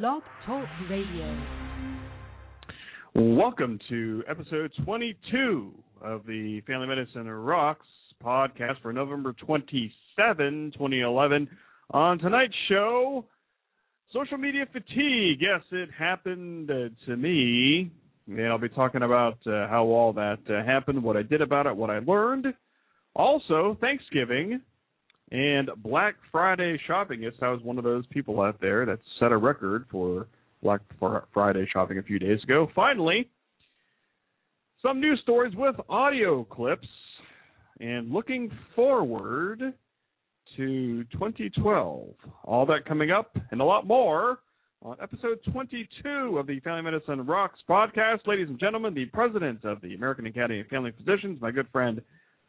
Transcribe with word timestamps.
Blog 0.00 0.22
Talk 0.46 0.66
Radio. 0.88 1.38
Welcome 3.14 3.78
to 3.90 4.24
episode 4.26 4.72
22 4.86 5.70
of 6.00 6.24
the 6.26 6.62
Family 6.66 6.86
Medicine 6.86 7.28
Rocks 7.28 7.84
podcast 8.24 8.80
for 8.80 8.94
November 8.94 9.34
27, 9.34 10.72
2011. 10.72 11.46
On 11.90 12.18
tonight's 12.18 12.54
show, 12.70 13.26
social 14.14 14.38
media 14.38 14.64
fatigue. 14.72 15.42
Yes, 15.42 15.60
it 15.72 15.90
happened 15.90 16.70
uh, 16.70 16.88
to 17.04 17.16
me. 17.18 17.90
And 18.28 18.46
I'll 18.46 18.56
be 18.56 18.70
talking 18.70 19.02
about 19.02 19.36
uh, 19.46 19.68
how 19.68 19.84
all 19.84 20.14
that 20.14 20.38
uh, 20.48 20.64
happened, 20.64 21.02
what 21.02 21.18
I 21.18 21.22
did 21.22 21.42
about 21.42 21.66
it, 21.66 21.76
what 21.76 21.90
I 21.90 21.98
learned. 21.98 22.46
Also, 23.14 23.76
Thanksgiving 23.82 24.62
and 25.32 25.70
Black 25.78 26.14
Friday 26.30 26.78
shopping. 26.86 27.22
Yes, 27.22 27.32
I 27.40 27.48
was 27.48 27.62
one 27.62 27.78
of 27.78 27.84
those 27.84 28.06
people 28.08 28.42
out 28.42 28.60
there 28.60 28.84
that 28.84 28.98
set 29.18 29.32
a 29.32 29.36
record 29.36 29.86
for 29.90 30.28
Black 30.62 30.82
Friday 31.32 31.66
shopping 31.72 31.98
a 31.98 32.02
few 32.02 32.18
days 32.18 32.38
ago. 32.44 32.68
Finally, 32.74 33.28
some 34.82 35.00
news 35.00 35.18
stories 35.22 35.54
with 35.56 35.74
audio 35.88 36.44
clips 36.44 36.86
and 37.80 38.12
looking 38.12 38.50
forward 38.76 39.72
to 40.56 41.04
2012. 41.04 42.08
All 42.44 42.66
that 42.66 42.84
coming 42.84 43.10
up 43.10 43.34
and 43.50 43.62
a 43.62 43.64
lot 43.64 43.86
more 43.86 44.40
on 44.82 44.96
episode 45.00 45.38
22 45.50 46.36
of 46.38 46.46
the 46.46 46.60
Family 46.60 46.82
Medicine 46.82 47.24
Rocks 47.24 47.60
podcast. 47.66 48.26
Ladies 48.26 48.48
and 48.50 48.60
gentlemen, 48.60 48.92
the 48.92 49.06
president 49.06 49.64
of 49.64 49.80
the 49.80 49.94
American 49.94 50.26
Academy 50.26 50.60
of 50.60 50.66
Family 50.66 50.92
Physicians, 50.96 51.40
my 51.40 51.50
good 51.50 51.68
friend 51.72 52.02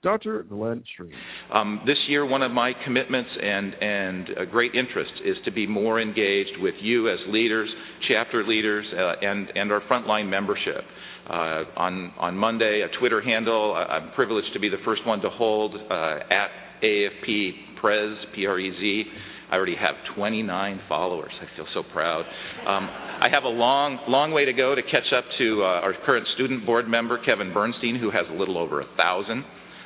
Dr. 0.03 0.43
Glen 0.43 0.83
Stream. 0.93 1.13
Um, 1.51 1.81
this 1.85 1.97
year, 2.09 2.25
one 2.25 2.41
of 2.41 2.51
my 2.51 2.73
commitments 2.83 3.29
and, 3.41 3.73
and 3.73 4.29
a 4.37 4.45
great 4.45 4.75
interest 4.75 5.11
is 5.25 5.37
to 5.45 5.51
be 5.51 5.65
more 5.65 6.01
engaged 6.01 6.59
with 6.59 6.75
you 6.81 7.09
as 7.09 7.19
leaders, 7.29 7.69
chapter 8.09 8.45
leaders, 8.45 8.85
uh, 8.93 9.25
and, 9.25 9.47
and 9.55 9.71
our 9.71 9.81
frontline 9.89 10.29
membership. 10.29 10.83
Uh, 11.25 11.63
on, 11.77 12.11
on 12.19 12.35
Monday, 12.35 12.81
a 12.81 12.99
Twitter 12.99 13.21
handle, 13.21 13.73
I'm 13.73 14.11
privileged 14.11 14.51
to 14.53 14.59
be 14.59 14.67
the 14.67 14.83
first 14.83 15.07
one 15.07 15.21
to 15.21 15.29
hold 15.29 15.73
uh, 15.73 16.19
at 16.29 16.49
AFP 16.83 17.79
Prez, 17.79 18.17
P 18.35 18.45
R 18.45 18.59
E 18.59 18.71
Z. 18.71 19.03
I 19.49 19.55
already 19.55 19.75
have 19.75 19.95
29 20.17 20.81
followers. 20.89 21.31
I 21.39 21.55
feel 21.55 21.67
so 21.73 21.83
proud. 21.93 22.25
Um, 22.67 22.89
I 22.89 23.29
have 23.31 23.43
a 23.43 23.49
long, 23.49 23.99
long 24.09 24.33
way 24.33 24.45
to 24.45 24.53
go 24.53 24.75
to 24.75 24.81
catch 24.81 25.13
up 25.15 25.23
to 25.37 25.61
uh, 25.61 25.65
our 25.65 25.93
current 26.05 26.27
student 26.35 26.65
board 26.65 26.89
member, 26.89 27.23
Kevin 27.23 27.53
Bernstein, 27.53 27.95
who 27.95 28.09
has 28.11 28.25
a 28.29 28.33
little 28.33 28.57
over 28.57 28.81
a 28.81 28.85
thousand 28.97 29.45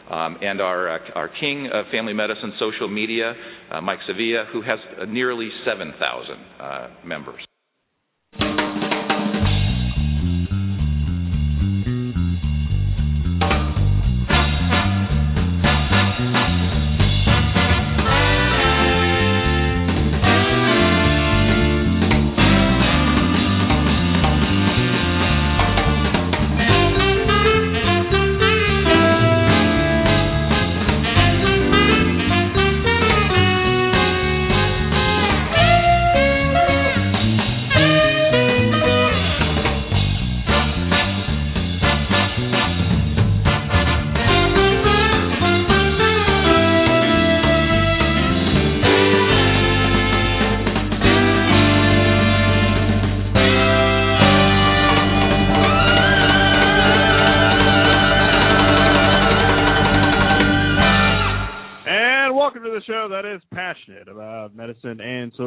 um, 0.09 0.37
and 0.41 0.61
our, 0.61 0.95
uh, 0.95 0.99
our 1.15 1.29
king 1.39 1.69
of 1.73 1.85
family 1.91 2.13
medicine 2.13 2.53
social 2.59 2.87
media, 2.87 3.33
uh, 3.71 3.81
Mike 3.81 3.99
Sevilla, 4.07 4.45
who 4.51 4.61
has 4.61 4.79
nearly 5.07 5.49
7,000 5.65 6.35
uh, 6.59 6.87
members. 7.05 7.46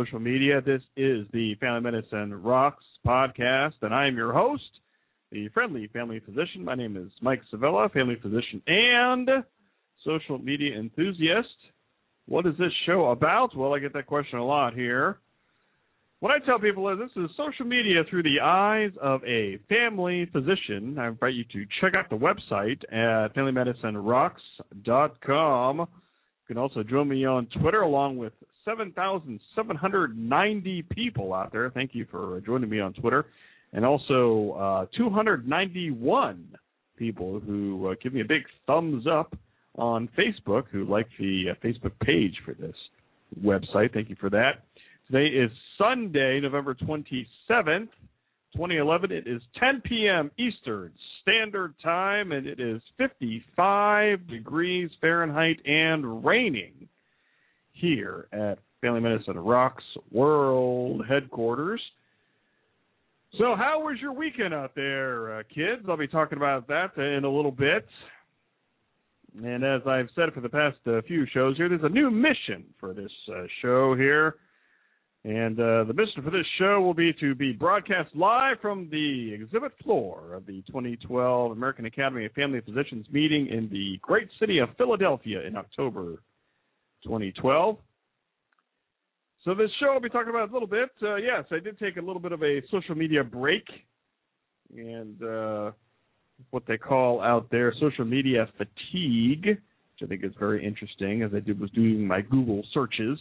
Social 0.00 0.20
media. 0.20 0.62
This 0.62 0.80
is 0.96 1.26
the 1.34 1.54
Family 1.56 1.82
Medicine 1.82 2.32
Rocks 2.42 2.82
podcast, 3.06 3.74
and 3.82 3.92
I 3.92 4.06
am 4.06 4.16
your 4.16 4.32
host, 4.32 4.80
the 5.30 5.48
friendly 5.48 5.88
family 5.88 6.20
physician. 6.20 6.64
My 6.64 6.74
name 6.74 6.96
is 6.96 7.10
Mike 7.20 7.42
Sevilla, 7.50 7.86
family 7.90 8.16
physician 8.22 8.62
and 8.66 9.28
social 10.02 10.38
media 10.38 10.78
enthusiast. 10.78 11.54
What 12.26 12.46
is 12.46 12.56
this 12.58 12.72
show 12.86 13.10
about? 13.10 13.54
Well, 13.54 13.74
I 13.74 13.78
get 13.78 13.92
that 13.92 14.06
question 14.06 14.38
a 14.38 14.46
lot 14.46 14.72
here. 14.72 15.18
What 16.20 16.32
I 16.32 16.38
tell 16.46 16.58
people 16.58 16.88
is 16.88 16.98
this 16.98 17.10
is 17.22 17.28
social 17.36 17.66
media 17.66 18.02
through 18.08 18.22
the 18.22 18.40
eyes 18.42 18.92
of 19.02 19.22
a 19.24 19.58
family 19.68 20.24
physician. 20.32 20.98
I 20.98 21.08
invite 21.08 21.34
you 21.34 21.44
to 21.52 21.66
check 21.82 21.94
out 21.94 22.08
the 22.08 22.16
website 22.16 22.82
at 22.90 23.34
familymedicinerocks.com. 23.34 25.78
You 25.78 25.86
can 26.46 26.56
also 26.56 26.82
join 26.82 27.06
me 27.06 27.26
on 27.26 27.48
Twitter 27.60 27.82
along 27.82 28.16
with 28.16 28.32
7,790 28.70 30.82
people 30.90 31.34
out 31.34 31.50
there. 31.50 31.70
Thank 31.70 31.92
you 31.94 32.06
for 32.08 32.40
joining 32.46 32.70
me 32.70 32.78
on 32.78 32.92
Twitter. 32.92 33.26
And 33.72 33.84
also 33.84 34.52
uh, 34.52 34.86
291 34.96 36.56
people 36.96 37.40
who 37.40 37.88
uh, 37.88 37.96
give 38.00 38.14
me 38.14 38.20
a 38.20 38.24
big 38.24 38.42
thumbs 38.66 39.06
up 39.10 39.36
on 39.76 40.08
Facebook, 40.16 40.68
who 40.70 40.84
like 40.84 41.08
the 41.18 41.46
uh, 41.50 41.54
Facebook 41.64 41.98
page 42.00 42.36
for 42.44 42.54
this 42.54 42.76
website. 43.42 43.92
Thank 43.92 44.08
you 44.08 44.14
for 44.20 44.30
that. 44.30 44.62
Today 45.10 45.26
is 45.26 45.50
Sunday, 45.76 46.38
November 46.40 46.74
27th, 46.74 47.88
2011. 48.54 49.10
It 49.10 49.26
is 49.26 49.42
10 49.58 49.82
p.m. 49.84 50.30
Eastern 50.38 50.92
Standard 51.22 51.74
Time, 51.82 52.30
and 52.30 52.46
it 52.46 52.60
is 52.60 52.80
55 52.98 54.28
degrees 54.28 54.90
Fahrenheit 55.00 55.58
and 55.64 56.24
raining 56.24 56.86
here 57.80 58.28
at 58.32 58.58
Family 58.80 59.00
Medicine 59.00 59.38
Rocks 59.38 59.84
World 60.10 61.02
Headquarters. 61.08 61.80
So, 63.38 63.54
how 63.56 63.80
was 63.84 63.98
your 64.00 64.12
weekend 64.12 64.52
out 64.52 64.74
there, 64.74 65.38
uh, 65.38 65.42
kids? 65.54 65.82
I'll 65.88 65.96
be 65.96 66.08
talking 66.08 66.36
about 66.36 66.66
that 66.68 66.96
in 66.96 67.24
a 67.24 67.30
little 67.30 67.52
bit. 67.52 67.86
And 69.44 69.64
as 69.64 69.82
I've 69.86 70.08
said 70.16 70.32
for 70.34 70.40
the 70.40 70.48
past 70.48 70.78
uh, 70.86 71.00
few 71.06 71.24
shows 71.32 71.56
here, 71.56 71.68
there's 71.68 71.84
a 71.84 71.88
new 71.88 72.10
mission 72.10 72.64
for 72.80 72.92
this 72.92 73.12
uh, 73.32 73.44
show 73.62 73.94
here. 73.94 74.36
And 75.22 75.60
uh, 75.60 75.84
the 75.84 75.92
mission 75.94 76.22
for 76.24 76.30
this 76.30 76.46
show 76.58 76.80
will 76.80 76.94
be 76.94 77.12
to 77.20 77.34
be 77.34 77.52
broadcast 77.52 78.08
live 78.16 78.56
from 78.60 78.88
the 78.90 79.32
exhibit 79.34 79.72
floor 79.84 80.34
of 80.34 80.46
the 80.46 80.62
2012 80.66 81.52
American 81.52 81.84
Academy 81.84 82.24
of 82.24 82.32
Family 82.32 82.60
Physicians 82.62 83.06
meeting 83.12 83.46
in 83.48 83.68
the 83.70 83.98
great 84.00 84.28
city 84.40 84.58
of 84.58 84.70
Philadelphia 84.78 85.46
in 85.46 85.56
October 85.56 86.22
2012. 87.04 87.76
So 89.44 89.54
this 89.54 89.70
show 89.80 89.92
I'll 89.92 90.00
be 90.00 90.10
talking 90.10 90.30
about 90.30 90.50
a 90.50 90.52
little 90.52 90.68
bit. 90.68 90.90
Uh, 91.02 91.16
yes, 91.16 91.44
I 91.50 91.60
did 91.60 91.78
take 91.78 91.96
a 91.96 92.00
little 92.00 92.20
bit 92.20 92.32
of 92.32 92.42
a 92.42 92.60
social 92.70 92.94
media 92.94 93.24
break, 93.24 93.64
and 94.76 95.22
uh, 95.22 95.70
what 96.50 96.64
they 96.66 96.76
call 96.76 97.22
out 97.22 97.50
there 97.50 97.72
social 97.80 98.04
media 98.04 98.48
fatigue, 98.58 99.46
which 99.46 100.02
I 100.02 100.06
think 100.06 100.24
is 100.24 100.32
very 100.38 100.64
interesting, 100.64 101.22
as 101.22 101.30
I 101.34 101.40
did 101.40 101.58
was 101.58 101.70
doing 101.70 102.06
my 102.06 102.20
Google 102.20 102.62
searches, 102.74 103.18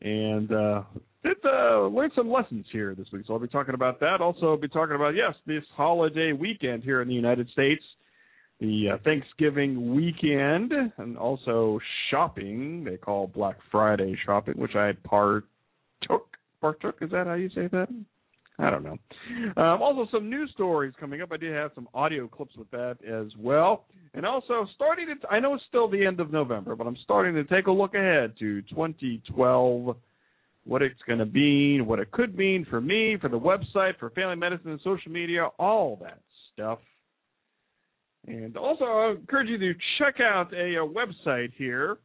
and 0.00 0.50
uh, 0.50 0.82
did 1.22 1.36
uh, 1.44 1.86
learn 1.86 2.10
some 2.16 2.28
lessons 2.28 2.66
here 2.72 2.96
this 2.96 3.06
week. 3.12 3.22
So 3.28 3.34
I'll 3.34 3.38
be 3.38 3.46
talking 3.46 3.74
about 3.74 4.00
that. 4.00 4.20
Also, 4.20 4.50
I'll 4.50 4.56
be 4.56 4.66
talking 4.66 4.96
about 4.96 5.14
yes, 5.14 5.34
this 5.46 5.62
holiday 5.76 6.32
weekend 6.32 6.82
here 6.82 7.02
in 7.02 7.08
the 7.08 7.14
United 7.14 7.48
States 7.50 7.84
the 8.62 8.90
uh, 8.90 8.98
Thanksgiving 9.02 9.94
weekend 9.94 10.72
and 10.96 11.18
also 11.18 11.80
shopping. 12.10 12.84
They 12.84 12.96
call 12.96 13.26
Black 13.26 13.56
Friday 13.72 14.16
shopping, 14.24 14.54
which 14.54 14.76
I 14.76 14.92
partook. 15.04 16.28
Partook 16.60 16.94
is 17.00 17.10
that 17.10 17.26
how 17.26 17.34
you 17.34 17.48
say 17.50 17.66
that? 17.72 17.88
I 18.58 18.70
don't 18.70 18.84
know. 18.84 18.96
Um, 19.56 19.82
also, 19.82 20.06
some 20.12 20.30
news 20.30 20.50
stories 20.54 20.94
coming 21.00 21.22
up. 21.22 21.32
I 21.32 21.38
did 21.38 21.52
have 21.52 21.72
some 21.74 21.88
audio 21.92 22.28
clips 22.28 22.54
with 22.56 22.70
that 22.70 22.98
as 23.04 23.26
well, 23.36 23.86
and 24.14 24.24
also 24.24 24.66
starting 24.76 25.06
to. 25.08 25.28
I 25.28 25.40
know 25.40 25.54
it's 25.54 25.64
still 25.68 25.90
the 25.90 26.06
end 26.06 26.20
of 26.20 26.30
November, 26.30 26.76
but 26.76 26.86
I'm 26.86 26.96
starting 27.02 27.34
to 27.34 27.44
take 27.44 27.66
a 27.66 27.72
look 27.72 27.94
ahead 27.94 28.34
to 28.38 28.62
2012. 28.62 29.96
What 30.64 30.82
it's 30.82 31.00
going 31.08 31.18
to 31.18 31.26
mean, 31.26 31.86
what 31.86 31.98
it 31.98 32.12
could 32.12 32.38
mean 32.38 32.64
for 32.70 32.80
me, 32.80 33.16
for 33.20 33.28
the 33.28 33.40
website, 33.40 33.98
for 33.98 34.10
family 34.10 34.36
medicine 34.36 34.70
and 34.70 34.80
social 34.84 35.10
media, 35.10 35.48
all 35.58 35.98
that 36.00 36.20
stuff. 36.52 36.78
And 38.26 38.56
also, 38.56 38.84
I 38.84 39.10
encourage 39.12 39.48
you 39.48 39.58
to 39.58 39.74
check 39.98 40.20
out 40.20 40.52
a, 40.52 40.76
a 40.76 40.86
website 40.86 41.52
here 41.56 41.98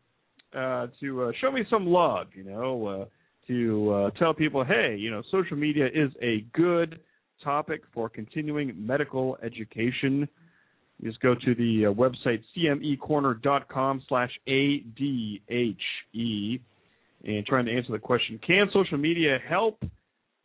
uh, 0.55 0.87
to 0.99 1.23
uh, 1.23 1.31
show 1.39 1.51
me 1.51 1.63
some 1.69 1.85
love. 1.85 2.27
You 2.33 2.43
know, 2.43 2.87
uh, 2.87 3.05
to 3.47 3.93
uh, 3.93 4.09
tell 4.11 4.33
people, 4.33 4.63
hey, 4.63 4.95
you 4.97 5.11
know, 5.11 5.21
social 5.31 5.57
media 5.57 5.85
is 5.85 6.11
a 6.21 6.45
good 6.53 6.99
topic 7.43 7.81
for 7.93 8.09
continuing 8.09 8.73
medical 8.75 9.37
education. 9.43 10.27
You 10.99 11.09
just 11.09 11.21
go 11.21 11.35
to 11.35 11.55
the 11.55 11.85
uh, 11.85 11.93
website 11.93 12.41
cmecorner.com 12.57 14.03
slash 14.09 14.31
ADHE 14.47 15.79
and 17.23 17.45
trying 17.45 17.65
to 17.65 17.75
answer 17.75 17.91
the 17.91 17.99
question, 17.99 18.39
can 18.45 18.67
social 18.73 18.97
media 18.97 19.37
help 19.47 19.83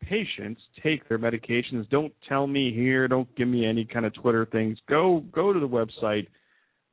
patients 0.09 0.61
take 0.81 1.07
their 1.09 1.19
medications? 1.19 1.89
Don't 1.89 2.13
tell 2.27 2.47
me 2.47 2.73
here, 2.73 3.07
don't 3.07 3.33
give 3.35 3.47
me 3.47 3.65
any 3.65 3.85
kind 3.85 4.05
of 4.05 4.13
Twitter 4.13 4.45
things. 4.51 4.77
Go 4.89 5.23
go 5.31 5.53
to 5.53 5.59
the 5.59 5.67
website, 5.67 6.27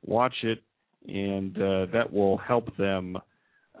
watch 0.05 0.35
it, 0.43 0.63
and 1.07 1.55
uh, 1.57 1.85
that 1.93 2.11
will 2.11 2.37
help 2.37 2.75
them 2.77 3.17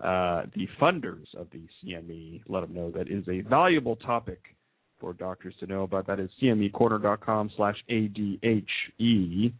uh, 0.03 0.43
the 0.55 0.67
funders 0.81 1.25
of 1.37 1.47
the 1.51 1.61
CME 1.83 2.41
let 2.47 2.61
them 2.61 2.73
know 2.73 2.91
that 2.91 3.09
is 3.09 3.23
a 3.27 3.41
valuable 3.41 3.95
topic 3.97 4.39
for 4.99 5.13
doctors 5.13 5.53
to 5.59 5.67
know 5.67 5.83
about. 5.83 6.07
That 6.07 6.19
is 6.19 6.29
cmecorner.com 6.41 7.51
slash 7.55 7.75
ADHE. 7.89 9.53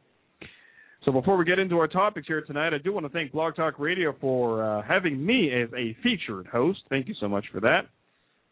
So 1.04 1.12
before 1.12 1.36
we 1.36 1.46
get 1.46 1.58
into 1.58 1.78
our 1.80 1.88
topics 1.88 2.28
here 2.28 2.42
tonight, 2.42 2.74
I 2.74 2.78
do 2.78 2.94
want 2.94 3.06
to 3.08 3.12
thank 3.12 3.32
Blog 3.32 3.56
Talk 3.56 3.80
Radio 3.80 4.16
for 4.22 4.64
uh, 4.64 4.84
having 4.84 5.24
me 5.24 5.52
as 5.52 5.70
a 5.76 5.96
featured 6.04 6.48
host. 6.48 6.80
Thank 6.90 7.08
you 7.08 7.16
so 7.20 7.28
much 7.28 7.46
for 7.52 7.60
that. 7.62 7.88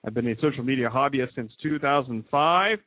I've 0.06 0.14
been 0.14 0.28
a 0.28 0.36
social 0.42 0.64
media 0.64 0.90
hobbyist 0.90 1.36
since 1.36 1.52
2005 1.62 2.80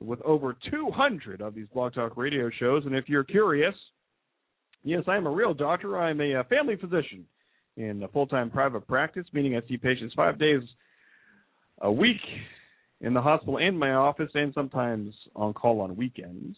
with 0.00 0.20
over 0.22 0.56
200 0.70 1.40
of 1.40 1.54
these 1.54 1.66
Blog 1.72 1.94
Talk 1.94 2.16
Radio 2.16 2.50
shows. 2.58 2.84
And 2.84 2.94
if 2.94 3.08
you're 3.08 3.24
curious, 3.24 3.74
yes, 4.82 5.04
I 5.06 5.16
am 5.16 5.26
a 5.26 5.30
real 5.30 5.54
doctor. 5.54 5.98
I'm 5.98 6.20
a, 6.20 6.34
a 6.34 6.44
family 6.44 6.76
physician 6.76 7.24
in 7.76 8.02
a 8.02 8.08
full-time 8.08 8.50
private 8.50 8.86
practice, 8.86 9.24
meaning 9.32 9.56
I 9.56 9.66
see 9.66 9.76
patients 9.76 10.12
five 10.14 10.38
days 10.38 10.62
a 11.80 11.90
week 11.90 12.20
in 13.00 13.14
the 13.14 13.22
hospital 13.22 13.58
and 13.58 13.78
my 13.78 13.92
office, 13.92 14.30
and 14.34 14.52
sometimes 14.54 15.14
on 15.34 15.54
call 15.54 15.80
on 15.80 15.96
weekends. 15.96 16.56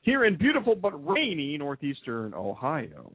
Here 0.00 0.24
in 0.24 0.36
beautiful 0.36 0.74
but 0.74 0.92
rainy 1.06 1.58
northeastern 1.58 2.32
Ohio. 2.34 3.12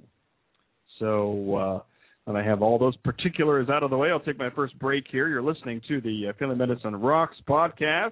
So, 0.99 1.55
uh, 1.55 1.92
and 2.27 2.37
I 2.37 2.43
have 2.43 2.61
all 2.61 2.77
those 2.77 2.95
particulars 2.97 3.69
out 3.69 3.83
of 3.83 3.89
the 3.89 3.97
way. 3.97 4.09
I'll 4.09 4.19
take 4.19 4.37
my 4.37 4.49
first 4.49 4.77
break 4.79 5.05
here. 5.11 5.27
You're 5.27 5.41
listening 5.41 5.81
to 5.87 5.99
the 6.01 6.29
uh, 6.29 6.33
Family 6.39 6.55
Medicine 6.55 6.95
Rocks 6.95 7.35
podcast, 7.47 8.11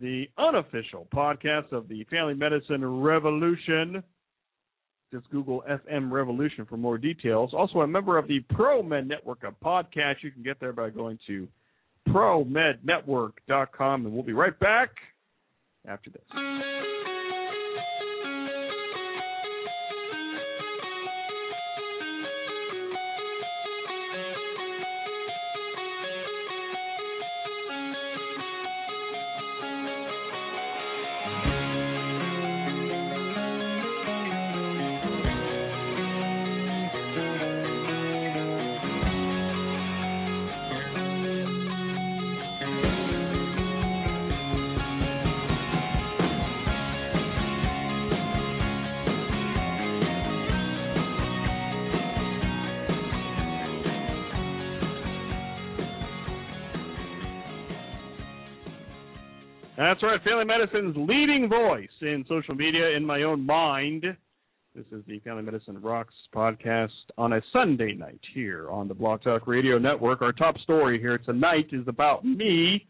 the 0.00 0.26
unofficial 0.38 1.08
podcast 1.12 1.72
of 1.72 1.88
the 1.88 2.04
Family 2.04 2.34
Medicine 2.34 2.84
Revolution. 3.02 4.02
Just 5.12 5.28
Google 5.30 5.62
FM 5.68 6.10
Revolution 6.10 6.66
for 6.66 6.76
more 6.76 6.98
details. 6.98 7.52
Also, 7.52 7.80
a 7.80 7.86
member 7.86 8.18
of 8.18 8.26
the 8.26 8.40
ProMed 8.52 9.06
Network 9.06 9.44
of 9.44 9.54
podcasts. 9.60 10.22
You 10.22 10.32
can 10.32 10.42
get 10.42 10.58
there 10.60 10.72
by 10.72 10.90
going 10.90 11.18
to 11.26 11.46
promednetwork.com, 12.08 14.06
and 14.06 14.14
we'll 14.14 14.24
be 14.24 14.32
right 14.32 14.58
back 14.58 14.90
after 15.86 16.10
this. 16.10 16.22
That's 59.84 60.02
right, 60.02 60.18
Family 60.22 60.46
Medicine's 60.46 60.96
leading 60.96 61.46
voice 61.46 61.90
in 62.00 62.24
social 62.26 62.54
media 62.54 62.96
in 62.96 63.04
my 63.04 63.24
own 63.24 63.44
mind. 63.44 64.06
This 64.74 64.86
is 64.90 65.02
the 65.06 65.18
Family 65.18 65.42
Medicine 65.42 65.78
Rocks 65.82 66.14
podcast 66.34 66.88
on 67.18 67.34
a 67.34 67.42
Sunday 67.52 67.92
night 67.92 68.20
here 68.32 68.70
on 68.70 68.88
the 68.88 68.94
Blog 68.94 69.22
Talk 69.22 69.46
Radio 69.46 69.76
Network. 69.76 70.22
Our 70.22 70.32
top 70.32 70.56
story 70.60 70.98
here 70.98 71.18
tonight 71.18 71.66
is 71.70 71.86
about 71.86 72.24
me 72.24 72.86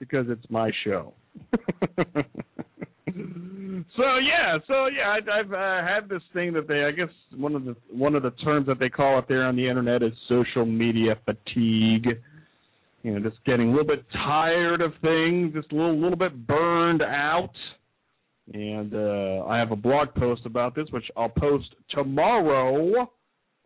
because 0.00 0.26
it's 0.28 0.44
my 0.50 0.72
show. 0.82 1.14
so 1.54 2.24
yeah, 4.18 4.58
so 4.66 4.86
yeah, 4.86 5.14
I, 5.14 5.18
I've 5.38 5.52
uh, 5.52 5.86
had 5.86 6.08
this 6.08 6.22
thing 6.32 6.52
that 6.54 6.66
they, 6.66 6.82
I 6.82 6.90
guess 6.90 7.14
one 7.36 7.54
of 7.54 7.64
the 7.64 7.76
one 7.92 8.16
of 8.16 8.24
the 8.24 8.32
terms 8.42 8.66
that 8.66 8.80
they 8.80 8.88
call 8.88 9.20
it 9.20 9.26
there 9.28 9.44
on 9.44 9.54
the 9.54 9.68
internet 9.68 10.02
is 10.02 10.10
social 10.28 10.66
media 10.66 11.16
fatigue 11.24 12.18
you 13.04 13.12
know, 13.12 13.20
just 13.20 13.44
getting 13.44 13.68
a 13.68 13.70
little 13.70 13.86
bit 13.86 14.04
tired 14.12 14.80
of 14.80 14.92
things, 15.02 15.52
just 15.52 15.70
a 15.72 15.74
little 15.76 15.94
little 15.94 16.16
bit 16.16 16.46
burned 16.46 17.02
out. 17.02 17.52
And 18.52 18.94
uh, 18.94 19.44
I 19.46 19.58
have 19.58 19.72
a 19.72 19.76
blog 19.76 20.14
post 20.14 20.42
about 20.46 20.74
this, 20.74 20.86
which 20.90 21.04
I'll 21.16 21.28
post 21.28 21.66
tomorrow, 21.90 23.10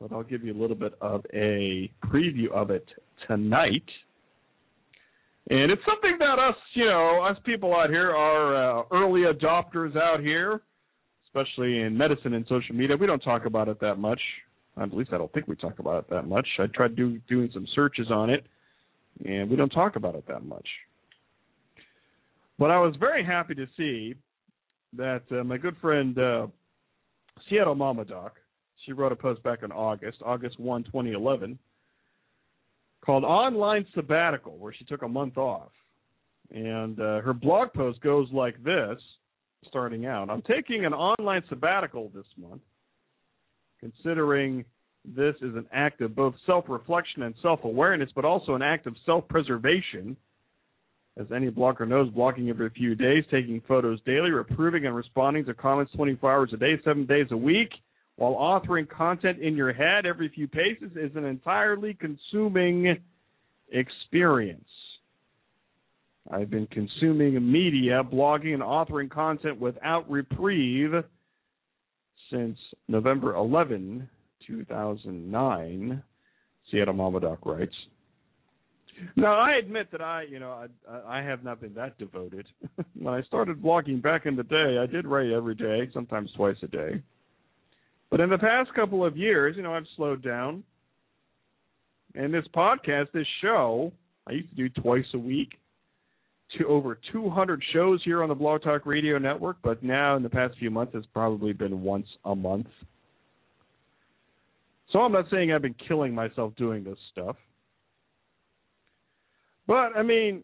but 0.01 0.13
I'll 0.13 0.25
give 0.25 0.45
you 0.45 0.53
a 0.53 0.61
little 0.61 0.77
bit 0.77 0.95
of 1.01 1.25
a 1.33 1.91
preview 2.05 2.51
of 2.53 2.71
it 2.71 2.87
tonight. 3.29 3.85
And 5.51 5.71
it's 5.71 5.83
something 5.87 6.17
that 6.19 6.39
us, 6.39 6.57
you 6.75 6.85
know, 6.85 7.23
us 7.23 7.37
people 7.45 7.75
out 7.75 7.91
here 7.91 8.11
are 8.11 8.81
uh, 8.81 8.83
early 8.93 9.23
adopters 9.23 9.97
out 9.97 10.21
here, 10.21 10.61
especially 11.27 11.81
in 11.81 11.97
medicine 11.97 12.35
and 12.35 12.45
social 12.49 12.75
media. 12.75 12.97
We 12.97 13.07
don't 13.07 13.21
talk 13.21 13.47
about 13.47 13.69
it 13.69 13.81
that 13.81 13.97
much. 13.97 14.21
At 14.81 14.93
least 14.95 15.11
I 15.13 15.19
don't 15.19 15.33
think 15.33 15.47
we 15.47 15.57
talk 15.57 15.79
about 15.79 16.05
it 16.05 16.11
that 16.11 16.27
much. 16.27 16.47
I 16.59 16.67
tried 16.67 16.97
do, 16.97 17.19
doing 17.29 17.51
some 17.55 17.67
searches 17.75 18.11
on 18.11 18.31
it 18.31 18.45
and 19.25 19.51
we 19.51 19.57
don't 19.57 19.71
talk 19.71 19.97
about 19.97 20.15
it 20.15 20.27
that 20.29 20.45
much. 20.45 20.67
But 22.59 22.71
I 22.71 22.81
was 22.81 22.95
very 22.99 23.25
happy 23.25 23.55
to 23.55 23.67
see 23.77 24.15
that 24.97 25.23
uh, 25.31 25.45
my 25.45 25.59
good 25.59 25.77
friend 25.81 26.19
uh, 26.19 26.47
Seattle 27.49 27.75
Mama 27.75 28.05
Doc, 28.05 28.37
she 28.85 28.93
wrote 28.93 29.13
a 29.13 29.17
post 29.17 29.43
back 29.43 29.63
in 29.63 29.71
August, 29.71 30.19
August 30.25 30.59
1, 30.59 30.85
2011, 30.85 31.59
called 33.05 33.25
Online 33.25 33.87
Sabbatical, 33.95 34.57
where 34.59 34.73
she 34.73 34.85
took 34.85 35.03
a 35.03 35.09
month 35.09 35.37
off. 35.37 35.71
And 36.51 36.99
uh, 36.99 37.21
her 37.21 37.35
blog 37.35 37.73
post 37.73 38.01
goes 38.01 38.29
like 38.33 38.63
this, 38.65 38.99
starting 39.67 40.07
out 40.07 40.31
I'm 40.31 40.43
taking 40.43 40.85
an 40.85 40.95
online 40.95 41.43
sabbatical 41.49 42.11
this 42.15 42.27
month, 42.37 42.63
considering 43.81 44.65
this 45.05 45.35
is 45.37 45.55
an 45.55 45.67
act 45.73 46.01
of 46.01 46.15
both 46.15 46.35
self 46.47 46.65
reflection 46.69 47.23
and 47.23 47.35
self 47.43 47.65
awareness, 47.65 48.11
but 48.15 48.25
also 48.25 48.55
an 48.55 48.63
act 48.63 48.87
of 48.87 48.95
self 49.07 49.27
preservation. 49.29 50.17
As 51.19 51.27
any 51.35 51.51
blogger 51.51 51.87
knows, 51.89 52.11
blogging 52.11 52.49
every 52.49 52.71
few 52.71 52.95
days, 52.95 53.25
taking 53.29 53.61
photos 53.67 53.99
daily, 54.07 54.31
approving 54.39 54.87
and 54.87 54.95
responding 54.95 55.45
to 55.47 55.55
comments 55.55 55.93
24 55.97 56.33
hours 56.33 56.51
a 56.53 56.57
day, 56.57 56.75
seven 56.85 57.07
days 57.07 57.27
a 57.33 57.37
week, 57.37 57.71
while 58.17 58.35
authoring 58.35 58.89
content 58.89 59.41
in 59.41 59.57
your 59.57 59.73
head 59.73 60.07
every 60.07 60.29
few 60.29 60.47
paces 60.47 60.93
is 60.95 61.11
an 61.17 61.25
entirely 61.25 61.95
consuming 61.95 62.97
experience. 63.73 64.69
I've 66.31 66.51
been 66.51 66.67
consuming 66.67 67.35
media, 67.51 68.03
blogging, 68.05 68.55
and 68.55 68.63
authoring 68.63 69.11
content 69.11 69.59
without 69.59 70.09
reprieve 70.11 70.93
since 72.31 72.59
November 72.87 73.35
11, 73.35 74.09
2009, 74.49 76.03
Seattle 76.71 76.95
Mama 76.95 77.21
Doc 77.21 77.47
writes. 77.47 77.75
Now, 79.15 79.39
I 79.39 79.57
admit 79.59 79.93
that 79.93 80.01
I, 80.01 80.25
you 80.29 80.41
know, 80.41 80.67
I, 80.91 81.19
I 81.19 81.23
have 81.23 81.45
not 81.45 81.61
been 81.61 81.75
that 81.75 81.97
devoted. 81.99 82.47
when 82.95 83.15
I 83.15 83.23
started 83.23 83.63
blogging 83.63 84.03
back 84.03 84.27
in 84.27 84.35
the 84.35 84.43
day, 84.43 84.79
I 84.83 84.87
did 84.87 85.07
write 85.07 85.31
every 85.31 85.55
day, 85.55 85.89
sometimes 85.95 86.31
twice 86.37 86.57
a 86.63 86.67
day. 86.67 87.01
But 88.11 88.21
in 88.21 88.31
the 88.31 88.39
past 88.39 88.75
couple 88.75 89.05
of 89.05 89.17
years, 89.17 89.55
you 89.57 89.63
know, 89.63 89.75
I've 89.75 89.87
slowed 89.97 90.23
down. 90.23 90.65
And 92.15 92.33
this 92.33 92.47
podcast, 92.55 93.13
this 93.13 93.27
show, 93.43 93.93
I 94.27 94.33
used 94.33 94.51
to 94.51 94.57
do 94.57 94.69
twice 94.81 95.05
a 95.15 95.19
week 95.19 95.53
to 96.57 96.67
over 96.67 96.99
200 97.13 97.63
shows 97.73 98.01
here 98.05 98.23
on 98.23 98.29
the 98.29 98.35
Blog 98.35 98.63
Talk 98.63 98.87
Radio 98.87 99.19
Network, 99.19 99.59
but 99.63 99.83
now 99.83 100.17
in 100.17 100.23
the 100.23 100.31
past 100.31 100.57
few 100.59 100.71
months, 100.71 100.93
it's 100.95 101.07
probably 101.13 101.53
been 101.53 101.83
once 101.83 102.07
a 102.25 102.35
month. 102.35 102.67
So 104.91 105.01
I'm 105.01 105.13
not 105.13 105.27
saying 105.31 105.53
I've 105.53 105.63
been 105.63 105.75
killing 105.87 106.15
myself 106.15 106.55
doing 106.57 106.85
this 106.85 106.99
stuff. 107.13 107.37
But, 109.67 109.97
I 109.97 110.03
mean, 110.03 110.43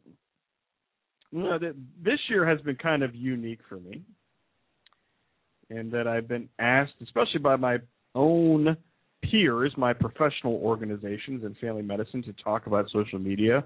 you 1.30 1.42
know, 1.42 1.58
this 1.58 2.18
year 2.28 2.46
has 2.46 2.60
been 2.60 2.76
kind 2.76 3.02
of 3.02 3.14
unique 3.14 3.60
for 3.68 3.76
me. 3.76 4.02
And 5.70 5.90
that 5.92 6.06
I've 6.06 6.28
been 6.28 6.48
asked, 6.58 6.92
especially 7.02 7.40
by 7.40 7.56
my 7.56 7.78
own 8.14 8.76
peers, 9.22 9.72
my 9.78 9.94
professional 9.94 10.56
organizations 10.56 11.42
in 11.42 11.56
family 11.60 11.82
medicine, 11.82 12.22
to 12.24 12.34
talk 12.44 12.66
about 12.66 12.90
social 12.92 13.18
media 13.18 13.64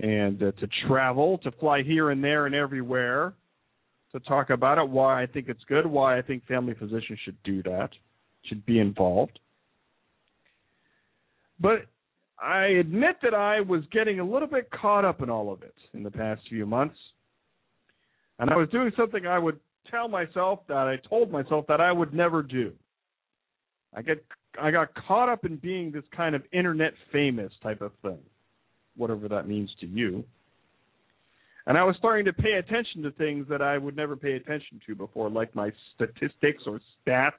and 0.00 0.40
uh, 0.40 0.52
to 0.52 0.68
travel, 0.86 1.38
to 1.38 1.50
fly 1.52 1.82
here 1.82 2.10
and 2.10 2.22
there 2.22 2.46
and 2.46 2.54
everywhere 2.54 3.34
to 4.12 4.20
talk 4.20 4.50
about 4.50 4.78
it, 4.78 4.88
why 4.88 5.22
I 5.22 5.26
think 5.26 5.48
it's 5.48 5.62
good, 5.68 5.86
why 5.86 6.18
I 6.18 6.22
think 6.22 6.46
family 6.46 6.74
physicians 6.74 7.18
should 7.24 7.40
do 7.44 7.62
that, 7.64 7.90
should 8.44 8.64
be 8.66 8.78
involved. 8.78 9.38
But 11.60 11.86
I 12.42 12.66
admit 12.66 13.16
that 13.22 13.34
I 13.34 13.60
was 13.60 13.82
getting 13.92 14.20
a 14.20 14.24
little 14.24 14.48
bit 14.48 14.70
caught 14.70 15.04
up 15.04 15.22
in 15.22 15.28
all 15.28 15.52
of 15.52 15.62
it 15.62 15.74
in 15.92 16.02
the 16.02 16.10
past 16.10 16.40
few 16.48 16.64
months. 16.66 16.96
And 18.38 18.50
I 18.50 18.56
was 18.56 18.68
doing 18.70 18.90
something 18.96 19.26
I 19.26 19.38
would 19.38 19.60
tell 19.90 20.08
myself 20.08 20.60
that 20.68 20.88
I 20.88 20.96
told 21.08 21.30
myself 21.30 21.66
that 21.68 21.80
I 21.80 21.92
would 21.92 22.14
never 22.14 22.42
do. 22.42 22.72
I 23.94 24.02
get 24.02 24.24
I 24.60 24.70
got 24.70 24.88
caught 25.06 25.28
up 25.28 25.44
in 25.44 25.56
being 25.56 25.92
this 25.92 26.04
kind 26.16 26.34
of 26.34 26.42
internet 26.52 26.92
famous 27.12 27.52
type 27.62 27.82
of 27.82 27.92
thing, 28.02 28.18
whatever 28.96 29.28
that 29.28 29.46
means 29.46 29.70
to 29.80 29.86
you. 29.86 30.24
And 31.66 31.76
I 31.76 31.84
was 31.84 31.94
starting 31.98 32.24
to 32.24 32.32
pay 32.32 32.54
attention 32.54 33.02
to 33.02 33.10
things 33.12 33.46
that 33.48 33.62
I 33.62 33.78
would 33.78 33.94
never 33.94 34.16
pay 34.16 34.32
attention 34.32 34.80
to 34.86 34.94
before, 34.94 35.30
like 35.30 35.54
my 35.54 35.70
statistics 35.94 36.62
or 36.66 36.80
stats, 37.06 37.32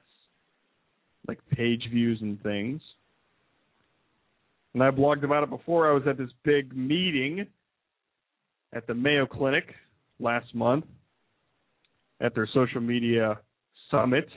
like 1.26 1.38
page 1.50 1.82
views 1.90 2.18
and 2.22 2.40
things. 2.42 2.80
And 4.74 4.82
I 4.82 4.90
blogged 4.90 5.24
about 5.24 5.42
it 5.42 5.50
before. 5.50 5.90
I 5.90 5.92
was 5.92 6.02
at 6.06 6.16
this 6.16 6.30
big 6.44 6.74
meeting 6.74 7.46
at 8.72 8.86
the 8.86 8.94
Mayo 8.94 9.26
Clinic 9.26 9.74
last 10.18 10.54
month 10.54 10.84
at 12.20 12.34
their 12.34 12.48
social 12.54 12.80
media 12.80 13.38
summit. 13.90 14.28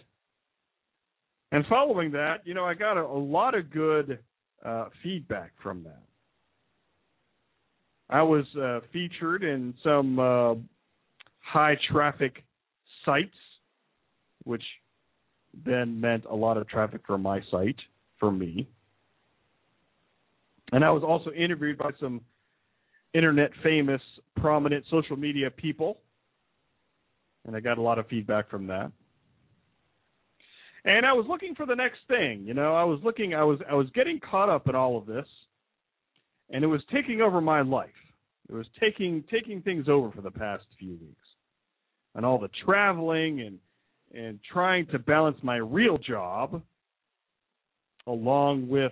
And 1.51 1.65
following 1.67 2.11
that, 2.11 2.37
you 2.43 2.53
know, 2.53 2.65
I 2.65 2.73
got 2.73 2.97
a, 2.97 3.05
a 3.05 3.17
lot 3.17 3.55
of 3.55 3.69
good 3.69 4.19
uh, 4.65 4.85
feedback 5.03 5.51
from 5.61 5.83
that. 5.83 6.01
I 8.09 8.21
was 8.23 8.45
uh, 8.61 8.81
featured 8.91 9.43
in 9.43 9.73
some 9.83 10.19
uh, 10.19 10.55
high 11.39 11.77
traffic 11.91 12.43
sites, 13.05 13.35
which 14.43 14.63
then 15.65 16.01
meant 16.01 16.25
a 16.29 16.35
lot 16.35 16.57
of 16.57 16.67
traffic 16.67 17.01
for 17.07 17.17
my 17.17 17.39
site 17.49 17.79
for 18.19 18.31
me. 18.31 18.67
And 20.71 20.83
I 20.83 20.91
was 20.91 21.03
also 21.03 21.31
interviewed 21.31 21.77
by 21.77 21.91
some 21.99 22.21
internet 23.13 23.51
famous, 23.63 24.01
prominent 24.35 24.85
social 24.89 25.15
media 25.15 25.49
people. 25.49 25.99
And 27.45 27.55
I 27.55 27.59
got 27.59 27.77
a 27.77 27.81
lot 27.81 27.99
of 27.99 28.07
feedback 28.07 28.49
from 28.49 28.67
that. 28.67 28.91
And 30.83 31.05
I 31.05 31.13
was 31.13 31.25
looking 31.27 31.55
for 31.55 31.65
the 31.65 31.75
next 31.75 31.99
thing, 32.07 32.43
you 32.45 32.53
know, 32.53 32.75
I 32.75 32.83
was 32.83 32.99
looking 33.03 33.33
I 33.33 33.43
was 33.43 33.59
I 33.69 33.73
was 33.73 33.87
getting 33.95 34.19
caught 34.19 34.49
up 34.49 34.67
in 34.67 34.75
all 34.75 34.97
of 34.97 35.07
this 35.07 35.25
and 36.51 36.63
it 36.63 36.67
was 36.67 36.81
taking 36.93 37.21
over 37.21 37.41
my 37.41 37.61
life. 37.61 37.89
It 38.49 38.53
was 38.53 38.67
taking 38.79 39.23
taking 39.31 39.61
things 39.63 39.87
over 39.89 40.11
for 40.11 40.21
the 40.21 40.29
past 40.29 40.63
few 40.77 40.91
weeks. 40.91 41.25
And 42.13 42.25
all 42.25 42.37
the 42.37 42.51
traveling 42.63 43.41
and 43.41 43.57
and 44.13 44.39
trying 44.51 44.85
to 44.87 44.99
balance 44.99 45.37
my 45.41 45.57
real 45.57 45.97
job 45.97 46.61
along 48.05 48.67
with 48.67 48.91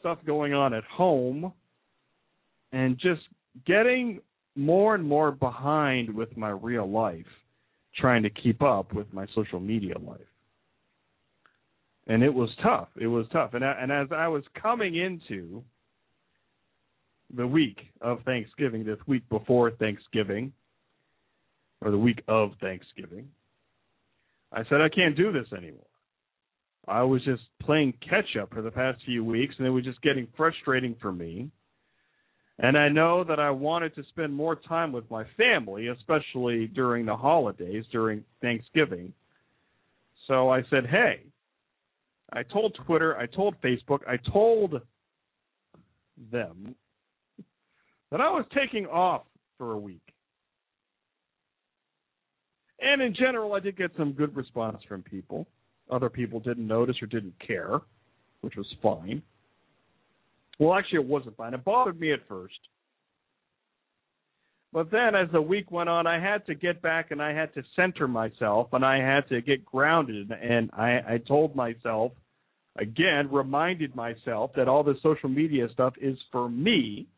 stuff 0.00 0.18
going 0.26 0.52
on 0.52 0.74
at 0.74 0.84
home 0.84 1.52
and 2.72 2.98
just 2.98 3.22
getting 3.66 4.20
more 4.56 4.94
and 4.94 5.04
more 5.04 5.30
behind 5.30 6.12
with 6.14 6.36
my 6.36 6.50
real 6.50 6.90
life, 6.90 7.26
trying 7.96 8.22
to 8.22 8.30
keep 8.30 8.62
up 8.62 8.92
with 8.92 9.12
my 9.12 9.26
social 9.34 9.60
media 9.60 9.98
life. 9.98 10.20
And 12.06 12.22
it 12.22 12.32
was 12.32 12.50
tough. 12.62 12.88
It 13.00 13.06
was 13.06 13.26
tough. 13.32 13.54
And, 13.54 13.64
I, 13.64 13.72
and 13.80 13.92
as 13.92 14.08
I 14.10 14.26
was 14.26 14.42
coming 14.60 14.96
into 14.96 15.62
the 17.36 17.46
week 17.46 17.78
of 18.00 18.20
Thanksgiving, 18.24 18.84
this 18.84 18.98
week 19.06 19.22
before 19.28 19.70
Thanksgiving, 19.72 20.52
or 21.82 21.90
the 21.90 21.98
week 21.98 22.22
of 22.26 22.50
Thanksgiving, 22.60 23.28
I 24.52 24.64
said, 24.64 24.80
I 24.80 24.88
can't 24.88 25.16
do 25.16 25.30
this 25.32 25.46
anymore. 25.56 25.86
I 26.90 27.02
was 27.02 27.22
just 27.24 27.42
playing 27.62 27.94
catch 28.06 28.36
up 28.40 28.52
for 28.52 28.62
the 28.62 28.70
past 28.70 29.00
few 29.04 29.24
weeks, 29.24 29.54
and 29.58 29.66
it 29.66 29.70
was 29.70 29.84
just 29.84 30.02
getting 30.02 30.26
frustrating 30.36 30.96
for 31.00 31.12
me. 31.12 31.50
And 32.58 32.76
I 32.76 32.88
know 32.88 33.24
that 33.24 33.38
I 33.40 33.50
wanted 33.50 33.94
to 33.94 34.02
spend 34.10 34.34
more 34.34 34.56
time 34.56 34.92
with 34.92 35.10
my 35.10 35.24
family, 35.36 35.86
especially 35.86 36.66
during 36.66 37.06
the 37.06 37.16
holidays, 37.16 37.84
during 37.90 38.24
Thanksgiving. 38.42 39.12
So 40.26 40.50
I 40.50 40.62
said, 40.68 40.86
hey, 40.86 41.22
I 42.32 42.42
told 42.42 42.76
Twitter, 42.86 43.16
I 43.16 43.26
told 43.26 43.54
Facebook, 43.62 44.00
I 44.06 44.18
told 44.30 44.82
them 46.30 46.74
that 48.10 48.20
I 48.20 48.28
was 48.30 48.44
taking 48.54 48.86
off 48.86 49.22
for 49.56 49.72
a 49.72 49.78
week. 49.78 50.02
And 52.80 53.00
in 53.00 53.14
general, 53.14 53.54
I 53.54 53.60
did 53.60 53.76
get 53.76 53.92
some 53.96 54.12
good 54.12 54.34
response 54.36 54.78
from 54.88 55.02
people. 55.02 55.46
Other 55.90 56.08
people 56.08 56.40
didn't 56.40 56.66
notice 56.66 56.96
or 57.02 57.06
didn't 57.06 57.34
care, 57.44 57.80
which 58.40 58.56
was 58.56 58.66
fine. 58.82 59.22
Well, 60.58 60.74
actually, 60.74 61.00
it 61.00 61.06
wasn't 61.06 61.36
fine. 61.36 61.54
It 61.54 61.64
bothered 61.64 61.98
me 61.98 62.12
at 62.12 62.26
first. 62.28 62.58
But 64.72 64.90
then, 64.90 65.16
as 65.16 65.28
the 65.32 65.42
week 65.42 65.70
went 65.70 65.88
on, 65.88 66.06
I 66.06 66.20
had 66.20 66.46
to 66.46 66.54
get 66.54 66.80
back 66.80 67.10
and 67.10 67.20
I 67.20 67.32
had 67.32 67.52
to 67.54 67.62
center 67.74 68.06
myself 68.06 68.68
and 68.72 68.84
I 68.84 68.98
had 68.98 69.28
to 69.30 69.40
get 69.40 69.64
grounded. 69.64 70.30
And 70.30 70.70
I, 70.72 71.00
I 71.14 71.18
told 71.26 71.56
myself, 71.56 72.12
again, 72.78 73.28
reminded 73.32 73.96
myself 73.96 74.52
that 74.54 74.68
all 74.68 74.84
this 74.84 75.02
social 75.02 75.28
media 75.28 75.66
stuff 75.72 75.94
is 76.00 76.16
for 76.30 76.48
me 76.48 77.08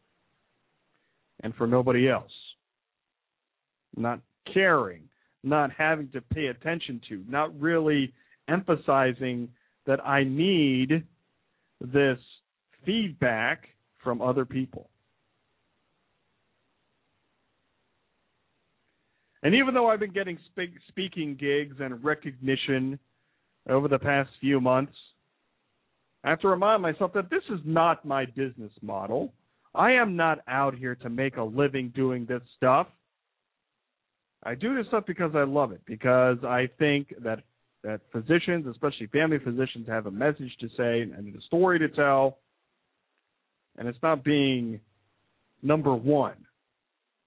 and 1.40 1.54
for 1.56 1.66
nobody 1.66 2.08
else. 2.08 2.32
Not 3.96 4.20
caring, 4.54 5.02
not 5.42 5.70
having 5.76 6.08
to 6.12 6.22
pay 6.22 6.46
attention 6.46 7.02
to, 7.10 7.22
not 7.28 7.58
really 7.60 8.14
emphasizing 8.48 9.48
that 9.86 10.04
I 10.06 10.24
need 10.24 11.04
this 11.80 12.18
feedback 12.84 13.68
from 14.02 14.20
other 14.20 14.44
people. 14.44 14.90
And 19.42 19.54
even 19.54 19.74
though 19.74 19.88
I've 19.88 20.00
been 20.00 20.12
getting 20.12 20.38
spe- 20.50 20.78
speaking 20.88 21.36
gigs 21.38 21.76
and 21.80 22.02
recognition 22.02 22.98
over 23.68 23.88
the 23.88 23.98
past 23.98 24.30
few 24.40 24.60
months, 24.60 24.92
I 26.24 26.30
have 26.30 26.40
to 26.40 26.48
remind 26.48 26.82
myself 26.82 27.12
that 27.14 27.30
this 27.30 27.42
is 27.50 27.58
not 27.64 28.04
my 28.04 28.26
business 28.26 28.72
model. 28.80 29.32
I 29.74 29.92
am 29.92 30.14
not 30.14 30.38
out 30.46 30.76
here 30.76 30.94
to 30.96 31.10
make 31.10 31.36
a 31.36 31.42
living 31.42 31.92
doing 31.94 32.24
this 32.26 32.42
stuff. 32.56 32.86
I 34.44 34.54
do 34.54 34.76
this 34.76 34.86
stuff 34.88 35.04
because 35.06 35.32
I 35.34 35.42
love 35.42 35.72
it, 35.72 35.80
because 35.86 36.38
I 36.44 36.68
think 36.78 37.14
that 37.22 37.42
that 37.82 38.00
physicians, 38.12 38.66
especially 38.66 39.06
family 39.08 39.38
physicians, 39.38 39.88
have 39.88 40.06
a 40.06 40.10
message 40.10 40.54
to 40.60 40.68
say 40.76 41.02
and 41.02 41.34
a 41.34 41.40
story 41.42 41.78
to 41.78 41.88
tell, 41.88 42.38
and 43.76 43.88
it's 43.88 43.98
not 44.02 44.22
being 44.22 44.80
number 45.62 45.94
one. 45.94 46.36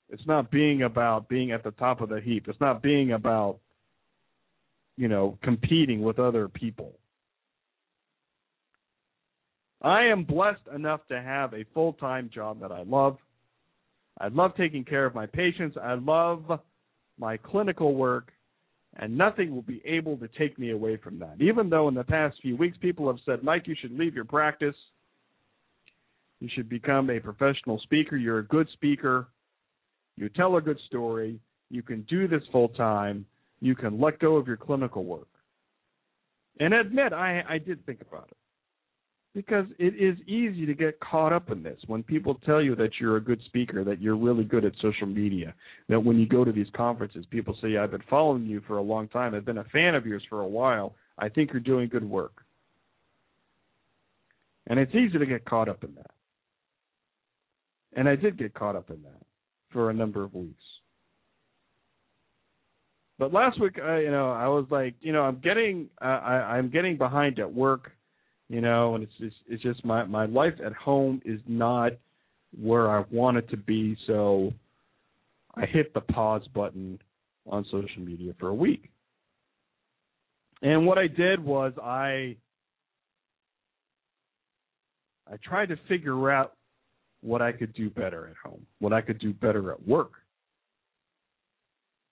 It's 0.10 0.26
not 0.28 0.52
being 0.52 0.84
about 0.84 1.28
being 1.28 1.52
at 1.52 1.64
the 1.64 1.72
top 1.72 2.02
of 2.02 2.10
the 2.10 2.22
heap. 2.22 2.48
It's 2.48 2.62
not 2.62 2.82
being 2.82 3.14
about, 3.14 3.60
you 4.98 5.08
know, 5.08 5.38
competing 5.42 6.02
with 6.04 6.20
other 6.20 6.48
people. 6.48 6.94
I 9.82 10.06
am 10.06 10.24
blessed 10.24 10.68
enough 10.74 11.02
to 11.10 11.22
have 11.22 11.54
a 11.54 11.66
full 11.74 11.94
time 11.94 12.30
job 12.34 12.62
that 12.62 12.72
I 12.72 12.84
love. 12.84 13.18
I 14.20 14.30
love 14.30 14.52
taking 14.56 14.84
care 14.84 15.06
of 15.06 15.14
my 15.14 15.26
patients. 15.26 15.78
I 15.82 15.96
love 15.96 16.60
my 17.20 17.38
clinical 17.38 17.94
work, 17.96 18.32
and 18.98 19.18
nothing 19.18 19.54
will 19.54 19.62
be 19.62 19.82
able 19.86 20.18
to 20.18 20.28
take 20.38 20.58
me 20.58 20.72
away 20.72 20.98
from 20.98 21.20
that. 21.20 21.42
Even 21.42 21.70
though 21.70 21.88
in 21.88 21.96
the 21.96 22.04
past 22.04 22.38
few 22.42 22.56
weeks 22.56 22.78
people 22.80 23.08
have 23.08 23.20
said, 23.26 23.44
Mike, 23.44 23.68
you 23.68 23.76
should 23.80 23.98
leave 23.98 24.16
your 24.16 24.26
practice. 24.26 24.76
You 26.40 26.50
should 26.54 26.70
become 26.70 27.10
a 27.10 27.20
professional 27.20 27.80
speaker. 27.80 28.16
You're 28.16 28.40
a 28.40 28.46
good 28.46 28.68
speaker. 28.74 29.28
You 30.16 30.30
tell 30.30 30.56
a 30.56 30.62
good 30.62 30.80
story. 30.88 31.40
You 31.70 31.82
can 31.82 32.04
do 32.04 32.28
this 32.28 32.44
full 32.52 32.70
time. 32.70 33.26
You 33.60 33.76
can 33.76 34.00
let 34.00 34.20
go 34.20 34.36
of 34.36 34.48
your 34.48 34.58
clinical 34.58 35.04
work. 35.04 35.28
And 36.60 36.74
admit, 36.74 37.12
I, 37.12 37.44
I 37.50 37.58
did 37.58 37.86
think 37.86 38.02
about 38.02 38.30
it 38.32 38.38
because 39.36 39.66
it 39.78 39.94
is 39.96 40.18
easy 40.28 40.66
to 40.66 40.74
get 40.74 40.98
caught 41.02 41.34
up 41.34 41.52
in 41.52 41.62
this 41.62 41.78
when 41.88 42.02
people 42.02 42.36
tell 42.46 42.62
you 42.62 42.74
that 42.78 42.92
you're 43.02 43.18
a 43.18 43.22
good 43.22 43.42
speaker, 43.46 43.84
that 43.84 44.02
you're 44.02 44.16
really 44.16 44.46
good 44.46 44.64
at 44.64 44.72
social 44.82 45.06
media, 45.06 45.54
that 45.90 46.00
when 46.00 46.18
you 46.18 46.26
go 46.26 46.46
to 46.46 46.54
these 46.54 46.70
conferences, 46.74 47.26
people 47.30 47.56
say, 47.62 47.76
I've 47.76 47.92
been 47.92 48.04
following 48.10 48.46
you 48.46 48.62
for 48.66 48.78
a 48.78 48.82
long 48.82 49.10
time, 49.10 49.36
I've 49.36 49.46
been 49.46 49.58
a 49.58 49.66
fan 49.66 49.94
of 49.94 50.06
yours 50.06 50.24
for 50.30 50.40
a 50.40 50.48
while, 50.48 50.96
I 51.20 51.28
think 51.28 51.52
you're 51.52 51.60
doing 51.60 51.90
good 51.90 52.10
work. 52.10 52.44
And 54.68 54.80
it's 54.80 54.96
easy 54.96 55.20
to 55.20 55.26
get 55.26 55.44
caught 55.44 55.68
up 55.68 55.84
in 55.84 55.94
that. 55.96 56.12
And 57.94 58.08
I 58.08 58.16
did 58.16 58.38
get 58.40 58.54
caught 58.54 58.78
up 58.78 58.90
in 58.90 59.04
that 59.04 59.22
for 59.72 59.90
a 59.90 59.94
number 59.94 60.24
of 60.24 60.34
weeks. 60.34 60.64
but 63.20 63.34
last 63.34 63.60
week, 63.60 63.78
uh, 63.86 63.98
you 63.98 64.12
know, 64.12 64.32
I 64.32 64.48
was 64.48 64.66
like, 64.70 64.96
you 65.02 65.12
know, 65.12 65.24
I'm 65.24 65.40
getting, 65.40 65.90
uh, 66.02 66.06
I, 66.06 66.34
I'm 66.58 66.70
getting 66.70 66.98
behind 66.98 67.40
at 67.40 67.54
work, 67.54 67.92
you 68.50 68.62
know, 68.62 68.96
and 68.96 69.04
it's 69.04 69.18
just, 69.20 69.36
it's 69.48 69.64
just 69.64 69.84
my 69.84 70.04
my 70.06 70.26
life 70.26 70.54
at 70.64 70.74
home 70.74 71.22
is 71.26 71.40
not 71.48 71.94
where 72.60 72.90
I 72.90 73.04
want 73.12 73.38
it 73.38 73.50
to 73.50 73.58
be. 73.58 73.98
So 74.08 74.54
I 75.56 75.66
hit 75.66 75.94
the 75.94 76.02
pause 76.02 76.48
button 76.54 77.00
on 77.48 77.66
social 77.66 78.02
media 78.02 78.34
for 78.40 78.50
a 78.50 78.54
week. 78.54 78.90
And 80.62 80.86
what 80.86 80.98
I 80.98 81.08
did 81.08 81.44
was 81.44 81.74
I 81.82 82.36
I 85.32 85.38
tried 85.44 85.70
to 85.70 85.78
figure 85.88 86.32
out 86.32 86.54
what 87.22 87.42
I 87.42 87.52
could 87.52 87.74
do 87.74 87.90
better 87.90 88.28
at 88.28 88.36
home, 88.44 88.66
what 88.80 88.94
I 88.94 89.02
could 89.02 89.20
do 89.20 89.34
better 89.34 89.72
at 89.72 89.88
work. 89.88 90.12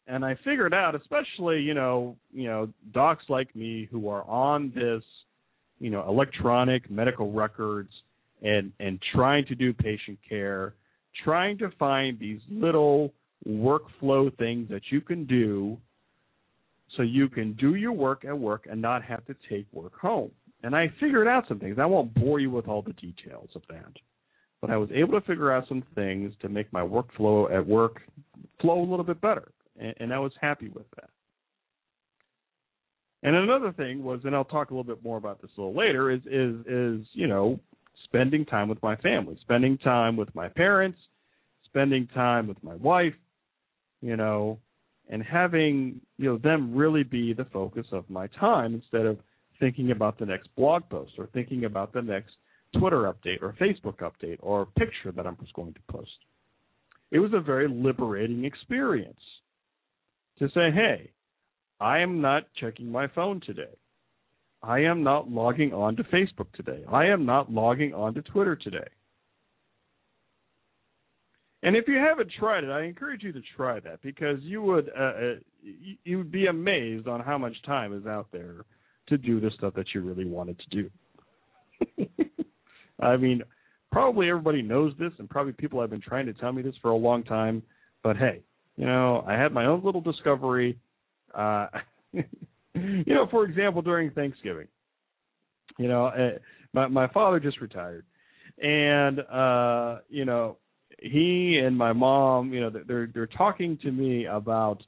And 0.07 0.25
I 0.25 0.35
figured 0.43 0.73
out, 0.73 0.95
especially, 0.95 1.61
you 1.61 1.73
know, 1.73 2.17
you 2.33 2.47
know, 2.47 2.69
docs 2.91 3.23
like 3.29 3.55
me 3.55 3.87
who 3.91 4.09
are 4.09 4.23
on 4.23 4.71
this, 4.75 5.03
you 5.79 5.89
know, 5.89 6.07
electronic 6.07 6.89
medical 6.89 7.31
records 7.31 7.91
and 8.41 8.71
and 8.79 8.99
trying 9.13 9.45
to 9.45 9.55
do 9.55 9.73
patient 9.73 10.19
care, 10.27 10.75
trying 11.23 11.57
to 11.59 11.69
find 11.79 12.19
these 12.19 12.41
little 12.49 13.13
workflow 13.47 14.35
things 14.37 14.69
that 14.69 14.83
you 14.89 15.01
can 15.01 15.25
do 15.25 15.77
so 16.95 17.01
you 17.01 17.27
can 17.27 17.53
do 17.53 17.75
your 17.75 17.91
work 17.91 18.23
at 18.25 18.37
work 18.37 18.67
and 18.69 18.81
not 18.81 19.03
have 19.03 19.25
to 19.25 19.35
take 19.49 19.65
work 19.71 19.97
home. 19.99 20.31
And 20.63 20.75
I 20.75 20.91
figured 20.99 21.27
out 21.27 21.45
some 21.47 21.59
things. 21.59 21.77
I 21.79 21.85
won't 21.85 22.13
bore 22.13 22.39
you 22.39 22.49
with 22.49 22.67
all 22.67 22.81
the 22.81 22.93
details 22.93 23.49
of 23.55 23.63
that. 23.69 23.91
But 24.61 24.69
I 24.69 24.77
was 24.77 24.89
able 24.93 25.19
to 25.19 25.25
figure 25.27 25.51
out 25.51 25.67
some 25.67 25.83
things 25.93 26.33
to 26.41 26.47
make 26.47 26.71
my 26.71 26.81
workflow 26.81 27.53
at 27.53 27.65
work 27.65 28.01
flow 28.61 28.79
a 28.79 28.89
little 28.89 29.03
bit 29.03 29.19
better. 29.19 29.51
And, 29.77 29.93
and 29.99 30.13
I 30.13 30.19
was 30.19 30.31
happy 30.39 30.69
with 30.69 30.85
that. 30.95 31.09
And 33.23 33.35
another 33.37 33.71
thing 33.71 34.03
was, 34.03 34.19
and 34.25 34.35
I'll 34.35 34.43
talk 34.43 34.69
a 34.69 34.73
little 34.73 34.83
bit 34.83 35.03
more 35.03 35.17
about 35.17 35.41
this 35.41 35.49
a 35.57 35.61
little 35.61 35.75
later, 35.75 36.11
is 36.11 36.21
is 36.25 36.55
is 36.67 37.07
you 37.13 37.27
know 37.27 37.59
spending 38.03 38.45
time 38.45 38.67
with 38.67 38.83
my 38.83 38.97
family, 38.97 39.37
spending 39.41 39.77
time 39.77 40.17
with 40.17 40.33
my 40.35 40.49
parents, 40.49 40.99
spending 41.65 42.07
time 42.07 42.47
with 42.47 42.61
my 42.63 42.75
wife, 42.75 43.13
you 44.01 44.17
know, 44.17 44.59
and 45.09 45.23
having 45.23 46.01
you 46.17 46.29
know 46.29 46.37
them 46.37 46.75
really 46.75 47.03
be 47.03 47.33
the 47.33 47.45
focus 47.45 47.87
of 47.93 48.09
my 48.09 48.27
time 48.27 48.73
instead 48.73 49.05
of 49.05 49.17
thinking 49.59 49.91
about 49.91 50.19
the 50.19 50.25
next 50.25 50.49
blog 50.57 50.83
post 50.89 51.13
or 51.17 51.27
thinking 51.27 51.63
about 51.63 51.93
the 51.93 52.01
next 52.01 52.33
Twitter 52.77 53.03
update 53.13 53.41
or 53.41 53.55
Facebook 53.61 53.99
update 53.99 54.37
or 54.41 54.65
picture 54.65 55.13
that 55.15 55.25
I'm 55.25 55.37
just 55.39 55.53
going 55.53 55.73
to 55.73 55.79
post. 55.89 56.11
It 57.11 57.19
was 57.19 57.31
a 57.33 57.39
very 57.39 57.69
liberating 57.69 58.43
experience 58.43 59.19
to 60.39 60.49
say, 60.49 60.71
hey, 60.71 61.11
I 61.79 61.99
am 61.99 62.21
not 62.21 62.43
checking 62.59 62.91
my 62.91 63.07
phone 63.07 63.41
today. 63.45 63.75
I 64.61 64.79
am 64.79 65.03
not 65.03 65.29
logging 65.29 65.73
on 65.73 65.95
to 65.97 66.03
Facebook 66.05 66.51
today. 66.53 66.83
I 66.89 67.05
am 67.07 67.25
not 67.25 67.51
logging 67.51 67.93
on 67.93 68.13
to 68.13 68.21
Twitter 68.21 68.55
today. 68.55 68.87
And 71.63 71.75
if 71.77 71.87
you 71.87 71.95
haven't 71.95 72.31
tried 72.37 72.63
it, 72.63 72.69
I 72.69 72.83
encourage 72.83 73.23
you 73.23 73.31
to 73.31 73.41
try 73.55 73.79
that 73.81 74.01
because 74.01 74.37
you 74.41 74.61
would 74.61 74.89
uh, 74.97 75.01
uh 75.01 75.33
you 76.03 76.17
would 76.17 76.31
be 76.31 76.47
amazed 76.47 77.07
on 77.07 77.21
how 77.21 77.37
much 77.37 77.55
time 77.65 77.93
is 77.93 78.05
out 78.05 78.27
there 78.31 78.65
to 79.07 79.17
do 79.17 79.39
the 79.39 79.49
stuff 79.57 79.73
that 79.75 79.87
you 79.93 80.01
really 80.01 80.25
wanted 80.25 80.59
to 80.59 80.89
do. 81.97 82.25
I 82.99 83.17
mean, 83.17 83.43
probably 83.91 84.29
everybody 84.29 84.61
knows 84.61 84.93
this, 84.99 85.11
and 85.19 85.29
probably 85.29 85.53
people 85.53 85.79
have 85.79 85.89
been 85.89 86.01
trying 86.01 86.25
to 86.25 86.33
tell 86.33 86.51
me 86.51 86.61
this 86.61 86.75
for 86.81 86.91
a 86.91 86.95
long 86.95 87.23
time. 87.23 87.63
But 88.03 88.17
hey, 88.17 88.41
you 88.75 88.85
know, 88.85 89.23
I 89.25 89.33
had 89.33 89.53
my 89.53 89.65
own 89.65 89.83
little 89.83 90.01
discovery. 90.01 90.77
Uh, 91.33 91.67
you 92.13 92.23
know, 93.07 93.27
for 93.29 93.45
example, 93.45 93.81
during 93.81 94.11
Thanksgiving, 94.11 94.67
you 95.77 95.87
know, 95.87 96.07
uh, 96.07 96.37
my 96.73 96.87
my 96.87 97.07
father 97.07 97.39
just 97.39 97.61
retired, 97.61 98.05
and 98.61 99.19
uh, 99.21 99.99
you 100.09 100.25
know, 100.25 100.57
he 100.99 101.59
and 101.63 101.77
my 101.77 101.93
mom, 101.93 102.53
you 102.53 102.61
know, 102.61 102.69
they're 102.69 103.09
they're 103.13 103.27
talking 103.27 103.77
to 103.83 103.91
me 103.91 104.25
about 104.25 104.83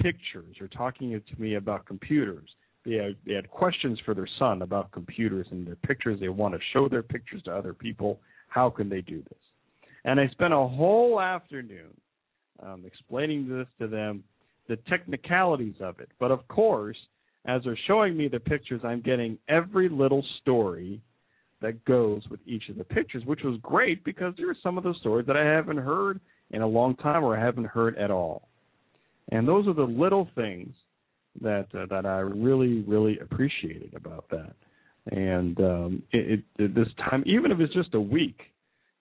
pictures 0.00 0.56
or 0.60 0.68
talking 0.68 1.10
to 1.10 1.40
me 1.40 1.54
about 1.54 1.86
computers. 1.86 2.48
They 2.84 2.94
had, 2.94 3.16
they 3.26 3.34
had 3.34 3.50
questions 3.50 3.98
for 4.04 4.14
their 4.14 4.28
son 4.38 4.62
about 4.62 4.92
computers 4.92 5.46
and 5.50 5.66
their 5.66 5.76
pictures. 5.76 6.20
They 6.20 6.28
want 6.28 6.54
to 6.54 6.60
show 6.72 6.88
their 6.88 7.02
pictures 7.02 7.42
to 7.44 7.52
other 7.52 7.74
people. 7.74 8.20
How 8.48 8.70
can 8.70 8.88
they 8.88 9.00
do 9.00 9.22
this? 9.22 9.38
And 10.04 10.20
I 10.20 10.28
spent 10.28 10.52
a 10.52 10.56
whole 10.56 11.20
afternoon 11.20 11.90
um, 12.62 12.84
explaining 12.86 13.48
this 13.48 13.66
to 13.80 13.88
them, 13.88 14.22
the 14.68 14.76
technicalities 14.88 15.76
of 15.80 16.00
it. 16.00 16.10
But 16.18 16.30
of 16.30 16.46
course, 16.48 16.96
as 17.46 17.62
they're 17.64 17.78
showing 17.86 18.16
me 18.16 18.28
the 18.28 18.40
pictures, 18.40 18.80
I'm 18.84 19.00
getting 19.00 19.38
every 19.48 19.88
little 19.88 20.24
story 20.40 21.00
that 21.62 21.84
goes 21.84 22.22
with 22.28 22.40
each 22.46 22.68
of 22.68 22.76
the 22.76 22.84
pictures, 22.84 23.24
which 23.24 23.40
was 23.42 23.58
great 23.62 24.04
because 24.04 24.34
there 24.36 24.50
are 24.50 24.56
some 24.62 24.76
of 24.76 24.84
those 24.84 24.98
stories 25.00 25.26
that 25.26 25.36
I 25.36 25.44
haven't 25.44 25.78
heard 25.78 26.20
in 26.50 26.62
a 26.62 26.66
long 26.66 26.96
time 26.96 27.24
or 27.24 27.36
I 27.36 27.44
haven't 27.44 27.66
heard 27.66 27.96
at 27.96 28.10
all. 28.10 28.48
And 29.32 29.46
those 29.46 29.66
are 29.66 29.74
the 29.74 29.82
little 29.82 30.28
things 30.34 30.74
that 31.40 31.66
uh, 31.74 31.86
that 31.90 32.06
I 32.06 32.18
really 32.18 32.80
really 32.82 33.18
appreciated 33.18 33.94
about 33.94 34.26
that. 34.30 34.54
And 35.10 35.58
um, 35.60 36.02
it, 36.12 36.42
it, 36.58 36.74
this 36.74 36.88
time, 36.98 37.22
even 37.26 37.52
if 37.52 37.60
it's 37.60 37.74
just 37.74 37.94
a 37.94 38.00
week, 38.00 38.40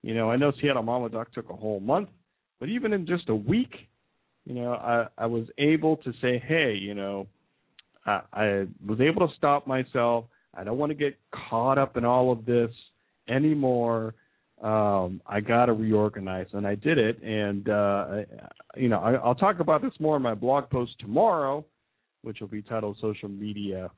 you 0.04 0.14
know, 0.14 0.30
I 0.30 0.36
know 0.36 0.52
Seattle 0.62 0.84
Mama 0.84 1.10
Doc 1.10 1.34
took 1.34 1.50
a 1.50 1.56
whole 1.56 1.80
month, 1.80 2.10
but 2.60 2.70
even 2.70 2.94
in 2.94 3.08
just 3.08 3.30
a 3.30 3.36
week, 3.36 3.74
you 4.46 4.54
know, 4.56 4.74
I 4.74 5.08
I 5.18 5.26
was 5.26 5.46
able 5.58 5.98
to 5.98 6.14
say, 6.22 6.40
hey, 6.46 6.74
you 6.74 6.94
know, 6.94 7.28
I, 8.06 8.22
I 8.34 8.68
was 8.86 9.02
able 9.02 9.28
to 9.28 9.34
stop 9.36 9.68
myself 9.68 10.26
I 10.56 10.64
don't 10.64 10.78
want 10.78 10.92
to 10.92 10.96
get 10.96 11.18
caught 11.50 11.78
up 11.78 11.98
in 11.98 12.06
all 12.06 12.32
of 12.32 12.46
this 12.46 12.72
anymore. 13.28 14.16
Um, 14.62 15.22
I 15.28 15.42
got 15.42 15.66
to 15.66 15.74
reorganize, 15.74 16.48
and 16.54 16.66
I 16.66 16.76
did 16.76 16.98
it. 16.98 17.22
And 17.22 17.68
uh, 17.68 18.22
you 18.76 18.88
know, 18.88 19.00
I, 19.00 19.14
I'll 19.16 19.36
talk 19.36 19.60
about 19.60 19.82
this 19.82 19.92
more 20.00 20.16
in 20.16 20.22
my 20.22 20.34
blog 20.34 20.70
post 20.70 20.94
tomorrow, 21.00 21.66
which 22.22 22.40
will 22.40 22.48
be 22.48 22.62
titled 22.62 22.98
"Social 23.02 23.30
Media 23.30 23.92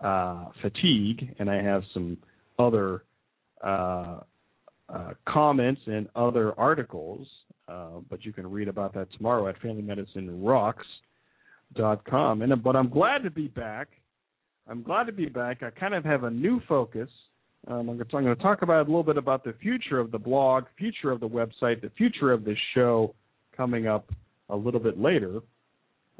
uh, 0.00 0.46
Fatigue," 0.62 1.34
and 1.38 1.50
I 1.50 1.62
have 1.62 1.82
some 1.92 2.16
other 2.58 3.04
uh, 3.62 4.20
uh, 4.88 5.10
comments 5.28 5.82
and 5.86 6.08
other 6.16 6.58
articles. 6.58 7.26
Uh, 7.70 8.00
but 8.08 8.24
you 8.24 8.32
can 8.32 8.50
read 8.50 8.68
about 8.68 8.94
that 8.94 9.12
tomorrow 9.12 9.46
at 9.48 9.60
FamilyMedicineRocks.com. 9.60 12.42
And 12.42 12.62
but 12.62 12.74
I'm 12.74 12.88
glad 12.88 13.22
to 13.22 13.30
be 13.30 13.46
back 13.46 13.90
I'm 14.70 14.84
glad 14.84 15.06
to 15.06 15.12
be 15.12 15.26
back. 15.26 15.64
I 15.64 15.70
kind 15.70 15.94
of 15.94 16.04
have 16.04 16.22
a 16.22 16.30
new 16.30 16.60
focus. 16.68 17.08
Um, 17.66 17.88
I'm, 17.88 17.98
going 17.98 18.24
to 18.24 18.36
talk 18.36 18.62
about 18.62 18.86
a 18.86 18.88
little 18.88 19.02
bit 19.02 19.16
about 19.16 19.42
the 19.42 19.52
future 19.60 19.98
of 19.98 20.12
the 20.12 20.18
blog, 20.18 20.64
future 20.78 21.10
of 21.10 21.18
the 21.18 21.28
website, 21.28 21.82
the 21.82 21.90
future 21.98 22.32
of 22.32 22.44
this 22.44 22.56
show 22.74 23.14
coming 23.54 23.88
up 23.88 24.08
a 24.48 24.56
little 24.56 24.80
bit 24.80 24.98
later. 24.98 25.40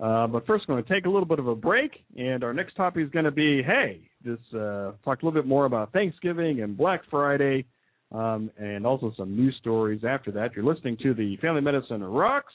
Uh, 0.03 0.27
but 0.27 0.47
first, 0.47 0.65
I'm 0.69 0.75
going 0.75 0.85
to 0.85 0.93
take 0.93 1.07
a 1.07 1.09
little 1.09 1.27
bit 1.27 1.39
of 1.39 1.47
a 1.47 1.55
break, 1.55 1.93
and 2.19 2.43
our 2.43 2.53
next 2.53 2.75
topic 2.75 3.05
is 3.05 3.11
going 3.11 3.25
to 3.25 3.31
be, 3.31 3.63
hey, 3.63 4.01
this 4.25 4.39
uh, 4.53 4.93
talk 5.05 5.23
a 5.23 5.27
little 5.27 5.33
bit 5.33 5.47
more 5.47 5.67
about 5.67 5.93
Thanksgiving 5.93 6.63
and 6.63 6.77
Black 6.77 7.03
Friday, 7.09 7.65
um, 8.13 8.51
and 8.59 8.87
also 8.87 9.13
some 9.17 9.37
news 9.37 9.57
stories 9.61 10.03
after 10.07 10.31
that. 10.33 10.55
You're 10.55 10.65
listening 10.65 10.97
to 11.03 11.15
the 11.15 11.37
Family 11.39 11.61
Medicine 11.61 12.03
Rocks 12.03 12.53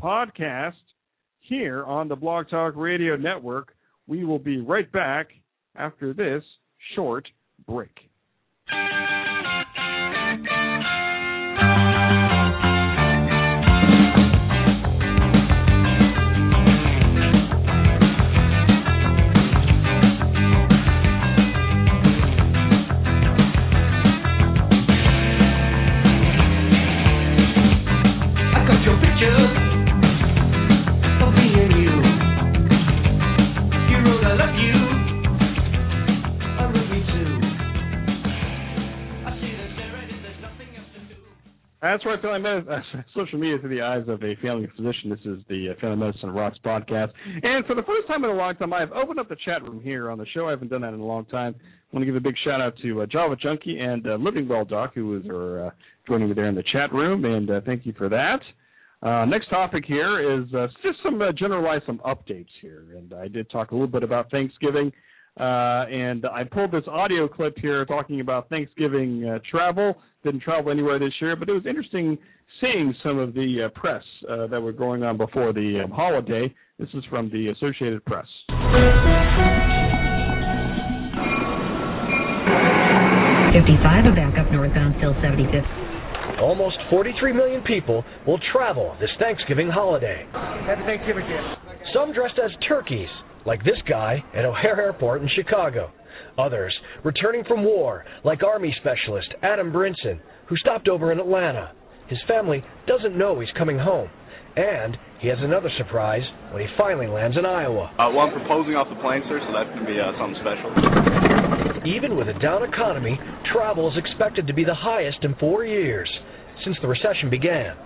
podcast 0.00 0.72
here 1.40 1.84
on 1.84 2.08
the 2.08 2.16
Blog 2.16 2.48
Talk 2.48 2.74
Radio 2.76 3.16
Network. 3.16 3.74
We 4.06 4.24
will 4.24 4.38
be 4.38 4.58
right 4.58 4.90
back 4.92 5.28
after 5.76 6.12
this 6.12 6.42
short 6.94 7.26
break. 7.66 7.90
That's 41.82 42.04
right, 42.06 42.20
family 42.22 42.40
medicine, 42.40 43.04
social 43.14 43.38
media 43.38 43.58
through 43.58 43.76
the 43.76 43.82
eyes 43.82 44.04
of 44.08 44.22
a 44.22 44.34
family 44.36 44.66
physician. 44.74 45.10
This 45.10 45.20
is 45.26 45.44
the 45.48 45.70
uh, 45.70 45.80
Family 45.80 45.96
Medicine 45.96 46.30
Rocks 46.30 46.56
podcast. 46.64 47.12
And 47.42 47.66
for 47.66 47.74
the 47.74 47.82
first 47.82 48.08
time 48.08 48.24
in 48.24 48.30
a 48.30 48.34
long 48.34 48.56
time, 48.56 48.72
I 48.72 48.80
have 48.80 48.92
opened 48.92 49.20
up 49.20 49.28
the 49.28 49.36
chat 49.44 49.62
room 49.62 49.80
here 49.82 50.10
on 50.10 50.16
the 50.16 50.24
show. 50.34 50.46
I 50.46 50.50
haven't 50.50 50.68
done 50.68 50.80
that 50.80 50.94
in 50.94 51.00
a 51.00 51.04
long 51.04 51.26
time. 51.26 51.54
I 51.60 51.96
want 51.96 52.02
to 52.02 52.06
give 52.06 52.16
a 52.16 52.20
big 52.20 52.34
shout 52.44 52.62
out 52.62 52.74
to 52.82 53.02
uh, 53.02 53.06
Java 53.06 53.36
Junkie 53.36 53.78
and 53.78 54.06
uh, 54.06 54.14
Living 54.14 54.48
Well 54.48 54.64
Doc, 54.64 54.92
who 54.94 55.18
is 55.18 55.26
are, 55.28 55.66
uh, 55.66 55.70
joining 56.08 56.28
me 56.28 56.34
there 56.34 56.48
in 56.48 56.54
the 56.54 56.64
chat 56.72 56.92
room, 56.94 57.26
and 57.26 57.50
uh, 57.50 57.60
thank 57.66 57.84
you 57.84 57.92
for 57.92 58.08
that. 58.08 58.40
Uh, 59.02 59.26
next 59.26 59.48
topic 59.50 59.84
here 59.86 60.40
is 60.40 60.52
uh, 60.54 60.66
just 60.82 60.98
some 61.04 61.20
uh, 61.20 61.30
generalize 61.32 61.82
some 61.86 61.98
updates 61.98 62.48
here, 62.62 62.84
and 62.96 63.12
I 63.12 63.28
did 63.28 63.50
talk 63.50 63.70
a 63.72 63.74
little 63.74 63.86
bit 63.86 64.02
about 64.02 64.30
Thanksgiving, 64.30 64.90
uh, 65.38 65.86
and 65.90 66.24
I 66.26 66.44
pulled 66.44 66.72
this 66.72 66.84
audio 66.88 67.28
clip 67.28 67.56
here 67.58 67.84
talking 67.84 68.20
about 68.20 68.48
Thanksgiving 68.48 69.24
uh, 69.24 69.38
travel. 69.50 69.96
Didn't 70.24 70.42
travel 70.42 70.70
anywhere 70.72 70.98
this 70.98 71.12
year, 71.20 71.36
but 71.36 71.48
it 71.48 71.52
was 71.52 71.66
interesting 71.66 72.18
seeing 72.60 72.94
some 73.02 73.18
of 73.18 73.34
the 73.34 73.66
uh, 73.66 73.78
press 73.78 74.02
that 74.50 74.60
were 74.60 74.72
going 74.72 75.02
on 75.02 75.16
before 75.16 75.52
the 75.52 75.82
um, 75.84 75.90
holiday. 75.90 76.52
This 76.78 76.88
is 76.94 77.04
from 77.10 77.30
the 77.30 77.48
Associated 77.48 78.04
Press. 78.04 78.26
55, 83.56 84.04
a 84.04 84.12
backup 84.12 84.52
northbound 84.52 84.94
still 85.00 85.14
75th. 85.24 85.64
Almost 86.40 86.76
43 86.90 87.32
million 87.32 87.62
people 87.62 88.04
will 88.26 88.38
travel 88.52 88.94
this 89.00 89.08
Thanksgiving 89.18 89.68
holiday. 89.68 90.26
Happy 90.32 90.82
Thanksgiving, 90.84 91.24
kid. 91.24 91.40
Some 91.94 92.12
dressed 92.12 92.36
as 92.36 92.50
turkeys, 92.68 93.08
like 93.46 93.64
this 93.64 93.80
guy 93.88 94.22
at 94.34 94.44
O'Hare 94.44 94.80
Airport 94.80 95.22
in 95.22 95.28
Chicago. 95.36 95.92
Others 96.38 96.74
returning 97.04 97.44
from 97.44 97.64
war, 97.64 98.04
like 98.24 98.42
Army 98.42 98.74
specialist 98.80 99.28
Adam 99.42 99.72
Brinson, 99.72 100.20
who 100.48 100.56
stopped 100.56 100.88
over 100.88 101.12
in 101.12 101.20
Atlanta. 101.20 101.72
His 102.08 102.18
family 102.28 102.62
doesn't 102.86 103.16
know 103.16 103.40
he's 103.40 103.48
coming 103.56 103.78
home. 103.78 104.08
And 104.56 104.96
he 105.20 105.28
has 105.28 105.38
another 105.40 105.68
surprise 105.76 106.24
when 106.50 106.62
he 106.62 106.68
finally 106.78 107.06
lands 107.06 107.36
in 107.36 107.44
Iowa. 107.44 107.92
Uh, 107.98 108.08
well, 108.08 108.24
I'm 108.24 108.32
proposing 108.32 108.72
off 108.72 108.88
the 108.88 108.96
plane, 109.04 109.20
sir, 109.28 109.36
so 109.36 109.52
that's 109.52 109.68
going 109.76 109.84
to 109.84 109.90
be 109.90 110.00
uh, 110.00 110.16
something 110.16 110.40
special. 110.40 110.72
Even 111.84 112.16
with 112.16 112.28
a 112.32 112.36
down 112.40 112.64
economy, 112.64 113.20
travel 113.52 113.92
is 113.92 113.96
expected 114.00 114.46
to 114.46 114.54
be 114.54 114.64
the 114.64 114.74
highest 114.74 115.18
in 115.22 115.36
four 115.36 115.64
years 115.64 116.08
since 116.64 116.76
the 116.80 116.88
recession 116.88 117.28
began. 117.28 117.76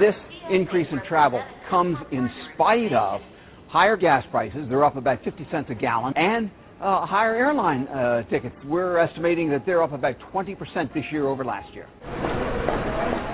This 0.00 0.16
increase 0.50 0.88
in 0.90 1.00
travel 1.06 1.44
comes 1.68 1.96
in 2.10 2.28
spite 2.54 2.92
of 2.96 3.20
higher 3.74 3.96
gas 3.96 4.22
prices. 4.30 4.70
They're 4.70 4.84
up 4.84 4.94
about 4.94 5.18
50 5.24 5.48
cents 5.50 5.66
a 5.68 5.74
gallon. 5.74 6.14
And 6.14 6.46
uh, 6.78 7.02
higher 7.10 7.34
airline 7.34 7.90
uh, 7.90 8.22
tickets. 8.30 8.54
We're 8.70 9.02
estimating 9.02 9.50
that 9.50 9.66
they're 9.66 9.82
up 9.82 9.92
about 9.92 10.14
20% 10.32 10.54
this 10.94 11.02
year 11.10 11.26
over 11.26 11.44
last 11.44 11.74
year. 11.74 11.90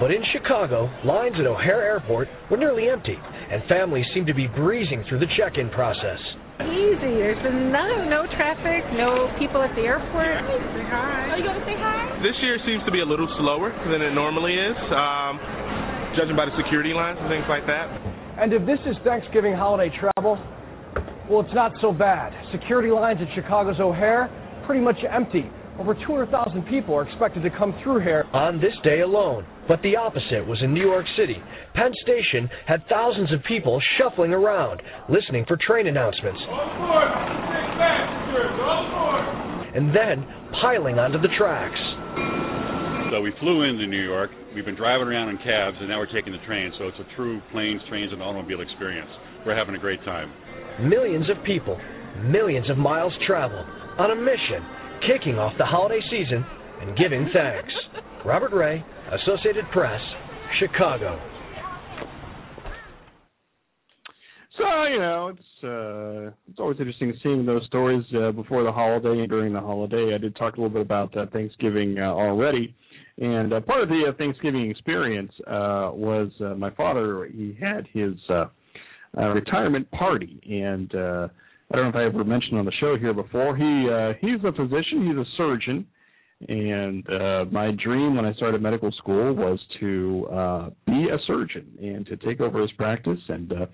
But 0.01 0.09
in 0.09 0.25
Chicago, 0.33 0.89
lines 1.05 1.37
at 1.37 1.45
O'Hare 1.45 1.85
Airport 1.85 2.29
were 2.51 2.57
nearly 2.57 2.89
empty, 2.89 3.21
and 3.21 3.61
families 3.69 4.07
seemed 4.17 4.29
to 4.29 4.35
be 4.35 4.49
breezing 4.49 5.05
through 5.13 5.21
the 5.21 5.29
check-in 5.37 5.69
process. 5.77 6.17
Easy. 6.57 7.21
There's 7.21 7.41
no 7.45 8.09
no 8.09 8.25
traffic, 8.37 8.85
no 8.97 9.29
people 9.37 9.61
at 9.61 9.77
the 9.77 9.85
airport. 9.85 10.41
Say 10.73 10.85
hi. 10.89 11.33
Are 11.33 11.37
you 11.37 11.45
going 11.45 11.61
to 11.61 11.67
say 11.69 11.77
hi? 11.77 12.17
This 12.25 12.37
year 12.41 12.57
seems 12.65 12.85
to 12.85 12.93
be 12.93 13.01
a 13.01 13.09
little 13.09 13.29
slower 13.41 13.73
than 13.93 14.01
it 14.01 14.13
normally 14.13 14.57
is, 14.57 14.77
um, 14.93 15.37
judging 16.17 16.37
by 16.37 16.49
the 16.49 16.57
security 16.61 16.93
lines 16.93 17.17
and 17.21 17.29
things 17.29 17.49
like 17.49 17.65
that. 17.69 18.10
And 18.41 18.55
if 18.55 18.65
this 18.65 18.79
is 18.87 18.97
Thanksgiving 19.05 19.53
holiday 19.53 19.95
travel, 20.01 20.41
well, 21.29 21.41
it's 21.41 21.55
not 21.55 21.73
so 21.83 21.93
bad. 21.93 22.33
Security 22.53 22.89
lines 22.89 23.21
at 23.21 23.29
Chicago's 23.35 23.79
O'Hare 23.79 24.33
pretty 24.65 24.81
much 24.81 24.97
empty. 25.05 25.45
Over 25.79 25.93
200,000 25.93 26.65
people 26.65 26.95
are 26.95 27.07
expected 27.07 27.43
to 27.43 27.51
come 27.51 27.75
through 27.85 28.01
here. 28.01 28.25
On 28.33 28.59
this 28.59 28.73
day 28.83 29.01
alone, 29.01 29.45
but 29.69 29.81
the 29.83 29.95
opposite 29.95 30.47
was 30.47 30.59
in 30.65 30.73
New 30.73 30.81
York 30.81 31.05
City. 31.19 31.37
Penn 31.75 31.93
Station 32.03 32.49
had 32.67 32.81
thousands 32.89 33.31
of 33.33 33.41
people 33.45 33.81
shuffling 33.99 34.33
around, 34.33 34.81
listening 35.11 35.45
for 35.47 35.59
train 35.61 35.87
announcements. 35.87 36.41
And 39.77 39.95
then 39.95 40.27
piling 40.63 40.99
onto 40.99 41.21
the 41.21 41.29
tracks. 41.37 42.50
So 43.11 43.21
we 43.21 43.33
flew 43.41 43.65
into 43.65 43.89
New 43.89 44.03
York. 44.03 44.31
We've 44.55 44.65
been 44.65 44.77
driving 44.77 45.09
around 45.09 45.31
in 45.31 45.39
cabs, 45.39 45.77
and 45.81 45.89
now 45.89 45.99
we're 45.99 46.13
taking 46.15 46.33
the 46.33 46.39
train. 46.47 46.71
So 46.79 46.87
it's 46.87 46.99
a 47.01 47.17
true 47.17 47.43
planes, 47.51 47.81
trains, 47.89 48.13
and 48.13 48.23
automobile 48.23 48.61
experience. 48.61 49.11
We're 49.45 49.57
having 49.57 49.75
a 49.75 49.79
great 49.79 49.99
time. 50.05 50.31
Millions 50.89 51.27
of 51.29 51.43
people, 51.45 51.77
millions 52.31 52.71
of 52.71 52.79
miles 52.79 53.13
traveled 53.27 53.67
on 53.99 54.13
a 54.13 54.15
mission 54.15 54.63
kicking 55.11 55.39
off 55.41 55.53
the 55.59 55.65
holiday 55.65 55.99
season 56.07 56.45
and 56.83 56.97
giving 56.97 57.29
thanks. 57.35 57.73
Robert 58.25 58.53
Ray, 58.53 58.85
Associated 59.11 59.65
Press, 59.73 60.01
Chicago. 60.61 61.19
So 64.57 64.85
you 64.85 64.99
know, 64.99 65.33
it's 65.35 65.65
uh, 65.65 66.31
it's 66.49 66.61
always 66.61 66.79
interesting 66.79 67.13
seeing 67.25 67.45
those 67.45 67.65
stories 67.67 68.05
uh, 68.15 68.31
before 68.31 68.63
the 68.63 68.71
holiday 68.71 69.19
and 69.19 69.29
during 69.29 69.53
the 69.53 69.61
holiday. 69.61 70.15
I 70.15 70.19
did 70.19 70.37
talk 70.37 70.55
a 70.55 70.61
little 70.61 70.71
bit 70.71 70.83
about 70.83 71.17
uh, 71.17 71.27
Thanksgiving 71.33 71.99
uh, 71.99 72.03
already, 72.03 72.75
and 73.21 73.53
uh, 73.53 73.61
part 73.61 73.83
of 73.83 73.89
the 73.91 74.05
uh, 74.09 74.13
Thanksgiving 74.17 74.71
experience 74.71 75.33
uh, 75.47 75.93
was 75.93 76.31
uh, 76.41 76.55
my 76.55 76.71
father. 76.71 77.27
He 77.27 77.57
had 77.61 77.87
his 77.93 78.15
uh, 78.31 78.47
uh, 79.17 79.29
retirement 79.29 79.91
party, 79.91 80.41
and 80.49 80.95
uh, 80.95 81.29
I 81.71 81.77
don't 81.77 81.85
know 81.85 81.89
if 81.91 81.97
I 81.97 82.05
ever 82.05 82.25
mentioned 82.25 82.59
on 82.59 82.65
the 82.65 82.73
show 82.81 82.97
here 82.97 83.13
before. 83.13 83.57
He 83.57 83.89
uh, 83.91 84.15
he's 84.21 84.43
a 84.45 84.53
physician. 84.53 85.07
He's 85.07 85.17
a 85.17 85.25
surgeon, 85.37 85.87
and 86.49 87.07
uh, 87.11 87.45
my 87.53 87.73
dream 87.73 88.17
when 88.17 88.25
I 88.25 88.33
started 88.35 88.63
medical 88.63 88.91
school 88.93 89.35
was 89.35 89.61
to 89.81 90.27
uh, 90.33 90.71
be 90.87 91.09
a 91.13 91.19
surgeon 91.27 91.67
and 91.79 92.07
to 92.07 92.17
take 92.17 92.41
over 92.41 92.63
his 92.63 92.73
practice. 92.73 93.19
And 93.29 93.53
uh, 93.53 93.67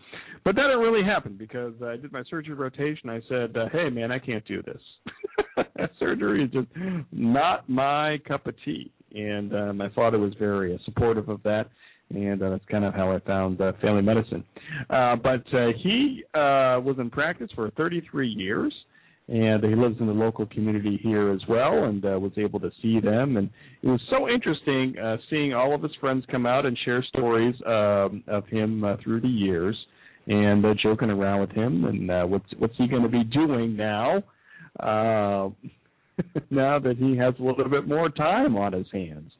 but 0.45 0.57
that 0.57 0.63
didn't 0.63 0.81
really 0.81 1.05
happen 1.05 1.37
because 1.39 1.75
I 1.85 1.97
did 1.97 2.11
my 2.11 2.25
surgery 2.29 2.55
rotation. 2.55 3.11
I 3.11 3.21
said, 3.29 3.57
uh, 3.57 3.69
"Hey, 3.71 3.91
man, 3.91 4.11
I 4.11 4.19
can't 4.19 4.45
do 4.47 4.61
this. 4.63 4.83
Surgery 6.01 6.45
is 6.45 6.51
just 6.51 6.69
not 7.13 7.69
my 7.69 8.19
cup 8.27 8.49
of 8.49 8.55
tea." 8.65 8.91
And 9.17 9.55
uh, 9.55 9.73
my 9.73 9.89
father 9.91 10.19
was 10.19 10.35
very 10.39 10.75
uh, 10.75 10.79
supportive 10.85 11.29
of 11.29 11.43
that 11.45 11.69
and 12.15 12.43
uh, 12.43 12.51
that's 12.51 12.65
kind 12.71 12.85
of 12.85 12.95
how 12.95 13.13
I 13.13 13.19
found 13.21 13.61
uh, 13.61 13.73
family 13.81 14.03
medicine. 14.03 14.45
Uh, 14.91 15.17
but 15.17 15.43
uh, 15.53 15.69
he 15.83 16.23
uh, 16.35 16.81
was 16.81 16.97
in 16.99 17.11
practice 17.11 17.51
for 17.55 17.71
33 17.71 18.29
years, 18.29 18.73
and 19.29 19.65
he 19.65 19.75
lives 19.75 19.97
in 19.99 20.07
the 20.07 20.13
local 20.13 20.47
community 20.47 21.01
here 21.03 21.33
as 21.33 21.41
well, 21.49 21.85
and 21.85 22.05
uh, 22.05 22.19
was 22.19 22.33
able 22.37 22.61
to 22.61 22.71
see 22.81 23.01
them. 23.01 23.37
And 23.37 23.51
it 23.83 23.89
was 23.89 24.01
so 24.09 24.29
interesting 24.29 24.97
uh, 24.99 25.17
seeing 25.29 25.53
all 25.53 25.75
of 25.75 25.83
his 25.83 25.93
friends 26.01 26.25
come 26.31 26.47
out 26.47 26.65
and 26.65 26.79
share 26.85 27.03
stories 27.03 27.55
um, 27.67 28.23
of 28.29 28.47
him 28.47 28.85
uh, 28.85 28.97
through 29.03 29.23
the 29.23 29.29
years, 29.29 29.77
and 30.29 30.65
uh, 30.65 30.75
joking 30.81 31.11
around 31.11 31.41
with 31.41 31.53
him, 31.53 31.85
and 31.87 32.11
uh, 32.11 32.25
what's 32.25 32.47
what's 32.59 32.77
he 32.77 32.87
going 32.87 33.03
to 33.03 33.09
be 33.09 33.25
doing 33.25 33.77
now. 33.77 34.23
Uh, 34.79 35.49
now 36.51 36.79
that 36.79 36.97
he 36.97 37.17
has 37.17 37.35
a 37.39 37.43
little 37.43 37.69
bit 37.69 37.87
more 37.87 38.09
time 38.09 38.57
on 38.57 38.73
his 38.73 38.87
hands. 38.93 39.31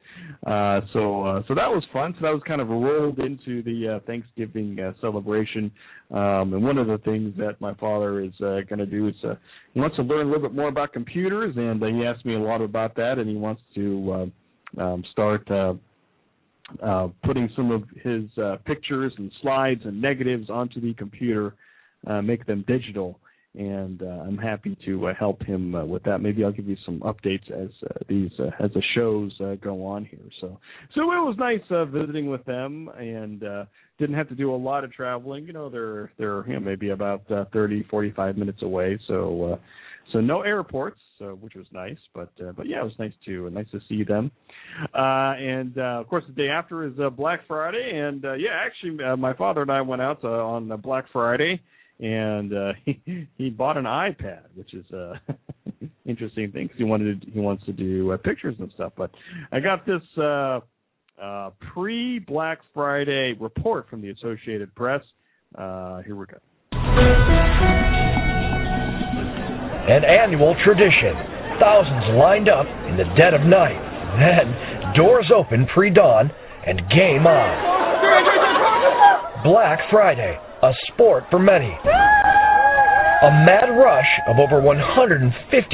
Uh, 0.45 0.81
so 0.93 1.23
uh, 1.23 1.43
so 1.47 1.55
that 1.55 1.67
was 1.67 1.83
fun. 1.91 2.13
So 2.19 2.25
that 2.25 2.33
was 2.33 2.41
kind 2.47 2.61
of 2.61 2.69
rolled 2.69 3.19
into 3.19 3.63
the 3.63 3.95
uh, 3.95 3.99
Thanksgiving 4.05 4.79
uh, 4.79 4.93
celebration. 5.01 5.71
Um, 6.11 6.53
and 6.53 6.63
one 6.63 6.77
of 6.77 6.87
the 6.87 6.99
things 6.99 7.33
that 7.37 7.59
my 7.59 7.73
father 7.75 8.21
is 8.21 8.33
uh, 8.39 8.61
going 8.69 8.79
to 8.79 8.85
do 8.85 9.07
is 9.07 9.15
uh, 9.23 9.35
he 9.73 9.79
wants 9.79 9.95
to 9.97 10.03
learn 10.03 10.27
a 10.27 10.29
little 10.29 10.47
bit 10.47 10.55
more 10.55 10.69
about 10.69 10.93
computers, 10.93 11.55
and 11.57 11.81
uh, 11.81 11.87
he 11.87 12.05
asked 12.05 12.25
me 12.25 12.35
a 12.35 12.39
lot 12.39 12.61
about 12.61 12.95
that, 12.95 13.17
and 13.17 13.29
he 13.29 13.35
wants 13.35 13.61
to 13.75 14.29
uh, 14.77 14.81
um, 14.81 15.03
start. 15.11 15.49
Uh, 15.49 15.73
uh, 16.83 17.07
putting 17.23 17.49
some 17.55 17.71
of 17.71 17.83
his 18.03 18.23
uh, 18.37 18.57
pictures 18.65 19.13
and 19.17 19.31
slides 19.41 19.79
and 19.85 20.01
negatives 20.01 20.49
onto 20.49 20.81
the 20.81 20.93
computer, 20.95 21.53
uh, 22.07 22.21
make 22.21 22.45
them 22.45 22.63
digital, 22.67 23.17
and 23.55 24.03
uh, 24.03 24.05
I'm 24.05 24.37
happy 24.37 24.77
to 24.85 25.07
uh, 25.07 25.13
help 25.15 25.43
him 25.43 25.73
uh, 25.73 25.83
with 25.83 26.03
that. 26.03 26.19
Maybe 26.19 26.43
I'll 26.43 26.51
give 26.51 26.67
you 26.67 26.77
some 26.85 26.99
updates 26.99 27.49
as 27.51 27.69
uh, 27.83 27.99
these 28.07 28.31
uh, 28.39 28.51
as 28.63 28.71
the 28.73 28.83
shows 28.93 29.31
uh, 29.41 29.55
go 29.55 29.83
on 29.85 30.05
here. 30.05 30.19
So, 30.41 30.59
so 30.93 31.01
it 31.01 31.05
was 31.05 31.35
nice 31.39 31.61
visiting 31.91 32.29
with 32.29 32.45
them, 32.45 32.89
and 32.97 33.43
didn't 33.97 34.15
have 34.15 34.29
to 34.29 34.35
do 34.35 34.53
a 34.53 34.55
lot 34.55 34.83
of 34.83 34.91
traveling. 34.93 35.47
You 35.47 35.53
know, 35.53 35.69
they're 35.69 36.11
they're 36.17 36.47
you 36.47 36.53
know, 36.53 36.59
maybe 36.59 36.89
about 36.89 37.29
uh, 37.31 37.45
30, 37.51 37.87
45 37.89 38.37
minutes 38.37 38.61
away. 38.61 38.99
So, 39.07 39.59
so 40.13 40.19
no 40.21 40.41
airports, 40.41 40.99
which 41.19 41.55
was 41.55 41.65
nice. 41.71 41.97
But 42.13 42.29
but 42.55 42.67
yeah, 42.67 42.81
it 42.81 42.83
was 42.83 42.93
nice 42.99 43.13
to 43.25 43.49
nice 43.49 43.69
to 43.71 43.79
see 43.89 44.03
them. 44.03 44.31
Uh, 44.93 45.33
and 45.33 45.75
of 45.79 46.07
course, 46.07 46.25
the 46.27 46.33
day 46.33 46.49
after 46.49 46.85
is 46.85 46.93
Black 47.15 47.39
Friday, 47.47 47.91
and 47.95 48.23
yeah, 48.39 48.51
actually, 48.53 49.03
my 49.17 49.33
father 49.33 49.63
and 49.63 49.71
I 49.71 49.81
went 49.81 50.03
out 50.03 50.23
on 50.23 50.79
Black 50.81 51.05
Friday 51.11 51.59
and 51.99 52.53
uh, 52.53 52.73
he 52.85 53.27
he 53.37 53.49
bought 53.49 53.77
an 53.77 53.85
iPad, 53.85 54.43
which 54.55 54.73
is 54.73 54.89
a 54.91 55.19
interesting 56.05 56.51
thing 56.51 56.65
because 56.65 56.77
he 56.77 56.83
wanted 56.83 57.21
to, 57.21 57.31
he 57.31 57.39
wants 57.39 57.65
to 57.65 57.73
do 57.73 58.11
uh, 58.11 58.17
pictures 58.17 58.55
and 58.59 58.71
stuff. 58.73 58.93
But 58.97 59.11
I 59.51 59.59
got 59.59 59.85
this 59.85 60.01
uh, 60.17 60.59
uh, 61.21 61.51
pre 61.73 62.19
Black 62.19 62.59
Friday 62.73 63.35
report 63.39 63.89
from 63.89 64.01
the 64.01 64.09
Associated 64.11 64.73
Press. 64.75 65.01
Uh, 65.57 66.01
here 66.03 66.15
we 66.15 66.25
go. 66.25 66.37
An 69.89 70.03
annual 70.03 70.55
tradition. 70.65 71.15
Thousands 71.59 72.19
lined 72.19 72.49
up 72.49 72.67
in 72.89 72.97
the 72.97 73.05
dead 73.17 73.33
of 73.33 73.41
night. 73.41 73.79
Then 74.19 74.53
doors 74.95 75.31
open 75.35 75.65
pre 75.73 75.89
dawn 75.89 76.29
and 76.65 76.79
game 76.89 77.25
on. 77.25 77.77
Black 79.43 79.79
Friday 79.89 80.37
a 80.67 80.73
sport 80.91 81.23
for 81.31 81.39
many. 81.39 81.71
A 81.71 83.31
mad 83.47 83.71
rush 83.71 84.11
of 84.27 84.37
over 84.37 84.61
150 84.61 85.31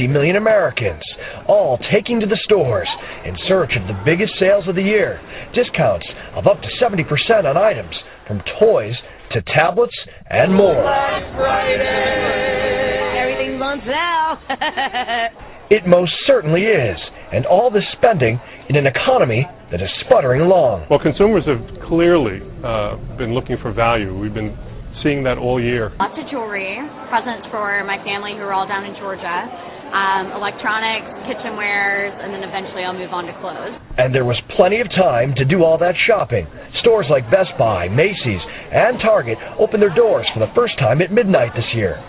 million 0.07 0.35
Americans, 0.37 1.03
all 1.47 1.79
taking 1.91 2.19
to 2.19 2.27
the 2.27 2.37
stores 2.45 2.87
in 3.25 3.35
search 3.49 3.71
of 3.75 3.87
the 3.87 3.99
biggest 4.05 4.33
sales 4.39 4.67
of 4.67 4.75
the 4.75 4.83
year. 4.83 5.19
Discounts 5.55 6.05
of 6.35 6.45
up 6.45 6.61
to 6.61 6.69
70% 6.77 7.09
on 7.43 7.57
items 7.57 7.93
from 8.27 8.39
toys 8.61 8.93
to 9.33 9.41
tablets 9.53 9.97
and 10.29 10.53
more. 10.53 10.85
Everything's 13.17 13.61
on 13.61 13.81
sale. 13.81 15.39
It 15.69 15.87
most 15.87 16.11
certainly 16.27 16.61
is, 16.61 16.97
and 17.31 17.47
all 17.47 17.71
this 17.71 17.81
spending 17.97 18.39
in 18.69 18.75
an 18.75 18.85
economy 18.85 19.47
that 19.71 19.81
is 19.81 19.89
sputtering 20.05 20.41
along. 20.41 20.85
Well, 20.89 20.99
consumers 20.99 21.45
have 21.47 21.65
clearly 21.87 22.41
uh, 22.63 22.97
been 23.17 23.33
looking 23.33 23.57
for 23.61 23.71
value. 23.71 24.15
We've 24.15 24.33
been 24.33 24.55
seeing 25.03 25.21
that 25.27 25.37
all 25.37 25.61
year. 25.61 25.91
Lots 25.99 26.15
of 26.17 26.25
jewelry, 26.31 26.79
presents 27.11 27.45
for 27.51 27.83
my 27.83 27.99
family 28.01 28.33
who 28.33 28.47
are 28.47 28.55
all 28.55 28.65
down 28.65 28.87
in 28.87 28.95
Georgia, 28.97 29.37
um, 29.93 30.33
electronics, 30.33 31.05
kitchenwares, 31.29 32.15
and 32.17 32.33
then 32.33 32.41
eventually 32.41 32.81
I'll 32.81 32.97
move 32.97 33.13
on 33.13 33.29
to 33.29 33.35
clothes. 33.37 33.77
And 34.01 34.09
there 34.09 34.25
was 34.25 34.39
plenty 34.57 34.81
of 34.81 34.89
time 34.97 35.35
to 35.37 35.45
do 35.45 35.61
all 35.61 35.77
that 35.77 35.93
shopping. 36.09 36.49
Stores 36.81 37.05
like 37.11 37.29
Best 37.29 37.53
Buy, 37.61 37.87
Macy's, 37.91 38.41
and 38.73 38.97
Target 39.03 39.37
opened 39.61 39.85
their 39.85 39.93
doors 39.93 40.25
for 40.33 40.41
the 40.41 40.51
first 40.57 40.73
time 40.81 41.03
at 41.03 41.13
midnight 41.13 41.53
this 41.53 41.67
year. 41.77 42.01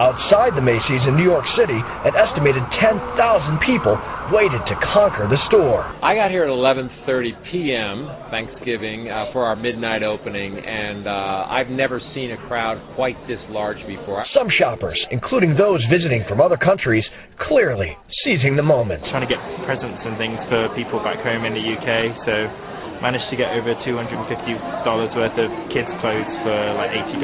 Outside 0.00 0.56
the 0.56 0.64
Macy's 0.64 1.04
in 1.04 1.18
New 1.18 1.26
York 1.26 1.44
City, 1.58 1.76
an 1.76 2.14
estimated 2.16 2.64
10,000 2.80 3.12
people 3.66 3.98
waited 4.30 4.62
to 4.70 4.74
conquer 4.94 5.26
the 5.26 5.40
store. 5.48 5.82
I 6.04 6.14
got 6.14 6.30
here 6.30 6.44
at 6.44 6.52
11:30 6.52 7.50
p.m. 7.50 8.06
Thanksgiving 8.30 9.10
uh, 9.10 9.32
for 9.32 9.44
our 9.44 9.56
midnight 9.56 10.02
opening, 10.02 10.54
and 10.54 11.08
uh, 11.08 11.50
I've 11.50 11.72
never 11.72 11.98
seen 12.14 12.30
a 12.30 12.38
crowd 12.46 12.78
quite 12.94 13.16
this 13.26 13.40
large 13.50 13.80
before. 13.88 14.24
Some 14.36 14.48
shoppers, 14.58 14.98
including 15.10 15.56
those 15.56 15.82
visiting 15.90 16.24
from 16.28 16.40
other 16.40 16.56
countries, 16.56 17.04
clearly 17.48 17.96
seizing 18.22 18.54
the 18.54 18.62
moment. 18.62 19.02
Trying 19.10 19.26
to 19.26 19.32
get 19.32 19.42
presents 19.66 19.98
and 20.06 20.14
things 20.14 20.38
for 20.46 20.70
people 20.78 21.02
back 21.02 21.18
home 21.26 21.42
in 21.42 21.58
the 21.58 21.64
UK, 21.64 22.14
so 22.22 22.34
managed 23.02 23.26
to 23.34 23.36
get 23.36 23.50
over 23.58 23.74
$250 23.82 24.06
worth 25.18 25.34
of 25.34 25.50
kids' 25.74 25.90
clothes 25.98 26.32
for 26.46 26.56
like 26.78 26.94
$80. 26.94 27.18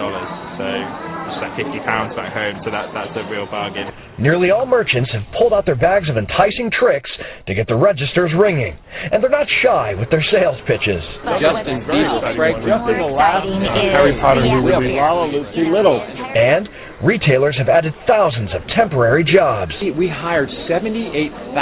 So 0.58 1.07
just 1.38 1.46
like 1.46 1.54
50 1.54 1.86
pounds 1.86 2.10
back 2.18 2.34
home, 2.34 2.58
so 2.66 2.70
that 2.74 2.90
that's 2.90 3.14
a 3.14 3.24
real 3.30 3.46
bargain. 3.46 3.86
Nearly 4.18 4.50
all 4.50 4.66
merchants 4.66 5.10
have 5.14 5.22
pulled 5.38 5.54
out 5.54 5.62
their 5.66 5.78
bags 5.78 6.10
of 6.10 6.18
enticing 6.18 6.70
tricks 6.74 7.10
to 7.46 7.54
get 7.54 7.70
the 7.70 7.78
registers 7.78 8.34
ringing, 8.34 8.74
and 8.74 9.22
they're 9.22 9.30
not 9.30 9.46
shy 9.62 9.94
with 9.94 10.10
their 10.10 10.24
sales 10.34 10.58
pitches. 10.66 11.02
Justin 11.38 11.86
Bieber, 11.86 12.34
Frank 12.34 12.58
Justin 12.66 12.98
the 12.98 13.14
last 13.14 13.46
Harry 13.94 14.18
Potter 14.18 14.42
new 14.42 14.66
we. 14.66 14.98
Lala 14.98 15.30
Lucy 15.30 15.70
Little. 15.70 16.02
And 16.02 16.66
retailers 17.06 17.54
have 17.62 17.70
added 17.70 17.94
thousands 18.10 18.50
of 18.50 18.62
temporary 18.74 19.22
jobs. 19.22 19.70
We 19.94 20.10
hired 20.10 20.50
78,000 20.66 21.54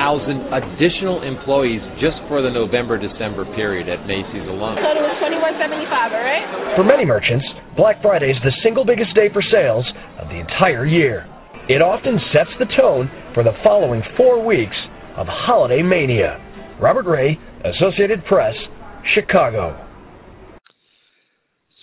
additional 0.52 1.20
employees 1.22 1.84
just 2.00 2.16
for 2.28 2.40
the 2.40 2.48
November-December 2.50 3.52
period 3.52 3.92
at 3.92 4.08
Macy's 4.08 4.48
alone. 4.48 4.80
Total 4.80 5.04
was 5.04 5.16
twenty 5.20 5.36
one 5.36 5.52
seventy 5.60 5.84
five. 5.92 6.12
All 6.12 6.24
right. 6.24 6.76
For 6.76 6.84
many 6.84 7.04
merchants, 7.04 7.44
Black 7.76 8.00
Friday 8.00 8.30
is 8.30 8.36
the 8.42 8.52
single 8.64 8.86
biggest 8.86 9.14
day 9.14 9.28
for 9.30 9.42
sales 9.52 9.84
of 10.18 10.28
the 10.28 10.40
entire 10.40 10.86
year. 10.86 11.26
It 11.68 11.82
often 11.82 12.18
sets 12.32 12.48
the 12.58 12.64
tone 12.74 13.10
for 13.34 13.44
the 13.44 13.52
following 13.62 14.00
four 14.16 14.42
weeks 14.44 14.76
of 15.16 15.26
holiday 15.28 15.82
mania. 15.82 16.40
Robert 16.80 17.04
Ray, 17.04 17.38
Associated 17.64 18.24
Press, 18.24 18.54
Chicago. 19.14 19.76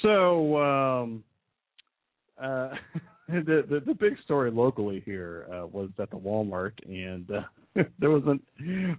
So 0.02 0.58
um, 0.58 1.24
uh, 2.42 2.70
the, 3.28 3.64
the 3.70 3.84
the 3.86 3.94
big 3.94 4.14
story 4.24 4.50
locally 4.50 5.04
here 5.06 5.46
uh, 5.52 5.68
was 5.68 5.90
at 6.00 6.10
the 6.10 6.18
Walmart, 6.18 6.74
and 6.88 7.30
uh, 7.30 7.42
there 8.00 8.12
wasn't 8.12 8.42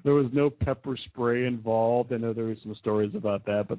there 0.04 0.14
was 0.14 0.26
no 0.32 0.50
pepper 0.50 0.96
spray 1.06 1.46
involved. 1.46 2.12
I 2.12 2.16
know 2.16 2.32
there 2.32 2.46
was 2.46 2.58
some 2.62 2.74
stories 2.80 3.12
about 3.14 3.44
that, 3.46 3.66
but 3.68 3.78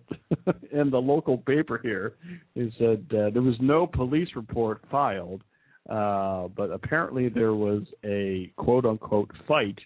in 0.71 0.89
the 0.89 0.97
local 0.97 1.38
paper 1.38 1.79
here, 1.81 2.13
they 2.55 2.73
said 2.77 3.05
uh, 3.12 3.29
there 3.31 3.41
was 3.41 3.55
no 3.60 3.88
police 3.88 4.29
report 4.36 4.81
filed, 4.89 5.43
uh, 5.89 6.47
but 6.55 6.71
apparently 6.71 7.29
there 7.29 7.53
was 7.53 7.84
a 8.05 8.51
quote 8.58 8.86
unquote 8.86 9.31
fight 9.47 9.79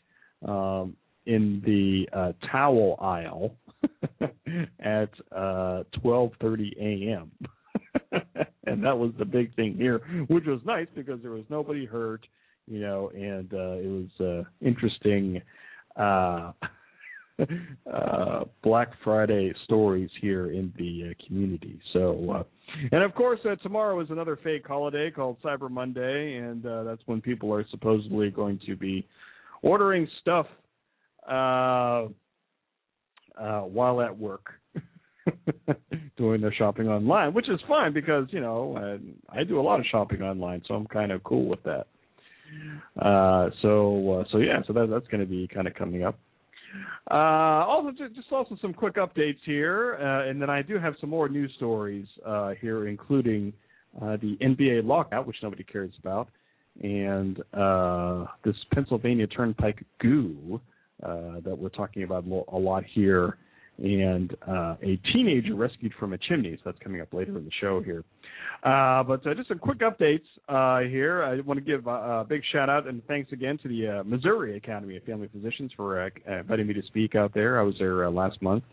um, 0.47 0.95
in 1.25 1.61
the 1.65 2.07
uh, 2.17 2.33
towel 2.51 2.95
aisle 3.01 3.55
at 4.79 5.09
uh 5.35 5.83
12:30 6.03 6.77
a.m. 6.79 7.31
and 8.65 8.83
that 8.83 8.97
was 8.97 9.11
the 9.17 9.25
big 9.25 9.55
thing 9.55 9.75
here, 9.75 9.99
which 10.27 10.45
was 10.45 10.59
nice 10.65 10.87
because 10.95 11.19
there 11.21 11.31
was 11.31 11.43
nobody 11.49 11.85
hurt, 11.85 12.25
you 12.69 12.79
know, 12.79 13.11
and 13.13 13.53
uh 13.53 13.77
it 13.77 14.09
was 14.19 14.45
uh 14.45 14.49
interesting 14.65 15.41
uh 15.97 16.51
uh 17.91 18.43
Black 18.63 18.89
Friday 19.03 19.53
stories 19.65 20.09
here 20.21 20.51
in 20.51 20.73
the 20.77 21.11
uh, 21.11 21.25
community. 21.27 21.79
So 21.93 22.31
uh 22.31 22.43
and 22.91 23.03
of 23.03 23.15
course 23.15 23.39
uh, 23.49 23.55
tomorrow 23.57 23.99
is 24.01 24.09
another 24.09 24.37
fake 24.43 24.67
holiday 24.67 25.11
called 25.11 25.37
Cyber 25.43 25.69
Monday 25.69 26.37
and 26.37 26.65
uh 26.65 26.83
that's 26.83 27.01
when 27.05 27.21
people 27.21 27.53
are 27.53 27.65
supposedly 27.71 28.29
going 28.29 28.59
to 28.67 28.75
be 28.75 29.07
ordering 29.61 30.07
stuff 30.21 30.45
uh 31.29 32.07
uh, 33.39 33.61
while 33.61 34.01
at 34.01 34.17
work 34.17 34.47
doing 36.17 36.41
their 36.41 36.53
shopping 36.53 36.87
online, 36.87 37.33
which 37.33 37.49
is 37.49 37.59
fine 37.67 37.93
because 37.93 38.27
you 38.31 38.41
know 38.41 38.75
uh, 38.77 39.33
I 39.37 39.43
do 39.43 39.59
a 39.59 39.61
lot 39.61 39.79
of 39.79 39.85
shopping 39.89 40.21
online, 40.21 40.61
so 40.67 40.73
I'm 40.73 40.87
kind 40.87 41.11
of 41.11 41.23
cool 41.23 41.47
with 41.47 41.63
that. 41.63 41.87
Uh, 42.99 43.49
so 43.61 44.19
uh, 44.19 44.23
so 44.31 44.39
yeah, 44.39 44.59
so 44.67 44.73
that, 44.73 44.89
that's 44.89 45.07
going 45.07 45.21
to 45.21 45.25
be 45.25 45.47
kind 45.47 45.67
of 45.67 45.73
coming 45.75 46.03
up. 46.03 46.17
Uh, 47.09 47.65
also, 47.65 47.91
ju- 47.91 48.09
just 48.15 48.31
also 48.31 48.55
some 48.61 48.73
quick 48.73 48.95
updates 48.95 49.39
here, 49.45 49.97
uh, 49.99 50.29
and 50.29 50.41
then 50.41 50.49
I 50.49 50.61
do 50.61 50.77
have 50.77 50.93
some 51.01 51.09
more 51.09 51.27
news 51.27 51.51
stories 51.57 52.05
uh, 52.25 52.51
here, 52.61 52.87
including 52.87 53.53
the 53.99 54.37
NBA 54.41 54.85
lockout, 54.85 55.25
which 55.25 55.37
nobody 55.41 55.63
cares 55.63 55.93
about, 55.99 56.29
and 56.81 57.37
this 58.43 58.55
Pennsylvania 58.73 59.27
Turnpike 59.27 59.83
goo 59.99 60.61
that 61.01 61.57
we're 61.57 61.69
talking 61.69 62.03
about 62.03 62.25
a 62.25 62.57
lot 62.57 62.83
here, 62.93 63.37
and 63.81 64.35
uh, 64.47 64.75
a 64.83 64.99
teenager 65.13 65.55
rescued 65.55 65.93
from 65.99 66.13
a 66.13 66.17
chimney. 66.17 66.55
So 66.57 66.61
that's 66.65 66.77
coming 66.83 67.01
up 67.01 67.13
later 67.13 67.37
in 67.37 67.45
the 67.45 67.51
show 67.61 67.81
here. 67.81 68.03
Uh, 68.63 69.03
but 69.03 69.25
uh, 69.25 69.33
just 69.33 69.47
some 69.47 69.59
quick 69.59 69.79
updates 69.79 70.25
uh, 70.49 70.87
here. 70.89 71.23
I 71.23 71.39
want 71.41 71.59
to 71.59 71.65
give 71.65 71.87
a 71.87 72.25
big 72.27 72.41
shout 72.51 72.69
out 72.69 72.87
and 72.87 73.05
thanks 73.07 73.31
again 73.31 73.57
to 73.63 73.69
the 73.69 73.99
uh, 73.99 74.03
Missouri 74.03 74.57
Academy 74.57 74.97
of 74.97 75.03
Family 75.03 75.29
Physicians 75.31 75.71
for 75.77 76.01
uh, 76.01 76.09
inviting 76.27 76.67
me 76.67 76.73
to 76.73 76.83
speak 76.83 77.15
out 77.15 77.33
there. 77.33 77.59
I 77.59 77.63
was 77.63 77.75
there 77.79 78.09
last 78.09 78.41
month. 78.41 78.63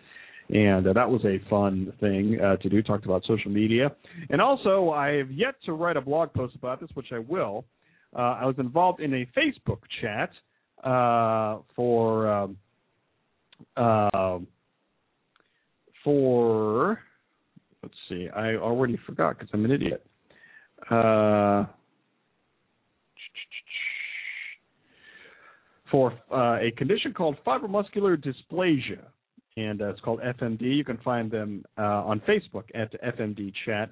And 0.48 0.86
that 0.86 1.10
was 1.10 1.24
a 1.24 1.40
fun 1.50 1.92
thing 1.98 2.38
to 2.38 2.68
do. 2.68 2.80
Talked 2.80 3.04
about 3.04 3.24
social 3.26 3.50
media, 3.50 3.90
and 4.30 4.40
also 4.40 4.90
I 4.90 5.14
have 5.14 5.28
yet 5.28 5.56
to 5.64 5.72
write 5.72 5.96
a 5.96 6.00
blog 6.00 6.32
post 6.34 6.54
about 6.54 6.80
this, 6.80 6.88
which 6.94 7.08
I 7.12 7.18
will. 7.18 7.64
I 8.14 8.46
was 8.46 8.54
involved 8.58 9.00
in 9.00 9.12
a 9.12 9.26
Facebook 9.36 9.80
chat 10.00 10.30
for 11.74 12.30
um, 12.30 12.56
for 16.06 17.00
let's 17.82 17.94
see, 18.08 18.28
I 18.34 18.54
already 18.54 18.96
forgot 19.04 19.36
because 19.36 19.50
I'm 19.52 19.64
an 19.64 19.72
idiot. 19.72 20.06
Uh, 20.88 21.64
for 25.90 26.12
uh, 26.32 26.58
a 26.60 26.70
condition 26.76 27.12
called 27.12 27.36
fibromuscular 27.44 28.16
dysplasia, 28.16 29.02
and 29.56 29.82
uh, 29.82 29.88
it's 29.88 30.00
called 30.00 30.20
FMD. 30.20 30.60
You 30.62 30.84
can 30.84 30.98
find 30.98 31.28
them 31.28 31.64
uh, 31.76 32.04
on 32.04 32.20
Facebook 32.20 32.64
at 32.74 32.92
FMD 33.02 33.52
Chat. 33.64 33.90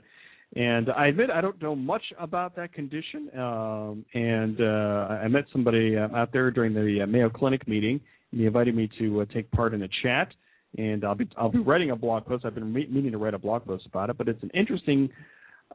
And 0.54 0.90
I 0.90 1.08
admit 1.08 1.30
I 1.30 1.40
don't 1.40 1.60
know 1.60 1.74
much 1.74 2.02
about 2.20 2.54
that 2.54 2.72
condition. 2.72 3.28
Um, 3.36 4.04
and 4.14 4.60
uh, 4.60 5.18
I 5.20 5.26
met 5.26 5.46
somebody 5.50 5.96
uh, 5.96 6.14
out 6.14 6.32
there 6.32 6.52
during 6.52 6.74
the 6.74 7.04
Mayo 7.08 7.28
Clinic 7.28 7.66
meeting, 7.66 8.00
and 8.30 8.40
he 8.40 8.46
invited 8.46 8.76
me 8.76 8.88
to 8.98 9.26
take 9.34 9.50
part 9.50 9.74
in 9.74 9.82
a 9.82 9.88
chat. 10.02 10.28
And 10.76 11.04
I'll 11.04 11.14
be 11.14 11.28
I'll 11.36 11.50
be 11.50 11.58
writing 11.58 11.90
a 11.90 11.96
blog 11.96 12.26
post. 12.26 12.44
I've 12.44 12.54
been 12.54 12.72
me- 12.72 12.88
meaning 12.90 13.12
to 13.12 13.18
write 13.18 13.34
a 13.34 13.38
blog 13.38 13.64
post 13.64 13.86
about 13.86 14.10
it, 14.10 14.18
but 14.18 14.28
it's 14.28 14.42
an 14.42 14.50
interesting 14.54 15.08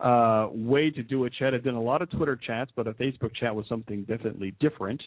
uh, 0.01 0.47
way 0.51 0.89
to 0.89 1.03
do 1.03 1.25
a 1.25 1.29
chat. 1.29 1.53
I've 1.53 1.63
done 1.63 1.75
a 1.75 1.81
lot 1.81 2.01
of 2.01 2.09
Twitter 2.11 2.35
chats, 2.35 2.71
but 2.75 2.87
a 2.87 2.93
Facebook 2.93 3.33
chat 3.35 3.55
was 3.55 3.65
something 3.67 4.03
definitely 4.03 4.55
different. 4.59 5.01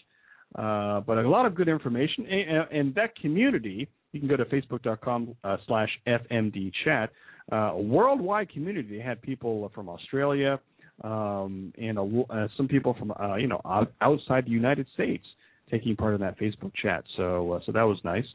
Uh, 0.55 1.01
but 1.01 1.19
a 1.19 1.29
lot 1.29 1.47
of 1.47 1.55
good 1.55 1.69
information. 1.69 2.27
And, 2.27 2.79
and 2.79 2.95
that 2.95 3.17
community, 3.17 3.89
you 4.13 4.21
can 4.21 4.29
go 4.29 4.37
to 4.37 4.45
facebook.com 4.45 5.35
uh, 5.45 5.57
slash 5.67 5.89
FMD 6.07 6.73
chat. 6.85 7.11
Uh, 7.51 7.57
a 7.73 7.81
worldwide 7.81 8.51
community. 8.51 8.99
They 8.99 9.03
had 9.03 9.21
people 9.21 9.71
from 9.75 9.89
Australia 9.89 10.61
um, 11.03 11.73
and 11.79 11.99
a, 11.99 12.23
uh, 12.31 12.49
some 12.57 12.69
people 12.69 12.95
from 12.99 13.13
uh, 13.13 13.37
you 13.37 13.49
know 13.49 13.61
outside 14.01 14.47
the 14.47 14.51
United 14.51 14.87
States 14.95 15.25
taking 15.71 15.97
part 15.97 16.15
in 16.15 16.21
that 16.21 16.39
Facebook 16.39 16.73
chat. 16.81 17.05
So 17.17 17.53
uh, 17.53 17.61
so 17.67 17.73
that 17.73 17.83
was 17.83 17.99
nice. 18.05 18.27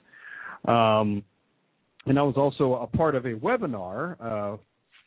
Um, 0.65 1.24
and 2.08 2.17
I 2.17 2.22
was 2.24 2.36
also 2.38 2.76
a 2.76 2.88
part 2.88 3.15
of 3.15 3.26
a 3.26 3.34
webinar 3.34 4.15
uh, 4.20 4.58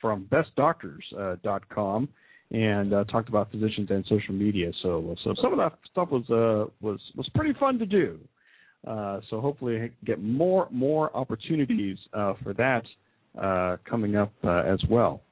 from 0.00 0.28
bestdoctors.com 0.30 2.08
and 2.52 2.92
uh, 2.92 3.04
talked 3.04 3.28
about 3.28 3.50
physicians 3.50 3.90
and 3.90 4.04
social 4.08 4.34
media. 4.34 4.72
So 4.82 5.14
so 5.24 5.34
some 5.42 5.52
of 5.52 5.58
that 5.58 5.78
stuff 5.90 6.10
was 6.10 6.28
uh, 6.30 6.70
was 6.80 7.00
was 7.16 7.28
pretty 7.34 7.58
fun 7.58 7.78
to 7.78 7.86
do. 7.86 8.18
Uh, 8.86 9.20
so 9.28 9.40
hopefully 9.40 9.80
I 9.80 9.90
get 10.04 10.22
more 10.22 10.68
more 10.70 11.14
opportunities 11.16 11.98
uh, 12.12 12.34
for 12.42 12.54
that 12.54 12.82
uh, 13.40 13.76
coming 13.88 14.16
up 14.16 14.32
uh, 14.42 14.62
as 14.62 14.80
well. 14.88 15.22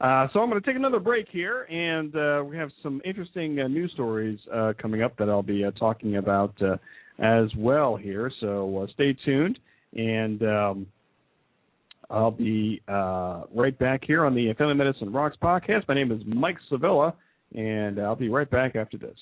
Uh, 0.00 0.28
so 0.32 0.40
I'm 0.40 0.48
going 0.48 0.62
to 0.62 0.66
take 0.66 0.76
another 0.76 1.00
break 1.00 1.26
here, 1.28 1.62
and 1.64 2.14
uh, 2.14 2.44
we 2.48 2.56
have 2.56 2.70
some 2.84 3.02
interesting 3.04 3.58
uh, 3.58 3.66
news 3.66 3.90
stories 3.94 4.38
uh, 4.54 4.72
coming 4.80 5.02
up 5.02 5.16
that 5.18 5.28
I'll 5.28 5.42
be 5.42 5.64
uh, 5.64 5.72
talking 5.72 6.18
about 6.18 6.54
uh, 6.62 6.76
as 7.18 7.48
well 7.56 7.96
here. 7.96 8.30
So 8.40 8.86
stay 8.94 9.16
tuned, 9.24 9.58
and 9.94 10.40
um, 10.44 10.86
I'll 12.10 12.30
be 12.30 12.80
uh, 12.88 13.42
right 13.54 13.78
back 13.78 14.02
here 14.04 14.24
on 14.24 14.34
the 14.34 14.52
Family 14.54 14.74
Medicine 14.74 15.12
Rocks 15.12 15.36
podcast. 15.42 15.86
My 15.88 15.94
name 15.94 16.10
is 16.10 16.22
Mike 16.26 16.56
Sevilla, 16.70 17.14
and 17.54 18.00
I'll 18.00 18.16
be 18.16 18.30
right 18.30 18.50
back 18.50 18.76
after 18.76 18.96
this. 18.96 19.16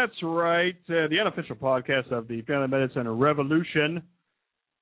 That's 0.00 0.22
right. 0.22 0.76
Uh, 0.88 1.08
the 1.08 1.18
unofficial 1.20 1.56
podcast 1.56 2.10
of 2.10 2.26
the 2.26 2.40
Family 2.42 2.68
Medicine 2.68 3.06
Revolution. 3.06 4.02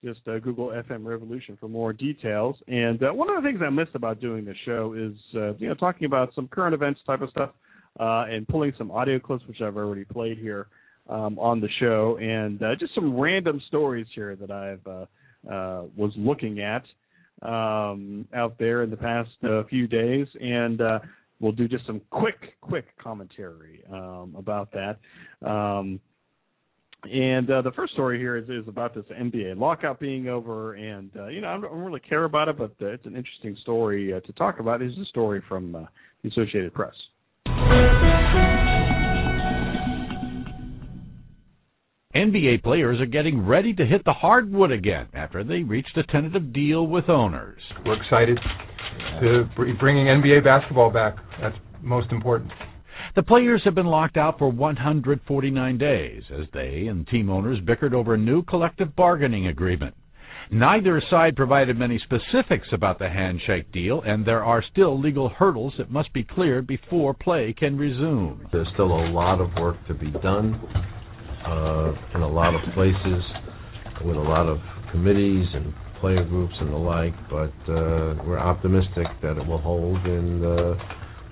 Just 0.05 0.21
uh, 0.29 0.39
Google 0.39 0.69
FM 0.69 1.05
Revolution 1.05 1.57
for 1.59 1.69
more 1.69 1.93
details. 1.93 2.55
And 2.69 3.03
uh, 3.03 3.11
one 3.11 3.29
of 3.29 3.43
the 3.43 3.49
things 3.49 3.61
I 3.61 3.69
missed 3.69 3.97
about 3.97 4.21
doing 4.21 4.45
this 4.45 4.57
show 4.65 4.95
is, 4.97 5.15
uh, 5.35 5.55
you 5.57 5.67
know, 5.67 5.75
talking 5.75 6.05
about 6.05 6.33
some 6.37 6.47
current 6.47 6.73
events 6.73 7.01
type 7.05 7.21
of 7.21 7.31
stuff 7.31 7.51
uh, 7.99 8.27
and 8.31 8.47
pulling 8.47 8.73
some 8.79 8.93
audio 8.93 9.19
clips, 9.19 9.43
which 9.49 9.61
I've 9.61 9.77
already 9.77 10.05
played 10.05 10.39
here 10.39 10.69
um, 11.09 11.37
on 11.41 11.61
the 11.61 11.69
show, 11.81 12.17
and 12.21 12.63
uh, 12.63 12.77
just 12.79 12.95
some 12.95 13.19
random 13.19 13.61
stories 13.67 14.07
here 14.15 14.37
that 14.37 14.53
I've 14.53 14.87
was 15.97 16.13
looking 16.17 16.61
at 16.61 16.85
um, 17.43 18.25
out 18.37 18.57
there 18.57 18.85
in 18.85 18.91
the 18.91 18.97
past 18.97 19.31
few 19.69 19.89
days. 19.89 20.29
And 20.41 20.81
we'll 21.41 21.53
do 21.53 21.69
just 21.69 21.87
some 21.87 22.01
quick, 22.11 22.61
quick 22.61 22.87
commentary 22.99 23.83
um, 23.93 24.35
about 24.37 24.71
that. 24.73 24.99
Um, 25.49 26.01
and 27.05 27.49
uh, 27.51 27.63
the 27.63 27.71
first 27.73 27.93
story 27.93 28.19
here 28.19 28.37
is, 28.37 28.49
is 28.49 28.67
about 28.67 28.95
this 28.95 29.05
NBA 29.05 29.57
lockout 29.57 30.01
being 30.01 30.29
over, 30.29 30.75
and 30.75 31.11
uh, 31.17 31.29
you 31.29 31.41
know 31.41 31.49
I 31.49 31.53
don't 31.61 31.73
really 31.73 32.01
care 32.01 32.25
about 32.25 32.49
it, 32.49 32.59
but 32.59 32.73
uh, 32.83 32.87
it's 32.87 33.07
an 33.07 33.15
interesting 33.15 33.57
story 33.63 34.13
uh, 34.13 34.21
to 34.21 34.33
talk 34.33 34.59
about. 34.59 34.81
This 34.81 34.93
is 34.93 34.99
a 34.99 35.05
story 35.05 35.41
from 35.49 35.77
uh, 35.77 35.85
the 36.23 36.31
Associated 36.31 36.75
Press. 36.75 36.95
NBA 42.17 42.65
players 42.65 43.01
are 43.01 43.07
getting 43.07 43.47
ready 43.47 43.73
to 43.75 43.87
hit 43.87 44.05
the 44.05 44.13
hardwood 44.13 44.73
again 44.73 45.07
after 45.15 45.45
they 45.45 45.63
reached 45.63 45.97
a 45.97 46.03
tentative 46.05 46.53
deal 46.53 46.89
with 46.89 47.09
owners. 47.09 47.61
We're 47.87 48.03
excited 48.03 48.41
to 49.21 49.49
bringing 49.81 50.07
NBA 50.07 50.45
basketball 50.45 50.91
back. 50.91 51.17
That's 51.41 51.57
most 51.83 52.11
important. 52.13 52.53
The 53.17 53.23
players 53.23 53.63
have 53.65 53.75
been 53.75 53.87
locked 53.87 54.17
out 54.17 54.39
for 54.39 54.51
149 54.51 55.79
days 55.79 56.23
as 56.33 56.47
they 56.53 56.87
and 56.89 57.07
team 57.09 57.31
owners 57.31 57.59
bickered 57.65 57.95
over 57.95 58.15
a 58.15 58.19
new 58.19 58.43
collective 58.43 58.95
bargaining 58.95 59.47
agreement. 59.47 59.95
Neither 60.51 61.03
side 61.11 61.37
provided 61.37 61.79
many 61.79 62.01
specifics 62.05 62.69
about 62.73 62.99
the 62.99 63.09
handshake 63.09 63.71
deal, 63.71 64.01
and 64.07 64.25
there 64.25 64.43
are 64.43 64.63
still 64.73 64.99
legal 64.99 65.29
hurdles 65.29 65.75
that 65.77 65.91
must 65.91 66.13
be 66.15 66.25
cleared 66.25 66.67
before 66.67 67.13
play 67.13 67.55
can 67.59 67.77
resume. 67.77 68.49
There's 68.51 68.69
still 68.73 68.93
a 68.93 69.11
lot 69.11 69.41
of 69.41 69.51
work 69.61 69.77
to 69.89 69.95
be 69.95 70.11
done 70.23 70.55
uh, 71.47 71.93
in 72.15 72.23
a 72.23 72.29
lot 72.29 72.55
of 72.55 72.61
places 72.75 73.23
with 74.05 74.17
a 74.17 74.21
lot 74.21 74.47
of 74.47 74.59
committees 74.91 75.47
and 75.55 75.75
player 76.01 76.25
groups 76.25 76.55
and 76.61 76.73
the 76.73 76.77
like, 76.77 77.15
but 77.29 77.53
uh, 77.71 78.15
we're 78.27 78.39
optimistic 78.39 79.07
that 79.23 79.37
it 79.37 79.47
will 79.47 79.59
hold 79.59 79.99
and 80.05 80.45
uh, 80.45 80.75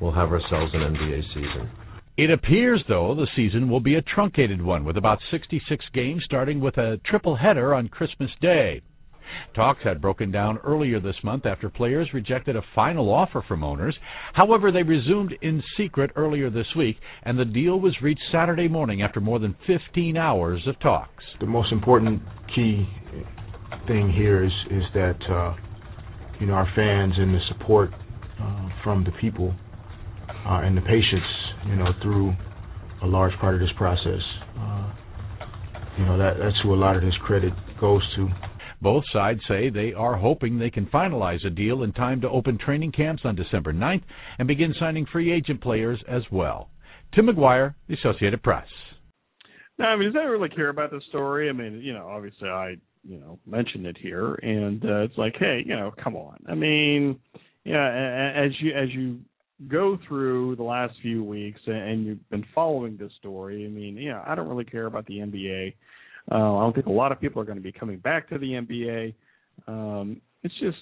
we'll 0.01 0.13
have 0.13 0.31
ourselves 0.31 0.73
an 0.75 0.81
NBA 0.81 1.23
season. 1.35 1.71
It 2.17 2.31
appears, 2.31 2.83
though, 2.89 3.15
the 3.15 3.29
season 3.37 3.69
will 3.69 3.81
be 3.81 3.97
a 3.97 4.03
truncated 4.03 4.63
one 4.63 4.85
with 4.85 4.97
about 4.97 5.19
66 5.31 5.85
games 5.93 6.23
starting 6.25 6.61
with 6.61 6.79
a 6.79 6.99
triple 7.05 7.37
header 7.37 7.75
on 7.75 7.89
Christmas 7.89 8.31
Day. 8.41 8.81
Talks 9.55 9.83
had 9.85 10.01
broken 10.01 10.31
down 10.31 10.59
earlier 10.59 10.99
this 10.99 11.17
month 11.23 11.47
after 11.47 11.69
players 11.69 12.09
rejected 12.15 12.57
a 12.57 12.63
final 12.75 13.13
offer 13.13 13.45
from 13.47 13.63
owners. 13.63 13.97
However, 14.33 14.73
they 14.73 14.83
resumed 14.83 15.35
in 15.43 15.63
secret 15.77 16.11
earlier 16.17 16.49
this 16.49 16.75
week, 16.77 16.97
and 17.23 17.39
the 17.39 17.45
deal 17.45 17.79
was 17.79 18.01
reached 18.01 18.23
Saturday 18.33 18.69
morning 18.69 19.03
after 19.03 19.21
more 19.21 19.39
than 19.39 19.57
15 19.67 20.17
hours 20.17 20.67
of 20.67 20.79
talks. 20.81 21.25
The 21.41 21.47
most 21.47 21.73
important 21.73 22.23
key 22.55 22.87
thing 23.87 24.13
here 24.13 24.45
is 24.45 24.53
is 24.71 24.83
that 24.95 25.19
uh, 25.31 25.55
you 26.41 26.47
know 26.47 26.55
our 26.55 26.69
fans 26.75 27.15
and 27.17 27.35
the 27.35 27.41
support 27.49 27.91
uh, 28.41 28.69
from 28.83 29.05
the 29.05 29.13
people 29.21 29.55
uh, 30.29 30.61
and 30.63 30.77
the 30.77 30.83
patients, 30.83 31.27
you 31.67 31.77
know, 31.77 31.93
through 32.03 32.33
a 33.03 33.07
large 33.07 33.33
part 33.41 33.55
of 33.55 33.61
this 33.61 33.71
process. 33.77 34.21
Uh, 34.59 34.93
you 35.99 36.05
know 36.05 36.19
that 36.19 36.35
that's 36.39 36.57
who 36.63 36.75
a 36.75 36.77
lot 36.77 36.97
of 36.97 37.03
this 37.03 37.15
credit 37.25 37.53
goes 37.81 38.03
to. 38.17 38.29
Both 38.83 39.05
sides 39.13 39.41
say 39.49 39.71
they 39.71 39.95
are 39.95 40.17
hoping 40.17 40.59
they 40.59 40.71
can 40.71 40.87
finalize 40.87 41.45
a 41.47 41.51
deal 41.51 41.83
in 41.83 41.93
time 41.93 42.21
to 42.21 42.29
open 42.29 42.59
training 42.59 42.93
camps 42.93 43.23
on 43.25 43.35
December 43.35 43.73
9th 43.73 44.03
and 44.39 44.47
begin 44.47 44.75
signing 44.79 45.07
free 45.11 45.33
agent 45.33 45.63
players 45.63 45.99
as 46.07 46.23
well. 46.31 46.69
Tim 47.15 47.27
McGuire, 47.27 47.75
The 47.89 47.95
Associated 47.95 48.43
Press. 48.43 48.67
No, 49.79 49.87
I 49.87 49.97
mean, 49.97 50.13
does 50.13 50.17
anyone 50.17 50.41
really 50.41 50.55
care 50.55 50.69
about 50.69 50.91
the 50.91 51.01
story? 51.09 51.49
I 51.49 51.53
mean, 51.53 51.81
you 51.83 51.95
know, 51.95 52.07
obviously 52.07 52.49
I 52.49 52.77
you 53.07 53.19
know 53.19 53.39
mention 53.47 53.87
it 53.87 53.97
here, 53.99 54.35
and 54.35 54.85
uh, 54.85 55.03
it's 55.03 55.17
like, 55.17 55.35
hey, 55.39 55.63
you 55.65 55.77
know, 55.77 55.93
come 56.03 56.17
on. 56.17 56.37
I 56.49 56.55
mean, 56.55 57.19
yeah, 57.65 58.33
as 58.37 58.51
you 58.61 58.73
as 58.75 58.89
you 58.91 59.19
go 59.69 59.99
through 60.07 60.57
the 60.57 60.63
last 60.63 60.95
few 61.01 61.25
weeks 61.25 61.61
and 61.67 62.07
you've 62.07 62.31
been 62.31 62.45
following 62.55 62.97
this 62.97 63.13
story, 63.19 63.65
I 63.65 63.69
mean, 63.69 63.97
yeah, 63.97 64.23
I 64.27 64.35
don't 64.35 64.49
really 64.49 64.65
care 64.65 64.87
about 64.87 65.07
the 65.07 65.19
NBA. 65.19 65.75
Uh, 66.31 66.57
I 66.57 66.63
don't 66.63 66.75
think 66.75 66.87
a 66.87 66.93
lot 66.93 67.13
of 67.13 67.21
people 67.21 67.41
are 67.41 67.45
going 67.45 67.59
to 67.59 67.63
be 67.63 67.73
coming 67.73 67.99
back 67.99 68.29
to 68.31 68.39
the 68.39 68.53
NBA. 68.53 69.15
Um, 69.67 70.21
it's 70.43 70.55
just 70.61 70.79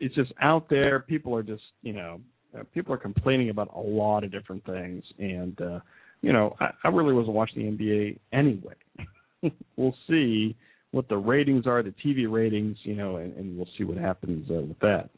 it's 0.00 0.14
just 0.14 0.32
out 0.42 0.68
there. 0.68 1.00
People 1.00 1.34
are 1.36 1.42
just 1.42 1.62
you 1.82 1.92
know 1.92 2.20
uh, 2.58 2.62
people 2.74 2.94
are 2.94 2.98
complaining 2.98 3.50
about 3.50 3.70
a 3.74 3.80
lot 3.80 4.24
of 4.24 4.32
different 4.32 4.64
things, 4.64 5.04
and 5.18 5.60
uh, 5.60 5.80
you 6.22 6.32
know 6.32 6.56
I, 6.58 6.70
I 6.84 6.88
really 6.88 7.14
wasn't 7.14 7.34
watching 7.34 7.76
the 7.76 7.84
NBA 7.84 8.18
anyway. 8.32 8.74
we'll 9.76 9.94
see 10.08 10.56
what 10.96 11.08
the 11.10 11.16
ratings 11.16 11.66
are, 11.66 11.82
the 11.82 11.94
TV 12.04 12.28
ratings, 12.28 12.78
you 12.82 12.94
know, 12.94 13.16
and, 13.16 13.36
and 13.36 13.56
we'll 13.56 13.68
see 13.76 13.84
what 13.84 13.98
happens 13.98 14.50
uh, 14.50 14.62
with 14.62 14.78
that. 14.80 15.10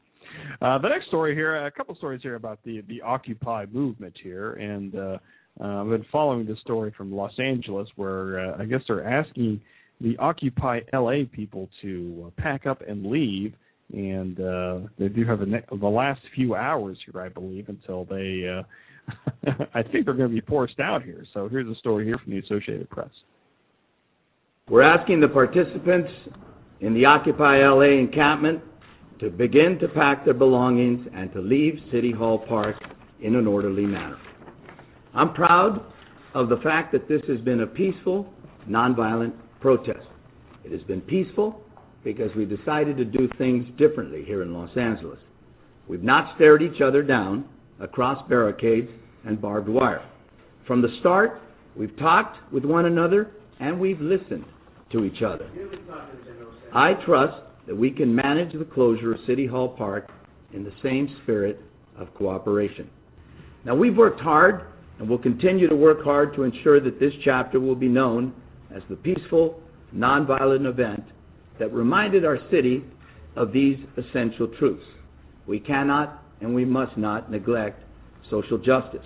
Uh, 0.60 0.76
the 0.78 0.88
next 0.88 1.06
story 1.06 1.34
here, 1.34 1.66
a 1.66 1.70
couple 1.70 1.94
stories 1.94 2.20
here 2.20 2.34
about 2.34 2.58
the 2.64 2.82
the 2.88 3.00
Occupy 3.00 3.64
movement 3.72 4.14
here, 4.22 4.54
and 4.54 4.94
uh, 4.94 5.18
uh, 5.60 5.82
I've 5.82 5.88
been 5.88 6.04
following 6.10 6.44
this 6.46 6.58
story 6.60 6.92
from 6.96 7.14
Los 7.14 7.32
Angeles, 7.38 7.88
where 7.96 8.40
uh, 8.40 8.56
I 8.60 8.64
guess 8.64 8.80
they're 8.88 9.08
asking 9.08 9.60
the 10.00 10.16
Occupy 10.18 10.80
LA 10.92 11.22
people 11.32 11.68
to 11.82 12.26
uh, 12.26 12.42
pack 12.42 12.66
up 12.66 12.82
and 12.86 13.06
leave, 13.06 13.54
and 13.92 14.40
uh, 14.40 14.80
they 14.98 15.08
do 15.08 15.24
have 15.24 15.42
a 15.42 15.46
ne- 15.46 15.64
the 15.70 15.86
last 15.86 16.20
few 16.34 16.56
hours 16.56 16.98
here, 17.06 17.22
I 17.22 17.28
believe, 17.28 17.68
until 17.68 18.04
they. 18.04 18.46
Uh, 18.48 18.62
I 19.74 19.82
think 19.82 20.04
they're 20.04 20.14
going 20.14 20.28
to 20.28 20.40
be 20.40 20.46
forced 20.46 20.80
out 20.80 21.02
here. 21.02 21.24
So 21.32 21.48
here's 21.48 21.68
a 21.68 21.78
story 21.78 22.04
here 22.04 22.18
from 22.18 22.32
the 22.32 22.40
Associated 22.40 22.90
Press. 22.90 23.08
We're 24.70 24.82
asking 24.82 25.20
the 25.20 25.28
participants 25.28 26.10
in 26.80 26.92
the 26.92 27.06
Occupy 27.06 27.66
LA 27.66 27.98
encampment 27.98 28.60
to 29.18 29.30
begin 29.30 29.78
to 29.80 29.88
pack 29.88 30.26
their 30.26 30.34
belongings 30.34 31.08
and 31.14 31.32
to 31.32 31.40
leave 31.40 31.78
City 31.90 32.12
Hall 32.12 32.44
Park 32.46 32.76
in 33.22 33.34
an 33.34 33.46
orderly 33.46 33.86
manner. 33.86 34.18
I'm 35.14 35.32
proud 35.32 35.80
of 36.34 36.50
the 36.50 36.58
fact 36.58 36.92
that 36.92 37.08
this 37.08 37.22
has 37.28 37.40
been 37.40 37.60
a 37.60 37.66
peaceful, 37.66 38.30
nonviolent 38.68 39.32
protest. 39.62 40.06
It 40.64 40.72
has 40.72 40.82
been 40.82 41.00
peaceful 41.00 41.62
because 42.04 42.30
we 42.36 42.44
decided 42.44 42.98
to 42.98 43.06
do 43.06 43.26
things 43.38 43.64
differently 43.78 44.22
here 44.26 44.42
in 44.42 44.52
Los 44.52 44.76
Angeles. 44.76 45.18
We've 45.88 46.02
not 46.02 46.36
stared 46.36 46.60
each 46.60 46.82
other 46.82 47.02
down 47.02 47.48
across 47.80 48.28
barricades 48.28 48.90
and 49.24 49.40
barbed 49.40 49.70
wire. 49.70 50.06
From 50.66 50.82
the 50.82 50.94
start, 51.00 51.40
we've 51.74 51.96
talked 51.96 52.36
with 52.52 52.66
one 52.66 52.84
another 52.84 53.30
and 53.60 53.80
we've 53.80 54.00
listened 54.00 54.44
to 54.92 55.04
each 55.04 55.22
other. 55.22 55.50
I 56.74 56.92
trust 57.04 57.36
that 57.66 57.76
we 57.76 57.90
can 57.90 58.14
manage 58.14 58.52
the 58.52 58.64
closure 58.64 59.14
of 59.14 59.20
City 59.26 59.46
Hall 59.46 59.68
Park 59.68 60.10
in 60.52 60.64
the 60.64 60.72
same 60.82 61.14
spirit 61.22 61.60
of 61.96 62.12
cooperation. 62.14 62.88
Now, 63.64 63.74
we've 63.74 63.96
worked 63.96 64.20
hard 64.20 64.62
and 64.98 65.08
will 65.08 65.18
continue 65.18 65.68
to 65.68 65.76
work 65.76 66.02
hard 66.02 66.34
to 66.36 66.44
ensure 66.44 66.80
that 66.80 66.98
this 66.98 67.12
chapter 67.24 67.60
will 67.60 67.74
be 67.74 67.88
known 67.88 68.32
as 68.74 68.82
the 68.88 68.96
peaceful, 68.96 69.60
nonviolent 69.94 70.66
event 70.66 71.04
that 71.58 71.72
reminded 71.72 72.24
our 72.24 72.38
city 72.50 72.84
of 73.36 73.52
these 73.52 73.76
essential 73.96 74.48
truths. 74.58 74.84
We 75.46 75.60
cannot 75.60 76.22
and 76.40 76.54
we 76.54 76.64
must 76.64 76.96
not 76.96 77.30
neglect 77.30 77.82
social 78.30 78.58
justice. 78.58 79.04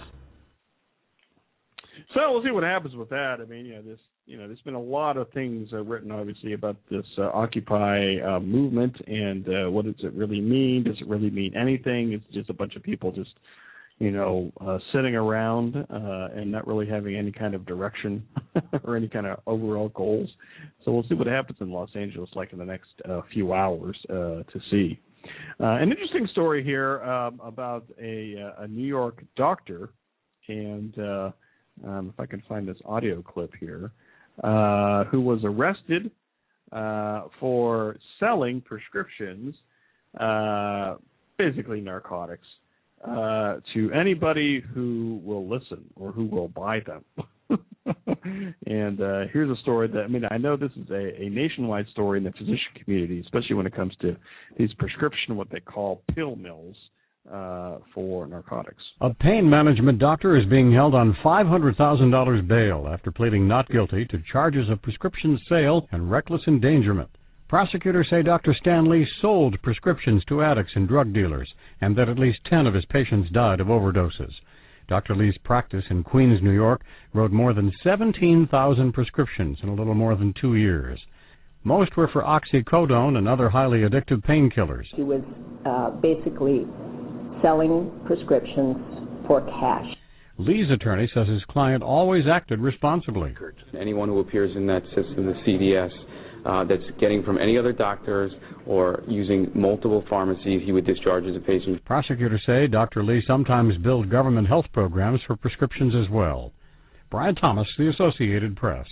So 2.14 2.20
we'll 2.30 2.42
see 2.42 2.50
what 2.50 2.62
happens 2.62 2.94
with 2.94 3.08
that. 3.10 3.36
I 3.40 3.44
mean, 3.44 3.64
you 3.66 3.76
know, 3.76 3.82
this, 3.82 3.98
you 4.26 4.38
know, 4.38 4.46
there's 4.46 4.60
been 4.60 4.74
a 4.74 4.80
lot 4.80 5.16
of 5.16 5.30
things 5.32 5.68
uh, 5.72 5.82
written, 5.82 6.12
obviously, 6.12 6.52
about 6.52 6.76
this 6.90 7.04
uh, 7.18 7.30
Occupy 7.34 8.20
uh, 8.20 8.40
movement 8.40 8.96
and 9.06 9.48
uh, 9.48 9.70
what 9.70 9.84
does 9.84 9.94
it 9.98 10.12
really 10.14 10.40
mean? 10.40 10.84
Does 10.84 10.96
it 11.00 11.08
really 11.08 11.30
mean 11.30 11.56
anything? 11.56 12.12
It's 12.12 12.24
just 12.32 12.48
a 12.48 12.54
bunch 12.54 12.76
of 12.76 12.82
people 12.82 13.10
just, 13.10 13.32
you 13.98 14.12
know, 14.12 14.52
uh, 14.60 14.78
sitting 14.92 15.16
around 15.16 15.76
uh, 15.76 16.28
and 16.34 16.52
not 16.52 16.66
really 16.66 16.86
having 16.86 17.16
any 17.16 17.32
kind 17.32 17.54
of 17.54 17.66
direction 17.66 18.24
or 18.84 18.96
any 18.96 19.08
kind 19.08 19.26
of 19.26 19.40
overall 19.46 19.88
goals. 19.88 20.30
So 20.84 20.92
we'll 20.92 21.06
see 21.08 21.14
what 21.14 21.26
happens 21.26 21.58
in 21.60 21.72
Los 21.72 21.90
Angeles, 21.96 22.30
like 22.34 22.52
in 22.52 22.58
the 22.58 22.64
next 22.64 22.90
few 23.32 23.52
hours, 23.52 23.96
to 24.08 24.60
see. 24.70 25.00
An 25.58 25.90
interesting 25.90 26.28
story 26.32 26.64
here 26.64 27.02
um, 27.02 27.40
about 27.44 27.84
a, 28.00 28.52
a 28.58 28.66
New 28.66 28.86
York 28.86 29.22
doctor, 29.36 29.90
and 30.48 30.96
um, 31.84 32.12
if 32.12 32.18
I 32.18 32.26
can 32.26 32.42
find 32.48 32.66
this 32.66 32.78
audio 32.84 33.22
clip 33.22 33.52
here, 33.60 33.92
uh, 34.42 35.04
who 35.04 35.20
was 35.20 35.40
arrested 35.44 36.10
uh, 36.72 37.24
for 37.38 37.96
selling 38.18 38.60
prescriptions, 38.60 39.54
uh, 40.18 40.96
basically 41.38 41.80
narcotics, 41.80 42.46
uh, 43.06 43.56
to 43.74 43.90
anybody 43.92 44.60
who 44.74 45.20
will 45.24 45.48
listen 45.48 45.84
or 45.96 46.12
who 46.12 46.26
will 46.26 46.48
buy 46.48 46.80
them. 46.80 47.04
and 48.66 49.00
uh, 49.00 49.22
here's 49.32 49.50
a 49.50 49.60
story 49.60 49.88
that 49.88 50.04
I 50.04 50.06
mean 50.06 50.22
I 50.30 50.38
know 50.38 50.56
this 50.56 50.70
is 50.76 50.88
a, 50.90 51.20
a 51.20 51.28
nationwide 51.28 51.88
story 51.88 52.18
in 52.18 52.24
the 52.24 52.32
physician 52.32 52.72
community, 52.82 53.20
especially 53.20 53.56
when 53.56 53.66
it 53.66 53.74
comes 53.74 53.92
to 54.00 54.16
these 54.56 54.72
prescription 54.74 55.36
what 55.36 55.50
they 55.50 55.60
call 55.60 56.02
pill 56.14 56.36
mills 56.36 56.76
uh, 57.32 57.78
for 57.94 58.26
narcotics. 58.26 58.82
A 59.00 59.14
pain 59.14 59.48
management 59.48 59.98
doctor 59.98 60.36
is 60.36 60.44
being 60.48 60.72
held 60.72 60.94
on 60.94 61.16
$500,000 61.24 62.48
bail 62.48 62.86
after 62.92 63.10
pleading 63.10 63.48
not 63.48 63.68
guilty 63.70 64.04
to 64.06 64.22
charges 64.30 64.68
of 64.68 64.82
prescription 64.82 65.40
sale 65.48 65.88
and 65.92 66.10
reckless 66.10 66.42
endangerment. 66.46 67.08
Prosecutors 67.48 68.06
say 68.10 68.22
Dr. 68.22 68.54
Stan 68.60 68.88
Li 68.88 69.06
sold 69.20 69.60
prescriptions 69.62 70.24
to 70.26 70.42
addicts 70.42 70.72
and 70.74 70.88
drug 70.88 71.12
dealers, 71.12 71.52
and 71.80 71.96
that 71.96 72.08
at 72.08 72.18
least 72.18 72.38
10 72.48 72.66
of 72.66 72.74
his 72.74 72.84
patients 72.86 73.30
died 73.30 73.60
of 73.60 73.66
overdoses. 73.66 74.32
Dr. 74.88 75.14
Li's 75.14 75.36
practice 75.44 75.84
in 75.90 76.02
Queens, 76.02 76.42
New 76.42 76.50
York, 76.52 76.82
wrote 77.14 77.30
more 77.30 77.54
than 77.54 77.72
17,000 77.82 78.92
prescriptions 78.92 79.58
in 79.62 79.68
a 79.68 79.74
little 79.74 79.94
more 79.94 80.16
than 80.16 80.34
two 80.38 80.54
years. 80.54 81.00
Most 81.64 81.96
were 81.96 82.08
for 82.12 82.22
oxycodone 82.22 83.16
and 83.16 83.28
other 83.28 83.48
highly 83.48 83.80
addictive 83.80 84.24
painkillers. 84.24 84.84
He 84.96 85.02
was 85.02 85.22
uh, 85.64 85.90
basically 86.00 86.66
selling 87.42 87.90
prescriptions 88.06 88.76
for 89.26 89.40
cash. 89.42 89.86
Li's 90.38 90.70
attorney 90.72 91.08
says 91.14 91.28
his 91.28 91.44
client 91.48 91.82
always 91.82 92.24
acted 92.30 92.58
responsibly. 92.58 93.34
Anyone 93.78 94.08
who 94.08 94.20
appears 94.20 94.56
in 94.56 94.66
that 94.66 94.82
system, 94.94 95.26
the 95.26 95.34
CVS, 95.46 95.90
uh, 96.44 96.64
that's 96.64 96.82
getting 96.98 97.22
from 97.22 97.38
any 97.38 97.56
other 97.56 97.72
doctors 97.72 98.32
or 98.66 99.02
using 99.06 99.50
multiple 99.54 100.04
pharmacies, 100.08 100.62
he 100.64 100.72
would 100.72 100.86
discharge 100.86 101.24
as 101.24 101.36
a 101.36 101.40
patient. 101.40 101.84
Prosecutors 101.84 102.42
say 102.46 102.66
Dr. 102.66 103.04
Lee 103.04 103.22
sometimes 103.26 103.76
billed 103.78 104.10
government 104.10 104.48
health 104.48 104.66
programs 104.72 105.20
for 105.26 105.36
prescriptions 105.36 105.94
as 105.94 106.10
well. 106.10 106.52
Brian 107.10 107.34
Thomas, 107.36 107.68
The 107.78 107.90
Associated 107.90 108.56
Press. 108.56 108.86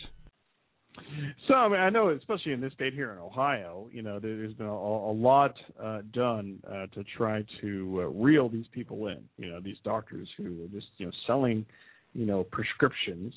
So 1.48 1.54
I 1.54 1.68
mean, 1.68 1.80
I 1.80 1.90
know, 1.90 2.10
especially 2.10 2.52
in 2.52 2.60
this 2.60 2.72
state 2.72 2.94
here 2.94 3.12
in 3.12 3.18
Ohio, 3.18 3.88
you 3.92 4.02
know, 4.02 4.18
there's 4.18 4.54
been 4.54 4.66
a, 4.66 4.72
a 4.72 5.12
lot 5.12 5.54
uh, 5.82 6.02
done 6.12 6.58
uh, 6.68 6.86
to 6.94 7.04
try 7.16 7.44
to 7.60 8.00
uh, 8.02 8.06
reel 8.08 8.48
these 8.48 8.66
people 8.72 9.06
in. 9.08 9.18
You 9.36 9.50
know, 9.50 9.60
these 9.60 9.76
doctors 9.84 10.28
who 10.36 10.64
are 10.64 10.68
just 10.68 10.86
you 10.98 11.06
know 11.06 11.12
selling, 11.26 11.66
you 12.14 12.26
know, 12.26 12.44
prescriptions, 12.44 13.32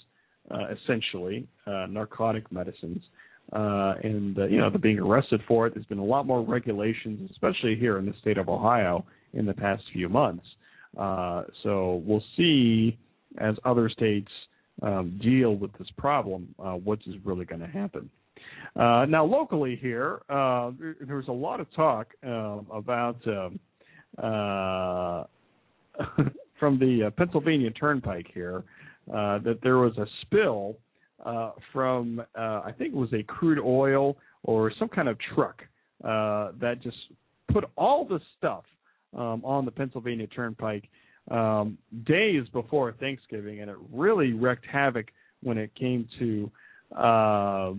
uh, 0.51 0.67
essentially 0.71 1.47
uh, 1.65 1.87
narcotic 1.89 2.51
medicines, 2.51 3.01
uh, 3.53 3.95
and 4.03 4.37
uh, 4.37 4.45
you 4.45 4.57
know 4.57 4.69
they're 4.69 4.79
being 4.79 4.99
arrested 4.99 5.41
for 5.47 5.67
it. 5.67 5.73
There's 5.73 5.85
been 5.85 5.99
a 5.99 6.05
lot 6.05 6.25
more 6.25 6.41
regulations, 6.41 7.29
especially 7.31 7.75
here 7.75 7.97
in 7.97 8.05
the 8.05 8.13
state 8.21 8.37
of 8.37 8.49
Ohio, 8.49 9.05
in 9.33 9.45
the 9.45 9.53
past 9.53 9.83
few 9.91 10.09
months. 10.09 10.45
Uh, 10.97 11.43
so 11.63 12.03
we'll 12.05 12.23
see 12.37 12.97
as 13.39 13.55
other 13.65 13.89
states 13.89 14.29
um, 14.81 15.19
deal 15.21 15.55
with 15.55 15.71
this 15.77 15.87
problem, 15.97 16.53
uh, 16.59 16.73
what 16.73 16.99
is 17.07 17.15
really 17.23 17.45
going 17.45 17.61
to 17.61 17.67
happen. 17.67 18.09
Uh, 18.75 19.05
now, 19.07 19.23
locally 19.23 19.77
here, 19.81 20.21
uh, 20.29 20.71
there, 21.05 21.15
was 21.15 21.27
a 21.27 21.31
lot 21.31 21.59
of 21.59 21.71
talk 21.75 22.07
um, 22.23 22.65
about 22.71 23.17
um, 23.27 23.59
uh, 24.17 25.23
from 26.59 26.79
the 26.79 27.05
uh, 27.07 27.09
Pennsylvania 27.11 27.71
Turnpike 27.71 28.27
here 28.33 28.63
uh, 29.09 29.39
that 29.39 29.59
there 29.61 29.77
was 29.77 29.95
a 29.97 30.05
spill 30.21 30.77
from, 31.71 32.21
I 32.35 32.71
think 32.77 32.93
it 32.93 32.97
was 32.97 33.13
a 33.13 33.23
crude 33.23 33.59
oil 33.59 34.17
or 34.43 34.73
some 34.77 34.89
kind 34.89 35.07
of 35.07 35.17
truck 35.33 35.61
that 36.01 36.79
just 36.81 36.97
put 37.51 37.63
all 37.77 38.05
the 38.05 38.19
stuff 38.37 38.63
um, 39.15 39.41
on 39.45 39.63
the 39.65 39.71
Pennsylvania 39.71 40.27
Turnpike 40.27 40.89
um, 41.31 41.77
days 42.05 42.43
before 42.51 42.93
Thanksgiving, 42.93 43.61
and 43.61 43.69
it 43.69 43.77
really 43.91 44.33
wreaked 44.33 44.65
havoc 44.71 45.07
when 45.41 45.57
it 45.57 45.73
came 45.75 46.07
to 46.19 46.51
uh, 46.97 47.73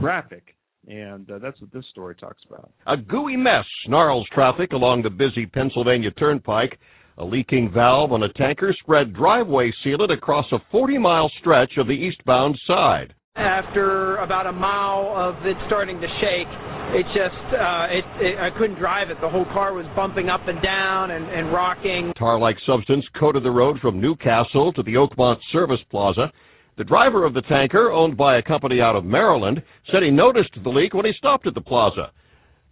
traffic. 0.00 0.54
And 0.86 1.30
uh, 1.30 1.38
that's 1.38 1.60
what 1.60 1.72
this 1.72 1.84
story 1.90 2.14
talks 2.14 2.42
about. 2.48 2.70
A 2.86 2.96
gooey 2.96 3.36
mess 3.36 3.64
snarls 3.84 4.26
traffic 4.32 4.72
along 4.72 5.02
the 5.02 5.10
busy 5.10 5.44
Pennsylvania 5.44 6.10
Turnpike. 6.12 6.78
A 7.18 7.24
leaking 7.24 7.70
valve 7.74 8.12
on 8.12 8.22
a 8.22 8.32
tanker 8.34 8.74
spread 8.80 9.12
driveway 9.12 9.72
sealant 9.84 10.12
across 10.12 10.46
a 10.52 10.58
40 10.70 10.98
mile 10.98 11.30
stretch 11.40 11.72
of 11.76 11.88
the 11.88 11.92
eastbound 11.92 12.56
side. 12.66 13.12
After 13.38 14.16
about 14.16 14.46
a 14.46 14.52
mile 14.52 15.14
of 15.16 15.46
it 15.46 15.56
starting 15.66 16.00
to 16.00 16.06
shake, 16.20 16.50
it 16.94 17.06
just 17.14 17.54
uh, 17.54 17.86
it, 17.90 18.04
it 18.18 18.38
I 18.38 18.50
couldn't 18.58 18.78
drive 18.78 19.10
it. 19.10 19.16
The 19.20 19.28
whole 19.28 19.44
car 19.46 19.74
was 19.74 19.86
bumping 19.94 20.28
up 20.28 20.48
and 20.48 20.60
down 20.62 21.12
and, 21.12 21.24
and 21.26 21.52
rocking. 21.52 22.12
Tar-like 22.18 22.56
substance 22.66 23.04
coated 23.18 23.44
the 23.44 23.50
road 23.50 23.78
from 23.80 24.00
New 24.00 24.16
Castle 24.16 24.72
to 24.72 24.82
the 24.82 24.94
Oakmont 24.94 25.38
Service 25.52 25.80
Plaza. 25.90 26.32
The 26.78 26.84
driver 26.84 27.24
of 27.24 27.34
the 27.34 27.42
tanker, 27.42 27.90
owned 27.90 28.16
by 28.16 28.38
a 28.38 28.42
company 28.42 28.80
out 28.80 28.96
of 28.96 29.04
Maryland, 29.04 29.62
said 29.90 30.02
he 30.02 30.10
noticed 30.10 30.50
the 30.62 30.70
leak 30.70 30.94
when 30.94 31.06
he 31.06 31.12
stopped 31.18 31.46
at 31.46 31.54
the 31.54 31.60
plaza. 31.60 32.10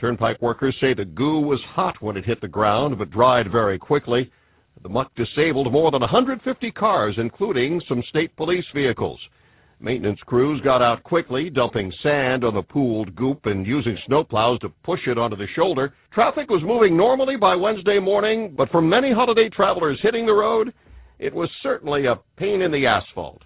Turnpike 0.01 0.41
workers 0.43 0.77
say 0.81 0.95
the 0.95 1.05
goo 1.05 1.41
was 1.41 1.61
hot 1.75 2.01
when 2.01 2.17
it 2.17 2.25
hit 2.25 2.41
the 2.41 2.49
ground, 2.49 2.99
but 2.99 3.11
dried 3.11 3.51
very 3.51 3.79
quickly. 3.79 4.31
The 4.83 4.89
muck 4.89 5.11
disabled 5.17 5.73
more 5.73 5.91
than 5.91 6.03
150 6.03 6.71
cars, 6.73 7.15
including 7.19 7.81
some 7.89 8.03
state 8.11 8.37
police 8.37 8.65
vehicles. 8.75 9.19
Maintenance 9.79 10.19
crews 10.25 10.61
got 10.63 10.81
out 10.81 11.03
quickly, 11.03 11.51
dumping 11.51 11.93
sand 12.03 12.45
on 12.45 12.55
the 12.55 12.63
pooled 12.63 13.15
goop 13.15 13.45
and 13.45 13.67
using 13.67 13.99
snowplows 14.09 14.59
to 14.61 14.71
push 14.85 15.01
it 15.07 15.19
onto 15.19 15.37
the 15.37 15.47
shoulder. 15.55 15.93
Traffic 16.15 16.49
was 16.49 16.63
moving 16.65 16.97
normally 16.97 17.37
by 17.37 17.55
Wednesday 17.55 17.99
morning, 18.01 18.55
but 18.57 18.71
for 18.71 18.81
many 18.81 19.13
holiday 19.13 19.51
travelers 19.55 19.99
hitting 20.03 20.25
the 20.25 20.33
road, 20.33 20.73
it 21.19 21.35
was 21.35 21.51
certainly 21.63 22.07
a 22.07 22.17
pain 22.39 22.63
in 22.63 22.73
the 22.73 22.87
asphalt. 22.87 23.43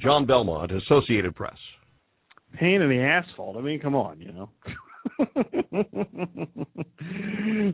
John 0.00 0.26
Belmont, 0.26 0.72
Associated 0.72 1.36
Press. 1.36 1.56
Pain 2.58 2.82
in 2.82 2.88
the 2.88 3.00
asphalt. 3.00 3.56
I 3.56 3.60
mean, 3.60 3.78
come 3.78 3.94
on, 3.94 4.20
you 4.20 4.32
know. 4.32 4.50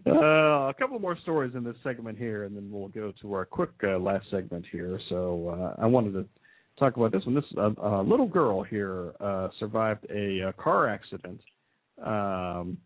uh, 0.07 0.69
a 0.69 0.75
couple 0.79 0.99
more 0.99 1.17
stories 1.23 1.55
in 1.55 1.65
this 1.65 1.77
segment 1.83 2.19
here, 2.19 2.45
and 2.45 2.57
then 2.57 2.71
we'll 2.71 2.89
go 2.89 3.13
to 3.23 3.33
our 3.33 3.47
quick 3.47 3.71
uh, 3.83 3.99
last 3.99 4.27
segment 4.31 4.67
here. 4.71 5.01
So 5.09 5.75
uh, 5.79 5.83
I 5.83 5.87
wanted 5.87 6.13
to 6.13 6.27
talk 6.79 6.97
about 6.97 7.13
this 7.13 7.25
one. 7.25 7.35
This 7.35 7.45
little 7.55 8.29
girl 8.29 8.63
here 8.63 9.13
uh, 9.21 9.49
survived 9.59 10.07
a, 10.11 10.53
car 10.59 10.89
accident, 10.89 11.41
um, 12.05 12.79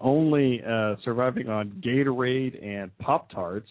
only 0.00 0.62
uh, 0.66 0.96
surviving 1.04 1.48
on 1.48 1.82
Gatorade 1.84 2.64
and 2.64 2.96
Pop 2.98 3.30
Tarts. 3.30 3.68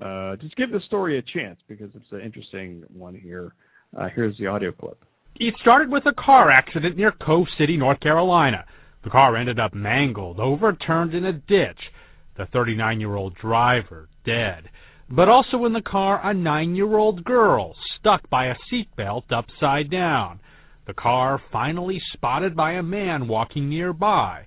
Uh, 0.00 0.36
just 0.36 0.56
give 0.56 0.70
the 0.70 0.80
story 0.86 1.18
a 1.18 1.22
chance 1.22 1.58
because 1.68 1.88
it's 1.94 2.10
an 2.10 2.20
interesting 2.20 2.82
one 2.92 3.14
here. 3.14 3.54
Here's 4.14 4.36
the 4.38 4.48
audio 4.48 4.72
clip. 4.72 5.04
It 5.36 5.54
started 5.60 5.88
with 5.88 6.04
a 6.06 6.12
car 6.12 6.50
accident 6.50 6.96
near 6.96 7.12
Cove 7.12 7.46
City, 7.58 7.76
North 7.76 8.00
Carolina. 8.00 8.64
The 9.04 9.10
car 9.10 9.36
ended 9.36 9.60
up 9.60 9.74
mangled, 9.74 10.40
overturned 10.40 11.14
in 11.14 11.24
a 11.24 11.32
ditch. 11.32 11.78
The 12.36 12.46
39 12.46 13.00
year 13.00 13.14
old 13.14 13.36
driver 13.36 14.08
dead. 14.24 14.68
But 15.08 15.28
also 15.28 15.64
in 15.66 15.72
the 15.72 15.82
car, 15.82 16.20
a 16.24 16.34
nine 16.34 16.74
year 16.74 16.96
old 16.96 17.24
girl 17.24 17.76
stuck 18.04 18.28
by 18.28 18.52
a 18.52 18.54
seatbelt 18.68 19.32
upside 19.32 19.90
down. 19.90 20.38
The 20.86 20.92
car 20.92 21.40
finally 21.50 21.98
spotted 22.12 22.54
by 22.54 22.72
a 22.72 22.82
man 22.82 23.28
walking 23.28 23.70
nearby. 23.70 24.44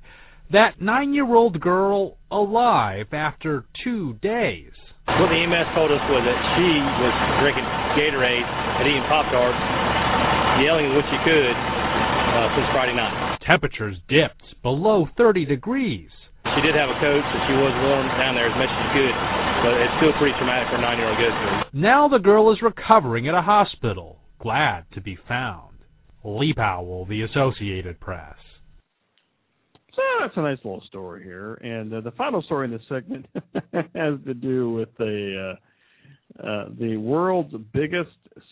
That 0.51 0.79
nine 0.79 1.11
year 1.11 1.25
old 1.25 1.59
girl 1.59 2.17
alive 2.29 3.07
after 3.11 3.65
two 3.83 4.13
days. 4.21 4.69
What 5.09 5.33
the 5.33 5.41
EMS 5.41 5.73
told 5.73 5.89
us 5.89 6.03
was 6.05 6.21
that 6.21 6.39
she 6.53 6.69
was 7.01 7.15
drinking 7.41 7.65
Gatorade 7.97 8.45
and 8.45 8.85
eating 8.85 9.07
Pop 9.09 9.25
Tarts, 9.33 9.57
yelling 10.61 10.93
what 10.93 11.09
she 11.09 11.17
could 11.25 11.55
uh, 11.57 12.53
since 12.53 12.67
Friday 12.77 12.93
night. 12.93 13.41
Temperatures 13.41 13.97
dipped 14.05 14.45
below 14.61 15.09
30 15.17 15.45
degrees. 15.49 16.13
She 16.53 16.61
did 16.61 16.77
have 16.77 16.93
a 16.93 16.97
coat, 17.01 17.25
so 17.25 17.35
she 17.49 17.55
was 17.57 17.73
warm 17.89 18.05
down 18.21 18.37
there 18.37 18.45
as 18.45 18.53
much 18.53 18.69
as 18.69 18.77
she 18.85 18.89
could, 19.01 19.15
but 19.63 19.73
it's 19.73 19.93
still 19.97 20.13
pretty 20.19 20.35
traumatic 20.37 20.69
for 20.69 20.77
a 20.77 20.81
nine-year-old 20.81 21.17
to 21.17 21.23
go 21.23 21.29
through. 21.29 21.81
Now 21.81 22.07
the 22.07 22.19
girl 22.19 22.51
is 22.51 22.61
recovering 22.61 23.27
at 23.27 23.35
a 23.35 23.41
hospital, 23.41 24.19
glad 24.39 24.85
to 24.93 25.01
be 25.01 25.17
found. 25.27 25.77
Lee 26.23 26.53
Powell, 26.53 27.05
The 27.05 27.23
Associated 27.23 27.99
Press. 27.99 28.35
So 29.95 30.01
that's 30.21 30.37
a 30.37 30.41
nice 30.41 30.59
little 30.63 30.83
story 30.87 31.23
here, 31.23 31.55
and 31.55 31.91
uh, 31.91 32.01
the 32.01 32.11
final 32.11 32.41
story 32.43 32.65
in 32.65 32.71
this 32.71 32.81
segment 32.87 33.25
has 33.73 34.19
to 34.25 34.33
do 34.33 34.71
with 34.71 34.89
the 34.97 35.55
uh, 35.55 36.43
uh, 36.43 36.69
the 36.79 36.97
world's 36.97 37.55
biggest 37.73 38.11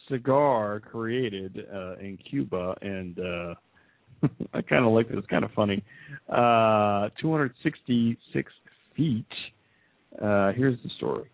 cigar 0.09 0.79
created 0.79 1.65
uh, 1.71 1.97
in 1.97 2.17
Cuba, 2.29 2.73
and 2.81 3.19
uh, 3.19 3.53
I 4.53 4.61
kind 4.61 4.85
of 4.85 4.93
like 4.93 5.07
this. 5.07 5.17
It's 5.19 5.27
kind 5.27 5.43
of 5.43 5.51
funny. 5.51 5.83
Uh, 6.29 7.09
266 7.21 8.51
feet. 8.95 9.25
Uh, 10.21 10.51
here's 10.53 10.81
the 10.83 10.89
story. 10.97 11.29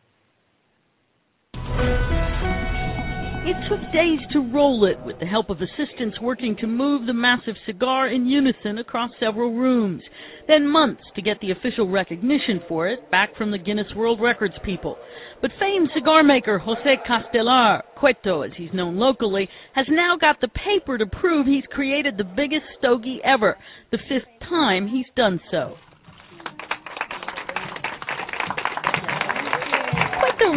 It 3.44 3.56
took 3.68 3.82
days 3.92 4.20
to 4.34 4.54
roll 4.54 4.86
it 4.86 5.04
with 5.04 5.20
the 5.20 5.26
help 5.26 5.50
of 5.50 5.58
assistants 5.58 6.22
working 6.22 6.56
to 6.62 6.68
move 6.68 7.08
the 7.08 7.14
massive 7.14 7.56
cigar 7.66 8.08
in 8.08 8.28
unison 8.28 8.78
across 8.78 9.10
several 9.20 9.56
rooms. 9.56 10.04
Then 10.48 10.68
months 10.68 11.02
to 11.16 11.24
get 11.24 11.40
the 11.42 11.50
official 11.50 11.90
recognition 11.90 12.62
for 12.68 12.88
it 12.88 13.10
back 13.10 13.36
from 13.36 13.50
the 13.50 13.58
Guinness 13.58 13.88
World 13.96 14.22
Records 14.22 14.54
people. 14.64 14.96
But 15.42 15.52
famed 15.60 15.90
cigar 15.94 16.24
maker 16.24 16.60
Jose 16.60 16.98
Castelar, 17.10 17.82
Cueto 18.00 18.44
as 18.44 18.52
he's 18.58 18.74
known 18.74 18.98
locally, 18.98 19.50
has 19.74 19.88
now 19.90 20.18
got 20.22 20.40
the 20.40 20.48
paper 20.50 21.00
to 21.00 21.06
prove 21.08 21.48
he's 21.48 21.66
created 21.72 22.18
the 22.18 22.24
biggest 22.24 22.66
stogie 22.78 23.22
ever, 23.24 23.58
the 23.92 24.00
fifth 24.08 24.30
time 24.48 24.88
he's 24.88 25.08
done 25.16 25.40
so. 25.50 25.76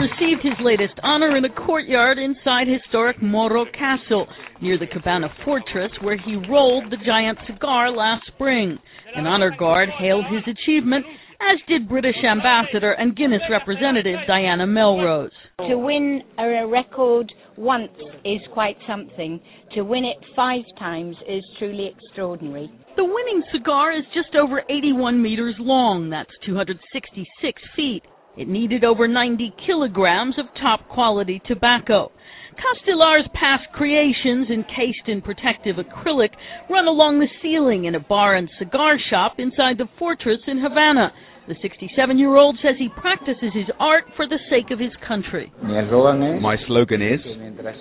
Received 0.04 0.42
his 0.42 0.60
latest 0.62 1.00
honor 1.02 1.34
in 1.34 1.46
a 1.46 1.54
courtyard 1.64 2.18
inside 2.18 2.68
historic 2.68 3.22
Morro 3.22 3.64
Castle, 3.72 4.26
near 4.60 4.78
the 4.78 4.86
Cabana 4.86 5.28
Fortress, 5.46 5.90
where 6.02 6.18
he 6.18 6.36
rolled 6.50 6.92
the 6.92 6.98
giant 7.06 7.38
cigar 7.46 7.90
last 7.90 8.26
spring. 8.26 8.76
An 9.16 9.26
honor 9.26 9.50
guard 9.58 9.88
hailed 9.98 10.26
his 10.26 10.42
achievement, 10.46 11.06
as 11.40 11.58
did 11.68 11.88
British 11.88 12.22
ambassador 12.22 12.92
and 12.92 13.16
Guinness 13.16 13.40
representative 13.50 14.18
Dianna 14.28 14.68
Melrose. 14.68 15.30
To 15.68 15.78
win 15.78 16.20
a 16.38 16.66
record 16.66 17.32
once 17.56 17.92
is 18.26 18.40
quite 18.52 18.76
something. 18.86 19.40
To 19.74 19.84
win 19.84 20.04
it 20.04 20.18
five 20.36 20.64
times 20.78 21.16
is 21.26 21.42
truly 21.58 21.90
extraordinary. 21.96 22.70
The 22.96 23.04
winning 23.04 23.42
cigar 23.52 23.96
is 23.96 24.04
just 24.12 24.36
over 24.36 24.60
81 24.68 25.22
meters 25.22 25.54
long, 25.58 26.10
that's 26.10 26.30
266 26.44 27.62
feet. 27.74 28.02
It 28.36 28.48
needed 28.48 28.84
over 28.84 29.06
90 29.06 29.54
kilograms 29.66 30.36
of 30.38 30.46
top 30.60 30.88
quality 30.88 31.40
tobacco. 31.46 32.10
Castelar's 32.54 33.28
past 33.34 33.64
creations, 33.72 34.48
encased 34.50 35.06
in 35.06 35.22
protective 35.22 35.76
acrylic, 35.76 36.30
run 36.70 36.86
along 36.86 37.18
the 37.18 37.28
ceiling 37.42 37.84
in 37.84 37.94
a 37.94 38.00
bar 38.00 38.36
and 38.36 38.48
cigar 38.58 38.96
shop 39.10 39.34
inside 39.38 39.78
the 39.78 39.88
fortress 39.98 40.40
in 40.46 40.60
Havana. 40.60 41.12
The 41.46 41.54
67 41.60 42.18
year 42.18 42.36
old 42.36 42.56
says 42.62 42.76
he 42.78 42.88
practices 42.88 43.52
his 43.52 43.68
art 43.78 44.04
for 44.16 44.26
the 44.26 44.38
sake 44.48 44.70
of 44.70 44.78
his 44.78 44.92
country. 45.06 45.52
My 45.62 46.56
slogan 46.66 47.02
is 47.02 47.20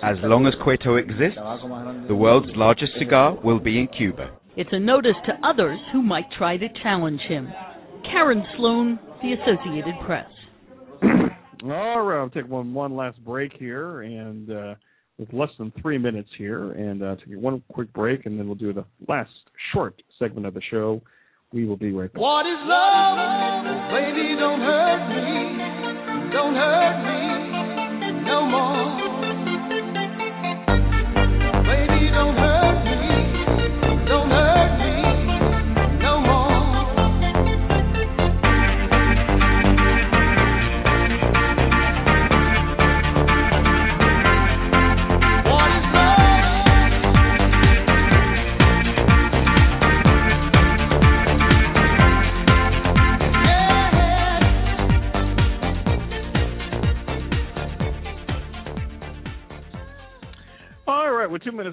As 0.02 0.16
long 0.22 0.46
as 0.46 0.52
Cueto 0.62 0.96
exists, 0.96 1.40
the 2.06 2.14
world's 2.14 2.54
largest 2.56 2.92
cigar 2.98 3.38
will 3.42 3.58
be 3.58 3.80
in 3.80 3.88
Cuba. 3.88 4.36
It's 4.56 4.72
a 4.72 4.78
notice 4.78 5.16
to 5.26 5.48
others 5.48 5.78
who 5.92 6.02
might 6.02 6.26
try 6.36 6.58
to 6.58 6.68
challenge 6.82 7.22
him. 7.26 7.48
Karen 8.04 8.44
Sloan, 8.56 8.98
The 9.22 9.32
Associated 9.32 9.94
Press. 10.04 10.33
All 11.64 12.02
right, 12.02 12.20
I'll 12.20 12.28
take 12.28 12.48
one 12.48 12.74
one 12.74 12.94
last 12.94 13.24
break 13.24 13.52
here, 13.58 14.02
and 14.02 14.50
uh, 14.50 14.74
with 15.18 15.32
less 15.32 15.48
than 15.58 15.72
three 15.80 15.96
minutes 15.96 16.28
here, 16.36 16.72
and 16.72 17.02
uh, 17.02 17.16
take 17.16 17.38
one 17.38 17.62
quick 17.72 17.90
break, 17.94 18.26
and 18.26 18.38
then 18.38 18.46
we'll 18.46 18.54
do 18.54 18.72
the 18.74 18.84
last 19.08 19.30
short 19.72 20.00
segment 20.18 20.46
of 20.46 20.52
the 20.52 20.62
show. 20.70 21.00
We 21.52 21.64
will 21.64 21.76
be 21.76 21.92
right 21.92 22.12
back. 22.12 22.20
What 22.20 22.46
is 22.46 22.58
love? 22.64 23.73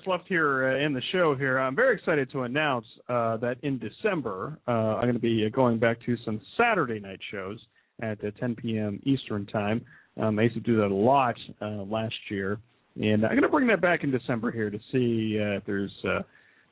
Minutes 0.02 0.08
left 0.08 0.28
here 0.28 0.72
uh, 0.72 0.86
in 0.86 0.94
the 0.94 1.02
show 1.12 1.36
here, 1.36 1.60
I'm 1.60 1.76
very 1.76 1.96
excited 1.96 2.32
to 2.32 2.42
announce 2.42 2.86
uh, 3.10 3.38
that 3.38 3.58
in 3.64 3.80
December, 3.80 4.58
uh, 4.68 4.72
I'm 4.72 5.04
going 5.04 5.14
to 5.14 5.20
be 5.20 5.50
going 5.50 5.80
back 5.80 5.98
to 6.06 6.16
some 6.26 6.42
Saturday 6.58 7.00
night 7.00 7.20
shows 7.32 7.60
at 8.02 8.24
uh, 8.24 8.32
10 8.40 8.56
p.m. 8.56 9.00
Eastern 9.04 9.46
Time. 9.48 9.84
Um, 10.20 10.40
I 10.40 10.44
used 10.44 10.56
to 10.56 10.62
do 10.62 10.78
that 10.78 10.88
a 10.88 10.94
lot 10.94 11.36
uh, 11.62 11.84
last 11.84 12.16
year, 12.30 12.58
and 12.96 13.26
I'm 13.26 13.32
going 13.32 13.44
to 13.44 13.50
bring 13.50 13.68
that 13.68 13.82
back 13.82 14.04
in 14.04 14.12
December 14.12 14.52
here 14.52 14.70
to 14.70 14.80
see 14.92 15.40
uh, 15.40 15.58
if 15.58 15.66
there's 15.66 15.92
uh, 16.08 16.22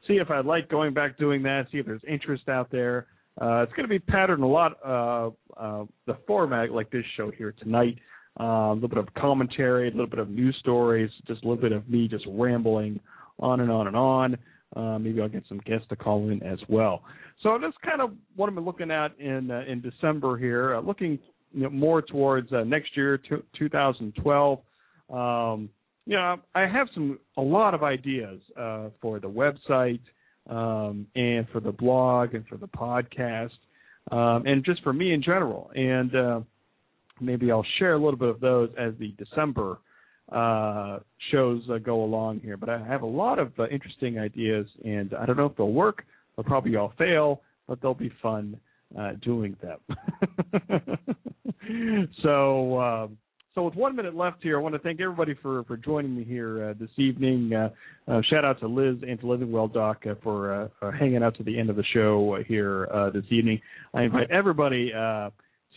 see 0.08 0.14
if 0.14 0.30
I 0.30 0.42
like 0.42 0.70
going 0.70 0.94
back 0.94 1.18
doing 1.18 1.44
that, 1.44 1.68
see 1.72 1.78
if 1.78 1.86
there's 1.86 2.02
interest 2.08 2.50
out 2.50 2.72
there. 2.72 3.08
Uh, 3.42 3.64
it's 3.64 3.74
going 3.74 3.88
to 3.88 3.90
be 3.90 4.00
patterned 4.00 4.44
a 4.44 4.48
lot 4.48 4.74
uh, 4.86 5.30
uh, 5.58 5.86
the 6.06 6.18
format 6.28 6.72
like 6.72 6.90
this 6.92 7.06
show 7.16 7.32
here 7.32 7.54
tonight. 7.60 7.98
Uh, 8.40 8.72
a 8.72 8.74
little 8.74 8.90
bit 8.90 8.98
of 8.98 9.14
commentary, 9.16 9.88
a 9.88 9.92
little 9.92 10.08
bit 10.08 10.20
of 10.20 10.30
news 10.30 10.56
stories, 10.60 11.10
just 11.28 11.44
a 11.44 11.48
little 11.48 11.62
bit 11.62 11.72
of 11.72 11.90
me 11.90 12.08
just 12.08 12.26
rambling 12.30 13.00
on 13.40 13.60
and 13.62 13.72
on 13.72 13.88
and 13.88 13.96
on. 13.96 14.38
Uh, 14.76 15.00
maybe 15.00 15.20
I'll 15.22 15.30
get 15.30 15.44
some 15.50 15.60
guests 15.66 15.88
to 15.90 15.96
call 15.96 16.30
in 16.30 16.44
as 16.44 16.60
well. 16.68 17.02
So 17.42 17.58
that's 17.60 17.76
kind 17.84 18.02
of 18.02 18.12
what 18.36 18.50
I'm 18.50 18.60
looking 18.64 18.92
at 18.92 19.20
in 19.20 19.50
uh, 19.50 19.64
in 19.68 19.82
December 19.82 20.38
here. 20.38 20.76
Uh, 20.76 20.82
looking 20.82 21.18
you 21.54 21.64
know, 21.64 21.70
more 21.70 22.02
towards 22.02 22.52
uh, 22.54 22.64
next 22.64 22.96
year, 22.96 23.18
t- 23.18 23.44
2012. 23.58 24.60
Um, 25.10 25.70
you 26.06 26.16
know, 26.16 26.38
I 26.54 26.62
have 26.62 26.88
some 26.94 27.20
a 27.38 27.42
lot 27.42 27.74
of 27.74 27.84
ideas 27.84 28.42
uh, 28.60 28.90
for 29.02 29.20
the 29.20 29.30
website 29.30 30.02
um, 30.50 31.08
and 31.16 31.48
for 31.50 31.60
the 31.60 31.72
blog 31.72 32.36
and 32.36 32.48
for 32.48 32.58
the 32.58 32.68
podcast 32.68 33.52
um, 34.12 34.46
and 34.46 34.64
just 34.64 34.82
for 34.84 34.94
me 34.94 35.14
in 35.14 35.22
general. 35.22 35.72
And 35.76 36.16
uh, 36.16 36.40
maybe 37.20 37.52
I'll 37.52 37.66
share 37.78 37.94
a 37.94 37.98
little 37.98 38.18
bit 38.18 38.30
of 38.30 38.40
those 38.40 38.70
as 38.78 38.94
the 39.00 39.14
December 39.18 39.80
uh, 40.32 41.00
shows 41.32 41.62
uh, 41.72 41.78
go 41.78 42.04
along 42.04 42.42
here. 42.42 42.58
But 42.58 42.70
I 42.70 42.80
have 42.86 43.02
a 43.02 43.08
lot 43.08 43.40
of 43.40 43.52
uh, 43.60 43.68
interesting 43.68 44.20
ideas, 44.20 44.68
and 44.84 45.14
I 45.14 45.26
don't 45.26 45.38
know 45.38 45.46
if 45.46 45.56
they'll 45.56 45.72
work. 45.72 46.04
They'll 46.36 46.46
probably 46.46 46.76
all 46.76 46.94
fail, 46.98 47.42
but 47.68 47.82
they'll 47.82 47.94
be 47.94 48.12
fun 48.22 48.60
uh, 48.98 49.14
doing 49.22 49.56
them. 49.62 49.80
so. 52.24 52.80
Um, 52.80 53.18
so 53.56 53.64
with 53.64 53.76
one 53.76 53.96
minute 53.96 54.16
left 54.16 54.44
here, 54.44 54.58
I 54.58 54.62
want 54.62 54.76
to 54.76 54.80
thank 54.80 55.02
everybody 55.02 55.34
for, 55.42 55.66
for 55.66 55.76
joining 55.76 56.16
me 56.16 56.24
here 56.24 56.70
uh, 56.70 56.74
this 56.80 56.92
evening. 56.98 57.52
Uh, 57.54 57.70
uh, 58.08 58.22
shout 58.30 58.46
out 58.46 58.60
to 58.60 58.68
Liz 58.68 58.98
and 59.06 59.20
to 59.20 59.28
Living 59.28 59.52
Well 59.52 59.68
Doc 59.68 60.04
uh, 60.10 60.14
for 60.24 60.54
uh, 60.54 60.68
uh, 60.82 60.92
hanging 60.92 61.24
out 61.24 61.36
to 61.38 61.44
the 61.44 61.60
end 61.60 61.70
of 61.70 61.76
the 61.76 61.84
show 61.92 62.38
here 62.48 62.88
this 63.14 63.26
evening. 63.32 63.60
I 63.94 64.04
invite 64.04 64.30
everybody 64.32 64.94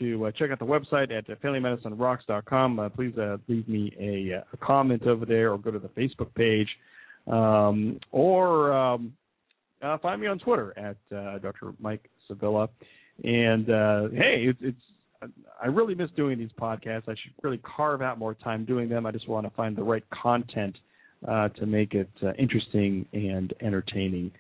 to 0.03 0.27
uh, 0.27 0.31
check 0.33 0.51
out 0.51 0.59
the 0.59 0.65
website 0.65 1.13
at 1.13 1.27
FamilyMedicineRocks.com. 1.43 2.79
Uh, 2.79 2.89
please 2.91 3.17
uh, 3.19 3.37
leave 3.49 3.69
me 3.69 3.93
a, 3.99 4.43
a 4.53 4.57
comment 4.59 5.03
over 5.07 5.25
there 5.25 5.53
or 5.53 5.59
go 5.59 5.71
to 5.71 5.79
the 5.79 5.89
Facebook 5.89 6.35
page 6.35 6.69
um, 7.27 7.99
or 8.11 8.73
um, 8.73 9.13
find 10.01 10.21
me 10.21 10.27
on 10.27 10.39
Twitter 10.39 10.77
at 10.79 10.97
Dr. 11.43 11.73
Mike 11.81 12.09
Sevilla. 12.29 12.69
And 13.25 13.67
hey, 13.67 14.47
it's, 14.49 14.59
it's 14.61 14.81
I 15.63 15.67
really 15.67 15.95
miss 15.95 16.11
doing 16.17 16.39
these 16.39 16.51
podcasts. 16.61 17.05
I 17.09 17.15
should 17.15 17.33
really 17.43 17.59
carve 17.59 18.03
out 18.03 18.19
more 18.19 18.35
time 18.35 18.65
doing 18.65 18.89
them. 18.89 19.07
I 19.07 19.13
just 19.13 19.29
want 19.29 19.47
to 19.47 19.51
find 19.55 19.77
the 19.77 19.83
right 19.83 20.05
content 20.11 20.77
uh, 21.27 21.49
to 21.51 21.67
make 21.67 21.95
it 21.95 22.11
uh, 22.23 22.33
interesting 22.39 23.07
and 23.13 23.55
entertaining 23.61 24.33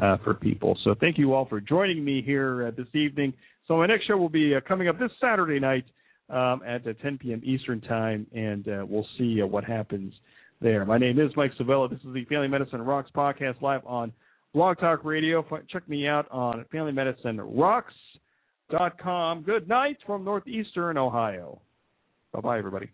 uh, 0.00 0.16
for 0.24 0.34
people. 0.34 0.78
So 0.84 0.94
thank 0.98 1.18
you 1.18 1.34
all 1.34 1.44
for 1.44 1.60
joining 1.60 2.02
me 2.04 2.22
here 2.22 2.72
this 2.76 2.86
evening. 2.94 3.34
So 3.70 3.76
my 3.76 3.86
next 3.86 4.06
show 4.08 4.16
will 4.16 4.28
be 4.28 4.56
uh, 4.56 4.60
coming 4.66 4.88
up 4.88 4.98
this 4.98 5.12
Saturday 5.20 5.60
night. 5.60 5.84
um, 6.28 6.60
at 6.66 6.84
uh, 6.86 6.92
10 7.02 7.18
p.m. 7.18 7.40
Eastern 7.44 7.80
Time, 7.80 8.26
and 8.34 8.66
uh, 8.66 8.84
we'll 8.88 9.06
see 9.16 9.40
uh, 9.40 9.46
what 9.46 9.62
happens 9.62 10.12
there. 10.60 10.84
My 10.84 10.98
name 10.98 11.20
is 11.20 11.30
Mike 11.36 11.52
Sevilla. 11.56 11.88
This 11.88 12.00
is 12.00 12.12
the 12.12 12.24
Family 12.24 12.48
Medicine 12.48 12.82
Rocks 12.82 13.10
podcast 13.14 13.62
live 13.62 13.86
on 13.86 14.12
Blog 14.54 14.80
Talk 14.80 15.04
Radio. 15.04 15.46
Check 15.68 15.88
me 15.88 16.08
out 16.08 16.26
on 16.32 16.64
FamilyMedicineRocks.com. 16.74 19.42
Good 19.42 19.68
night 19.68 19.98
from 20.04 20.24
Northeastern 20.24 20.98
Ohio. 20.98 21.60
Bye 22.32 22.40
bye, 22.40 22.58
everybody. 22.58 22.90